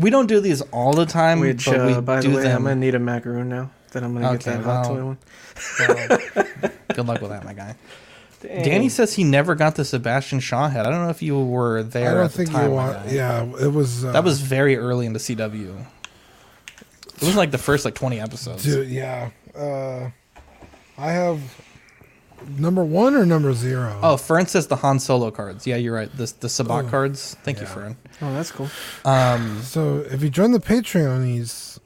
[0.00, 2.42] we don't do these all the time, Which, but we uh, by do the way,
[2.42, 2.56] them.
[2.58, 3.70] I'm gonna need a macaroon now.
[3.92, 5.18] That I'm gonna Okay, get that hot toy one.
[6.94, 7.74] Good luck with that, my guy.
[8.40, 8.64] Dang.
[8.64, 10.84] Danny says he never got the Sebastian Shaw head.
[10.84, 12.10] I don't know if you were there.
[12.10, 13.08] I don't at the think time, you my want.
[13.08, 14.04] Yeah, it was.
[14.04, 15.84] Uh, that was very early in the CW.
[17.16, 18.64] It was like the first like twenty episodes.
[18.64, 19.30] Dude, yeah.
[19.56, 20.10] Uh,
[20.98, 21.40] I have
[22.58, 23.96] number one or number zero.
[24.02, 25.64] Oh, Fern says the Han Solo cards.
[25.66, 26.10] Yeah, you're right.
[26.10, 27.36] The the Sabacc Oh, cards.
[27.44, 27.72] Thank you, yeah.
[27.74, 27.96] Fern.
[28.20, 28.68] Oh, that's cool.
[29.04, 31.78] Um, So if you join the Patreon, Patreonies,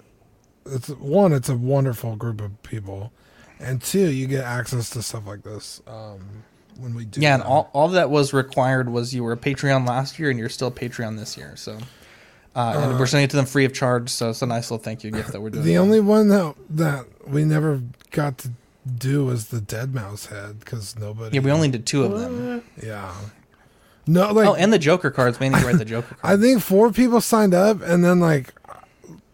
[0.69, 3.13] it's one, it's a wonderful group of people,
[3.61, 5.81] and two, you get access to stuff like this.
[5.87, 6.45] Um,
[6.79, 9.89] when we do, yeah, and all, all that was required was you were a Patreon
[9.89, 11.57] last year and you're still a Patreon this year.
[11.57, 11.79] So,
[12.55, 14.11] uh, and Uh, we're sending it to them free of charge.
[14.11, 15.65] So it's a nice little thank you gift that we're doing.
[15.65, 17.81] the only one that that we never
[18.11, 18.51] got to
[18.87, 21.35] do was the Deadmau5 head because nobody.
[21.37, 22.63] yeah, we only did two of them.
[22.83, 23.15] Yeah.
[24.07, 25.41] No, like oh, and the Joker cards.
[25.41, 26.39] Mainly write the Joker cards.
[26.39, 28.53] I think four people signed up, and then like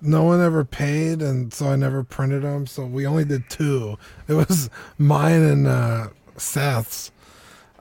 [0.03, 2.67] no one ever paid, and so I never printed them.
[2.67, 3.99] So we only did two.
[4.29, 4.69] It was
[4.99, 7.11] mine and uh, Seth's,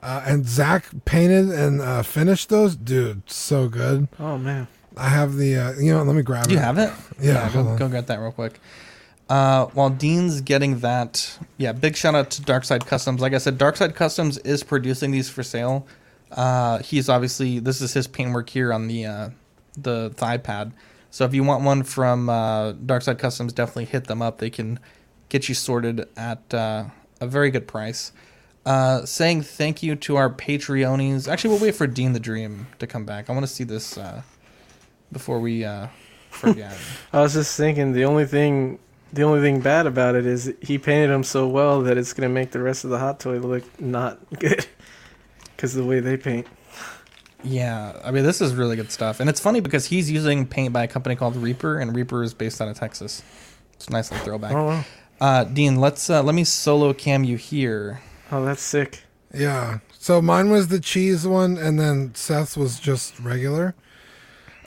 [0.02, 2.76] uh, and Zach painted and uh, finished those.
[2.76, 4.08] Dude, so good.
[4.18, 4.68] Oh man.
[4.96, 5.56] I have the.
[5.56, 6.54] Uh, you know, let me grab Do it.
[6.54, 6.92] you have it?
[7.20, 7.76] Yeah, go, hold on.
[7.78, 8.60] go get that real quick.
[9.28, 13.20] Uh, while Dean's getting that, yeah, big shout out to Darkside Customs.
[13.22, 15.86] Like I said, Darkside Customs is producing these for sale.
[16.30, 19.30] Uh, he's obviously this is his paintwork here on the uh,
[19.78, 20.72] the thigh pad.
[21.12, 24.38] So if you want one from uh, Darkside Customs, definitely hit them up.
[24.38, 24.80] They can
[25.28, 26.86] get you sorted at uh,
[27.20, 28.12] a very good price.
[28.64, 31.30] Uh, saying thank you to our Patreonies.
[31.30, 33.28] Actually, we'll wait for Dean the Dream to come back.
[33.28, 34.22] I want to see this uh,
[35.12, 35.88] before we uh,
[36.30, 36.78] forget.
[37.12, 38.78] I was just thinking the only thing
[39.12, 42.30] the only thing bad about it is he painted them so well that it's gonna
[42.30, 44.64] make the rest of the hot toy look not good
[45.54, 46.46] because the way they paint.
[47.44, 50.72] Yeah, I mean this is really good stuff, and it's funny because he's using paint
[50.72, 53.22] by a company called Reaper, and Reaper is based out of Texas.
[53.74, 54.52] It's a nice little throwback.
[54.52, 54.84] Oh, wow.
[55.20, 58.00] uh, Dean, let's uh, let me solo cam you here.
[58.30, 59.02] Oh, that's sick.
[59.34, 59.78] Yeah.
[59.98, 63.74] So mine was the cheese one, and then Seth's was just regular.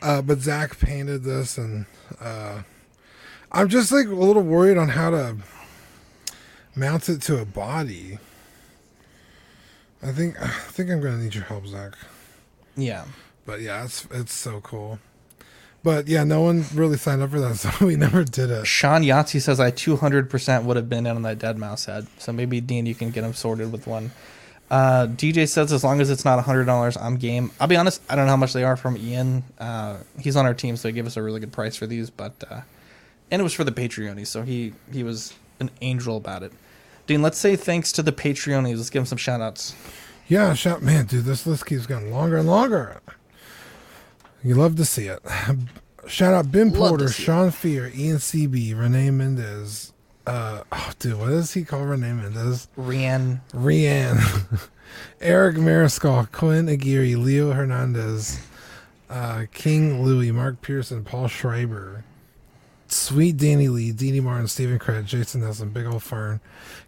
[0.01, 1.85] Uh, but Zach painted this, and
[2.19, 2.61] uh,
[3.51, 5.37] I'm just like a little worried on how to
[6.75, 8.19] mount it to a body.
[10.03, 11.93] I think I think I'm gonna need your help, Zach.
[12.75, 13.05] Yeah.
[13.45, 14.99] But yeah, it's it's so cool.
[15.83, 18.65] But yeah, no one really signed up for that, so we never did it.
[18.65, 22.07] Sean Yahtzee says I 200% would have been in on that Deadmau5 head.
[22.17, 24.11] So maybe Dean, you can get him sorted with one.
[24.71, 27.51] Uh, DJ says as long as it's not $100, I'm game.
[27.59, 29.43] I'll be honest, I don't know how much they are from Ian.
[29.59, 32.09] Uh, he's on our team, so he gave us a really good price for these.
[32.09, 32.61] But uh,
[33.29, 36.51] and it was for the Patreonies, so he he was an angel about it.
[37.05, 38.77] Dean, let's say thanks to the Patreonies.
[38.77, 39.75] Let's give him some shout outs.
[40.27, 43.01] Yeah, shout man, dude, this list keeps getting longer and longer.
[44.43, 45.19] You love to see it.
[46.07, 47.09] Shout out Ben Love Porter.
[47.09, 49.93] Sean Fear, Ian CB, Renee Mendez.
[50.25, 52.67] Uh, oh, dude, what does he call Renee Mendez?
[52.77, 53.41] Rian.
[53.53, 54.69] Rianne.
[55.21, 58.39] Eric Mariscal, Quinn Aguirre, Leo Hernandez,
[59.09, 62.03] uh, King Louie, Mark Pearson, Paul Schreiber,
[62.95, 66.39] Sweet Danny Lee, Deanie Martin, Stephen Craig, Jason Nelson, Big Old Fern,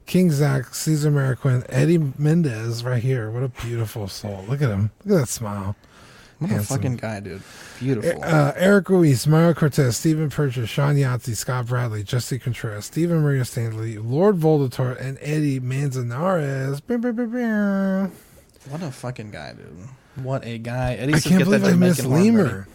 [0.06, 3.30] King Zach, Caesar Mariquin, Eddie Mendez, right here.
[3.30, 4.46] What a beautiful soul.
[4.48, 4.92] Look at him.
[5.06, 5.76] Look at that smile.
[6.40, 7.42] What a fucking guy, dude.
[7.80, 8.24] Beautiful.
[8.24, 13.44] Uh, Eric Ruiz, Mario Cortez, Stephen Purchase, Sean Yahtzee, Scott Bradley, Jesse Contreras, Stephen Maria
[13.44, 16.82] Stanley, Lord Voldator, and Eddie Manzanares.
[18.70, 20.24] What a fucking guy, dude.
[20.24, 20.94] What a guy.
[20.94, 22.06] Eddie I can't believe I missed.
[22.06, 22.68] Lemur.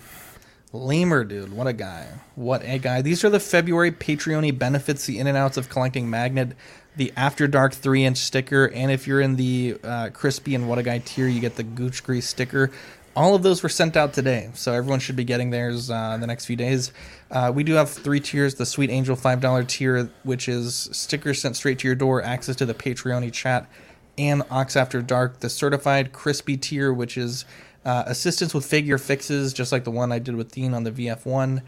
[0.72, 1.52] Lemur, dude.
[1.52, 2.06] What a guy.
[2.34, 3.02] What a guy.
[3.02, 6.56] These are the February Patreon benefits, the in and outs of collecting Magnet,
[6.96, 10.78] the After Dark 3 inch sticker, and if you're in the uh, Crispy and What
[10.78, 12.70] a Guy tier, you get the Gooch Grease sticker.
[13.14, 16.26] All of those were sent out today, so everyone should be getting theirs uh, the
[16.26, 16.90] next few days.
[17.30, 21.56] Uh, we do have three tiers the Sweet Angel $5 tier, which is stickers sent
[21.56, 23.68] straight to your door, access to the Patreon chat,
[24.16, 27.44] and Ox After Dark, the certified crispy tier, which is
[27.84, 30.90] uh, assistance with figure fixes, just like the one I did with Dean on the
[30.90, 31.62] VF1,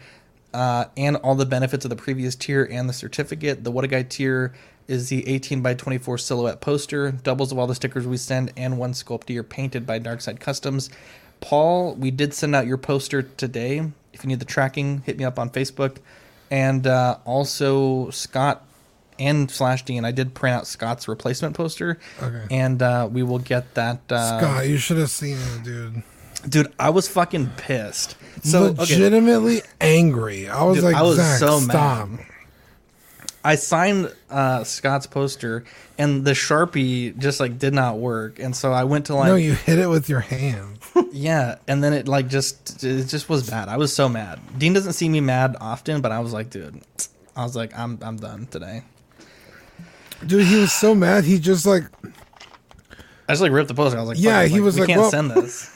[0.53, 3.63] uh, and all the benefits of the previous tier and the certificate.
[3.63, 4.53] The What a Guy tier
[4.87, 8.77] is the 18 by 24 silhouette poster, doubles of all the stickers we send, and
[8.77, 10.89] one sculpture painted by Darkside Customs.
[11.41, 13.91] Paul, we did send out your poster today.
[14.13, 15.97] If you need the tracking, hit me up on Facebook.
[16.49, 18.64] And uh, also Scott
[19.19, 21.99] and Slash D, and I did print out Scott's replacement poster.
[22.21, 22.45] Okay.
[22.51, 23.99] And uh, we will get that.
[24.11, 26.03] Uh, Scott, you should have seen it, dude.
[26.47, 28.15] Dude, I was fucking pissed.
[28.43, 28.81] So okay.
[28.81, 30.47] Legitimately angry.
[30.47, 32.09] I was Dude, like, I was Zach, so stop.
[32.09, 32.25] mad.
[33.43, 35.65] I signed uh, Scott's poster,
[35.99, 39.35] and the sharpie just like did not work, and so I went to like no,
[39.35, 40.79] you hit it with your hand.
[41.11, 43.69] yeah, and then it like just it just was bad.
[43.69, 44.39] I was so mad.
[44.57, 46.81] Dean doesn't see me mad often, but I was like, dude,
[47.35, 48.83] I was like, I'm I'm done today.
[50.25, 51.23] Dude, he was so mad.
[51.23, 51.83] He just like,
[53.27, 53.97] I just like ripped the poster.
[53.97, 55.69] I was like, Yeah, he was we like, can't well- send this.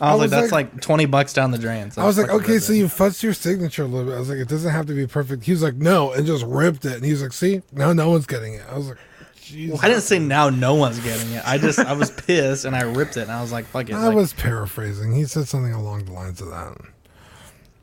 [0.00, 1.90] I was, I like, that's like- like, twenty bucks down the drain.
[1.90, 2.76] So I was like, fucking okay, ripped so it.
[2.76, 4.14] you fussed your signature a little bit.
[4.16, 5.42] I was like, it doesn't have to be perfect.
[5.44, 6.92] He was like, no, and just ripped it.
[6.94, 8.62] And he was like, see, now no one's getting it.
[8.70, 8.98] I was like,
[9.42, 9.82] Jesus.
[9.82, 11.42] I didn't say now no one's getting it.
[11.44, 13.94] I just I was pissed and I ripped it and I was like, fuck it.
[13.94, 15.14] I like, was paraphrasing.
[15.14, 16.76] He said something along the lines of that.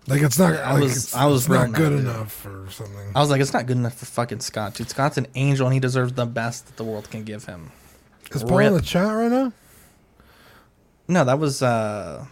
[0.08, 0.54] Like it's not.
[0.54, 3.12] I like, was- it's, I was it's not good enough or something.
[3.16, 4.90] I was like, it's not good enough for fucking Scott, dude.
[4.90, 7.72] Scott's an angel and he deserves the best that the world can give him.
[8.32, 9.54] Is Paul in the chat right now?
[11.08, 12.26] No, that was uh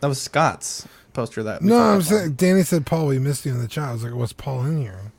[0.00, 3.06] that was Scott's poster that No, I'm saying Danny said Paul.
[3.06, 3.88] We missed you in the chat.
[3.88, 5.12] I was like, was Paul in here?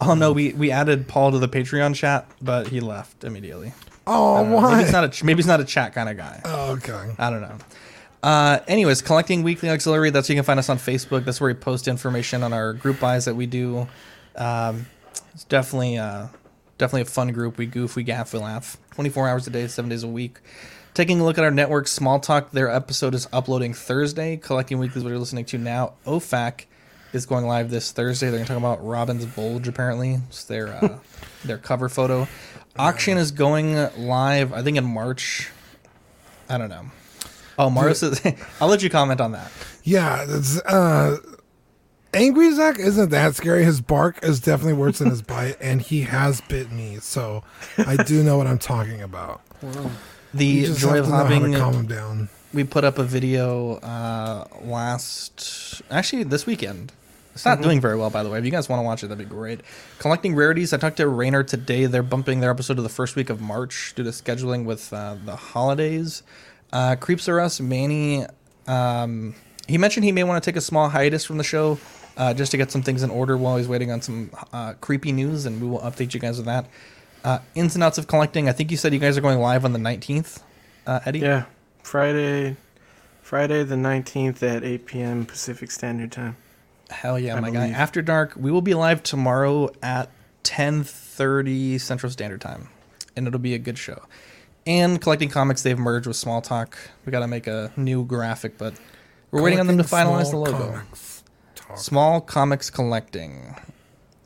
[0.00, 3.72] Oh no, we we added Paul to the Patreon chat, but he left immediately.
[4.06, 4.56] Oh, know.
[4.56, 4.72] why?
[4.72, 6.40] Maybe he's not a maybe he's not a chat kind of guy.
[6.44, 7.14] Oh, okay.
[7.18, 7.56] I don't know.
[8.24, 10.08] Uh, anyways, collecting weekly auxiliary.
[10.08, 11.26] That's where you can find us on Facebook.
[11.26, 13.86] That's where we post information on our group buys that we do.
[14.34, 14.86] Um,
[15.34, 16.28] it's definitely uh,
[16.78, 17.58] definitely a fun group.
[17.58, 18.78] We goof, we gaff, we laugh.
[18.92, 20.38] Twenty four hours a day, seven days a week.
[20.94, 22.52] Taking a look at our network, Small Talk.
[22.52, 24.38] Their episode is uploading Thursday.
[24.38, 25.92] Collecting weekly is what you're listening to now.
[26.06, 26.64] OFAC
[27.12, 28.28] is going live this Thursday.
[28.28, 29.68] They're going to talk about Robin's bulge.
[29.68, 30.98] Apparently, it's their uh,
[31.44, 32.26] their cover photo.
[32.78, 34.54] Auction is going live.
[34.54, 35.50] I think in March.
[36.48, 36.86] I don't know.
[37.58, 38.20] Oh, Mario says,
[38.60, 39.50] I'll let you comment on that.
[39.84, 41.18] Yeah, that's, uh,
[42.12, 43.64] angry Zach isn't that scary.
[43.64, 47.42] His bark is definitely worse than his bite, and he has bit me, so
[47.78, 49.40] I do know what I'm talking about.
[50.32, 51.54] The You just joy have of to know how to hopping.
[51.54, 52.28] calm him down.
[52.52, 56.92] We put up a video uh, last, actually this weekend.
[57.34, 58.38] It's not doing very well, by the way.
[58.38, 59.60] If you guys want to watch it, that'd be great.
[59.98, 60.72] Collecting rarities.
[60.72, 61.86] I talked to Rainer today.
[61.86, 65.16] They're bumping their episode to the first week of March due to scheduling with uh,
[65.24, 66.22] the holidays.
[66.74, 67.60] Uh, Creeps are us.
[67.60, 68.26] Manny.
[68.66, 69.34] Um,
[69.68, 71.78] he mentioned he may want to take a small hiatus from the show
[72.16, 75.12] uh, just to get some things in order while he's waiting on some uh, creepy
[75.12, 76.66] news, and we will update you guys with that.
[77.22, 78.48] Uh, ins and outs of collecting.
[78.48, 80.42] I think you said you guys are going live on the nineteenth,
[80.86, 81.20] uh, Eddie.
[81.20, 81.44] Yeah,
[81.82, 82.56] Friday,
[83.22, 85.26] Friday the 19th at 8 p.m.
[85.26, 86.36] Pacific Standard Time.
[86.90, 87.68] Hell yeah, I my guy.
[87.68, 90.10] After dark, we will be live tomorrow at
[90.42, 92.68] 10:30 Central Standard Time,
[93.16, 94.02] and it'll be a good show.
[94.66, 96.78] And collecting comics, they've merged with Small Talk.
[97.04, 98.74] We got to make a new graphic, but
[99.30, 100.72] we're waiting on them to finalize the logo.
[100.72, 101.24] comics.
[101.76, 103.54] Small comics collecting.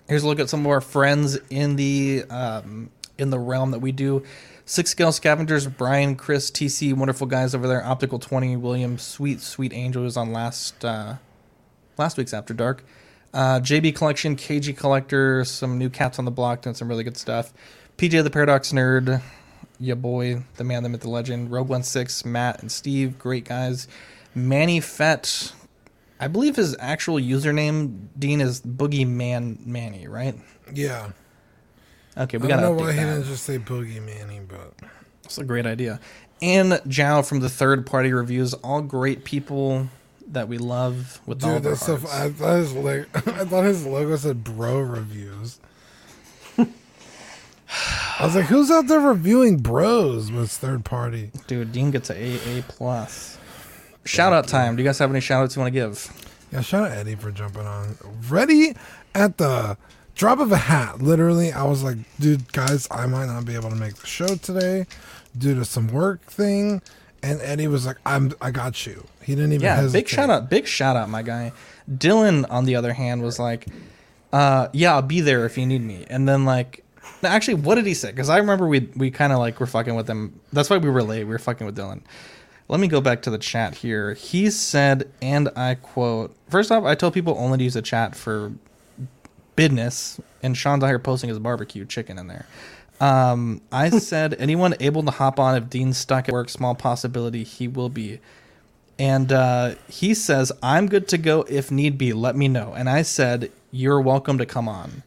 [0.08, 3.80] Here's a look at some of our friends in the um, in the realm that
[3.80, 4.22] we do.
[4.64, 7.84] Six scale scavengers, Brian, Chris, TC, wonderful guys over there.
[7.84, 11.16] Optical twenty, William, sweet sweet angel was on last uh,
[11.96, 12.84] last week's After Dark.
[13.34, 17.16] Uh, JB Collection, KG Collector, some new cats on the block, doing some really good
[17.16, 17.52] stuff.
[17.98, 19.20] PJ the Paradox Nerd,
[19.80, 21.50] ya boy, the man, the myth, the legend.
[21.50, 23.88] Rogue One Six, Matt and Steve, great guys.
[24.34, 25.52] Manny Fett,
[26.20, 30.36] I believe his actual username, Dean, is Boogeyman Manny, right?
[30.72, 31.10] Yeah.
[32.16, 34.74] Okay, we gotta I don't know why he didn't just say Boogie Manny, but
[35.24, 36.00] It's a great idea.
[36.42, 39.88] And Zhao from the third party reviews, all great people
[40.28, 41.94] that we love with all dude, of our that's so.
[42.10, 45.60] I thought his like, I thought his logo said Bro Reviews.
[48.18, 50.32] I was like, who's out there reviewing Bros?
[50.32, 51.30] Was third party.
[51.46, 53.38] Dude, Dean gets a A A plus.
[54.04, 54.76] Shout out time.
[54.76, 56.10] Do you guys have any shout outs you want to give?
[56.50, 57.96] Yeah, shout out Eddie for jumping on.
[58.28, 58.74] Ready
[59.14, 59.76] at the
[60.14, 61.02] drop of a hat.
[61.02, 64.34] Literally, I was like, dude, guys, I might not be able to make the show
[64.36, 64.86] today
[65.36, 66.80] due to some work thing.
[67.22, 69.04] And Eddie was like, I'm I got you.
[69.22, 70.04] He didn't even Yeah, hesitate.
[70.04, 71.52] big shout out, big shout out, my guy.
[71.90, 73.66] Dylan, on the other hand, was like,
[74.32, 76.82] uh, "Yeah, I'll be there if you need me." And then like,
[77.22, 78.10] no, actually, what did he say?
[78.10, 80.38] Because I remember we we kind of like were fucking with him.
[80.52, 81.24] That's why we were late.
[81.24, 82.02] We were fucking with Dylan.
[82.68, 84.14] Let me go back to the chat here.
[84.14, 88.14] He said, and I quote: First off, I told people only to use the chat
[88.14, 88.52] for
[89.56, 92.46] business, and Sean's out here posting his barbecue chicken in there.
[93.00, 97.44] Um, I said, anyone able to hop on if Dean's stuck at work, small possibility
[97.44, 98.20] he will be.
[98.98, 102.12] And uh, he says, I'm good to go if need be.
[102.12, 102.74] Let me know.
[102.76, 105.02] And I said, You're welcome to come on.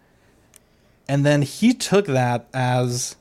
[1.12, 3.18] And then he took that as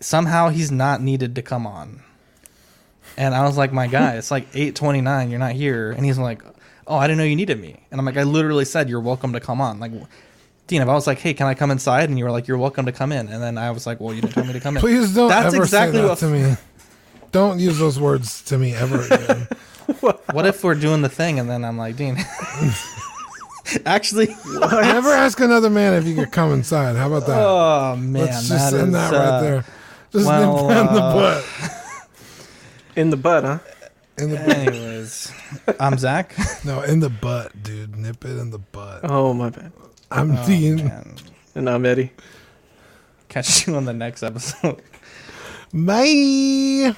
[0.00, 2.02] somehow he's not needed to come on.
[3.16, 5.30] And I was like, My guy, it's like 829.
[5.30, 5.92] You're not here.
[5.92, 6.42] And he's like,
[6.88, 7.76] Oh, I didn't know you needed me.
[7.92, 9.78] And I'm like, I literally said, You're welcome to come on.
[9.78, 9.92] Like,
[10.66, 12.08] Dean, if I was like, Hey, can I come inside?
[12.08, 13.28] And you were like, You're welcome to come in.
[13.28, 14.80] And then I was like, Well, you didn't tell me to come in.
[14.80, 16.56] Please don't That's ever exactly say that what to me.
[17.30, 19.46] Don't use those words to me ever again.
[20.00, 22.16] what if we're doing the thing and then I'm like, Dean,
[23.86, 26.96] actually, Never ask another man if you could come inside.
[26.96, 27.38] How about that?
[27.40, 29.64] Oh man, Let's just that end is, that right uh, there.
[30.12, 31.44] Just well, nip that in the uh, butt.
[32.96, 33.58] In the butt, huh?
[34.18, 34.48] In the butt.
[34.56, 35.32] Anyways,
[35.78, 36.34] I'm Zach.
[36.64, 37.94] No, in the butt, dude.
[37.96, 39.00] Nip it in the butt.
[39.04, 39.70] Oh, my bad.
[40.10, 40.84] I'm Oh, Dean.
[40.86, 41.14] man.
[41.54, 42.10] And I'm Eddie.
[43.28, 44.82] Catch you on the next episode.
[45.72, 46.96] Bye.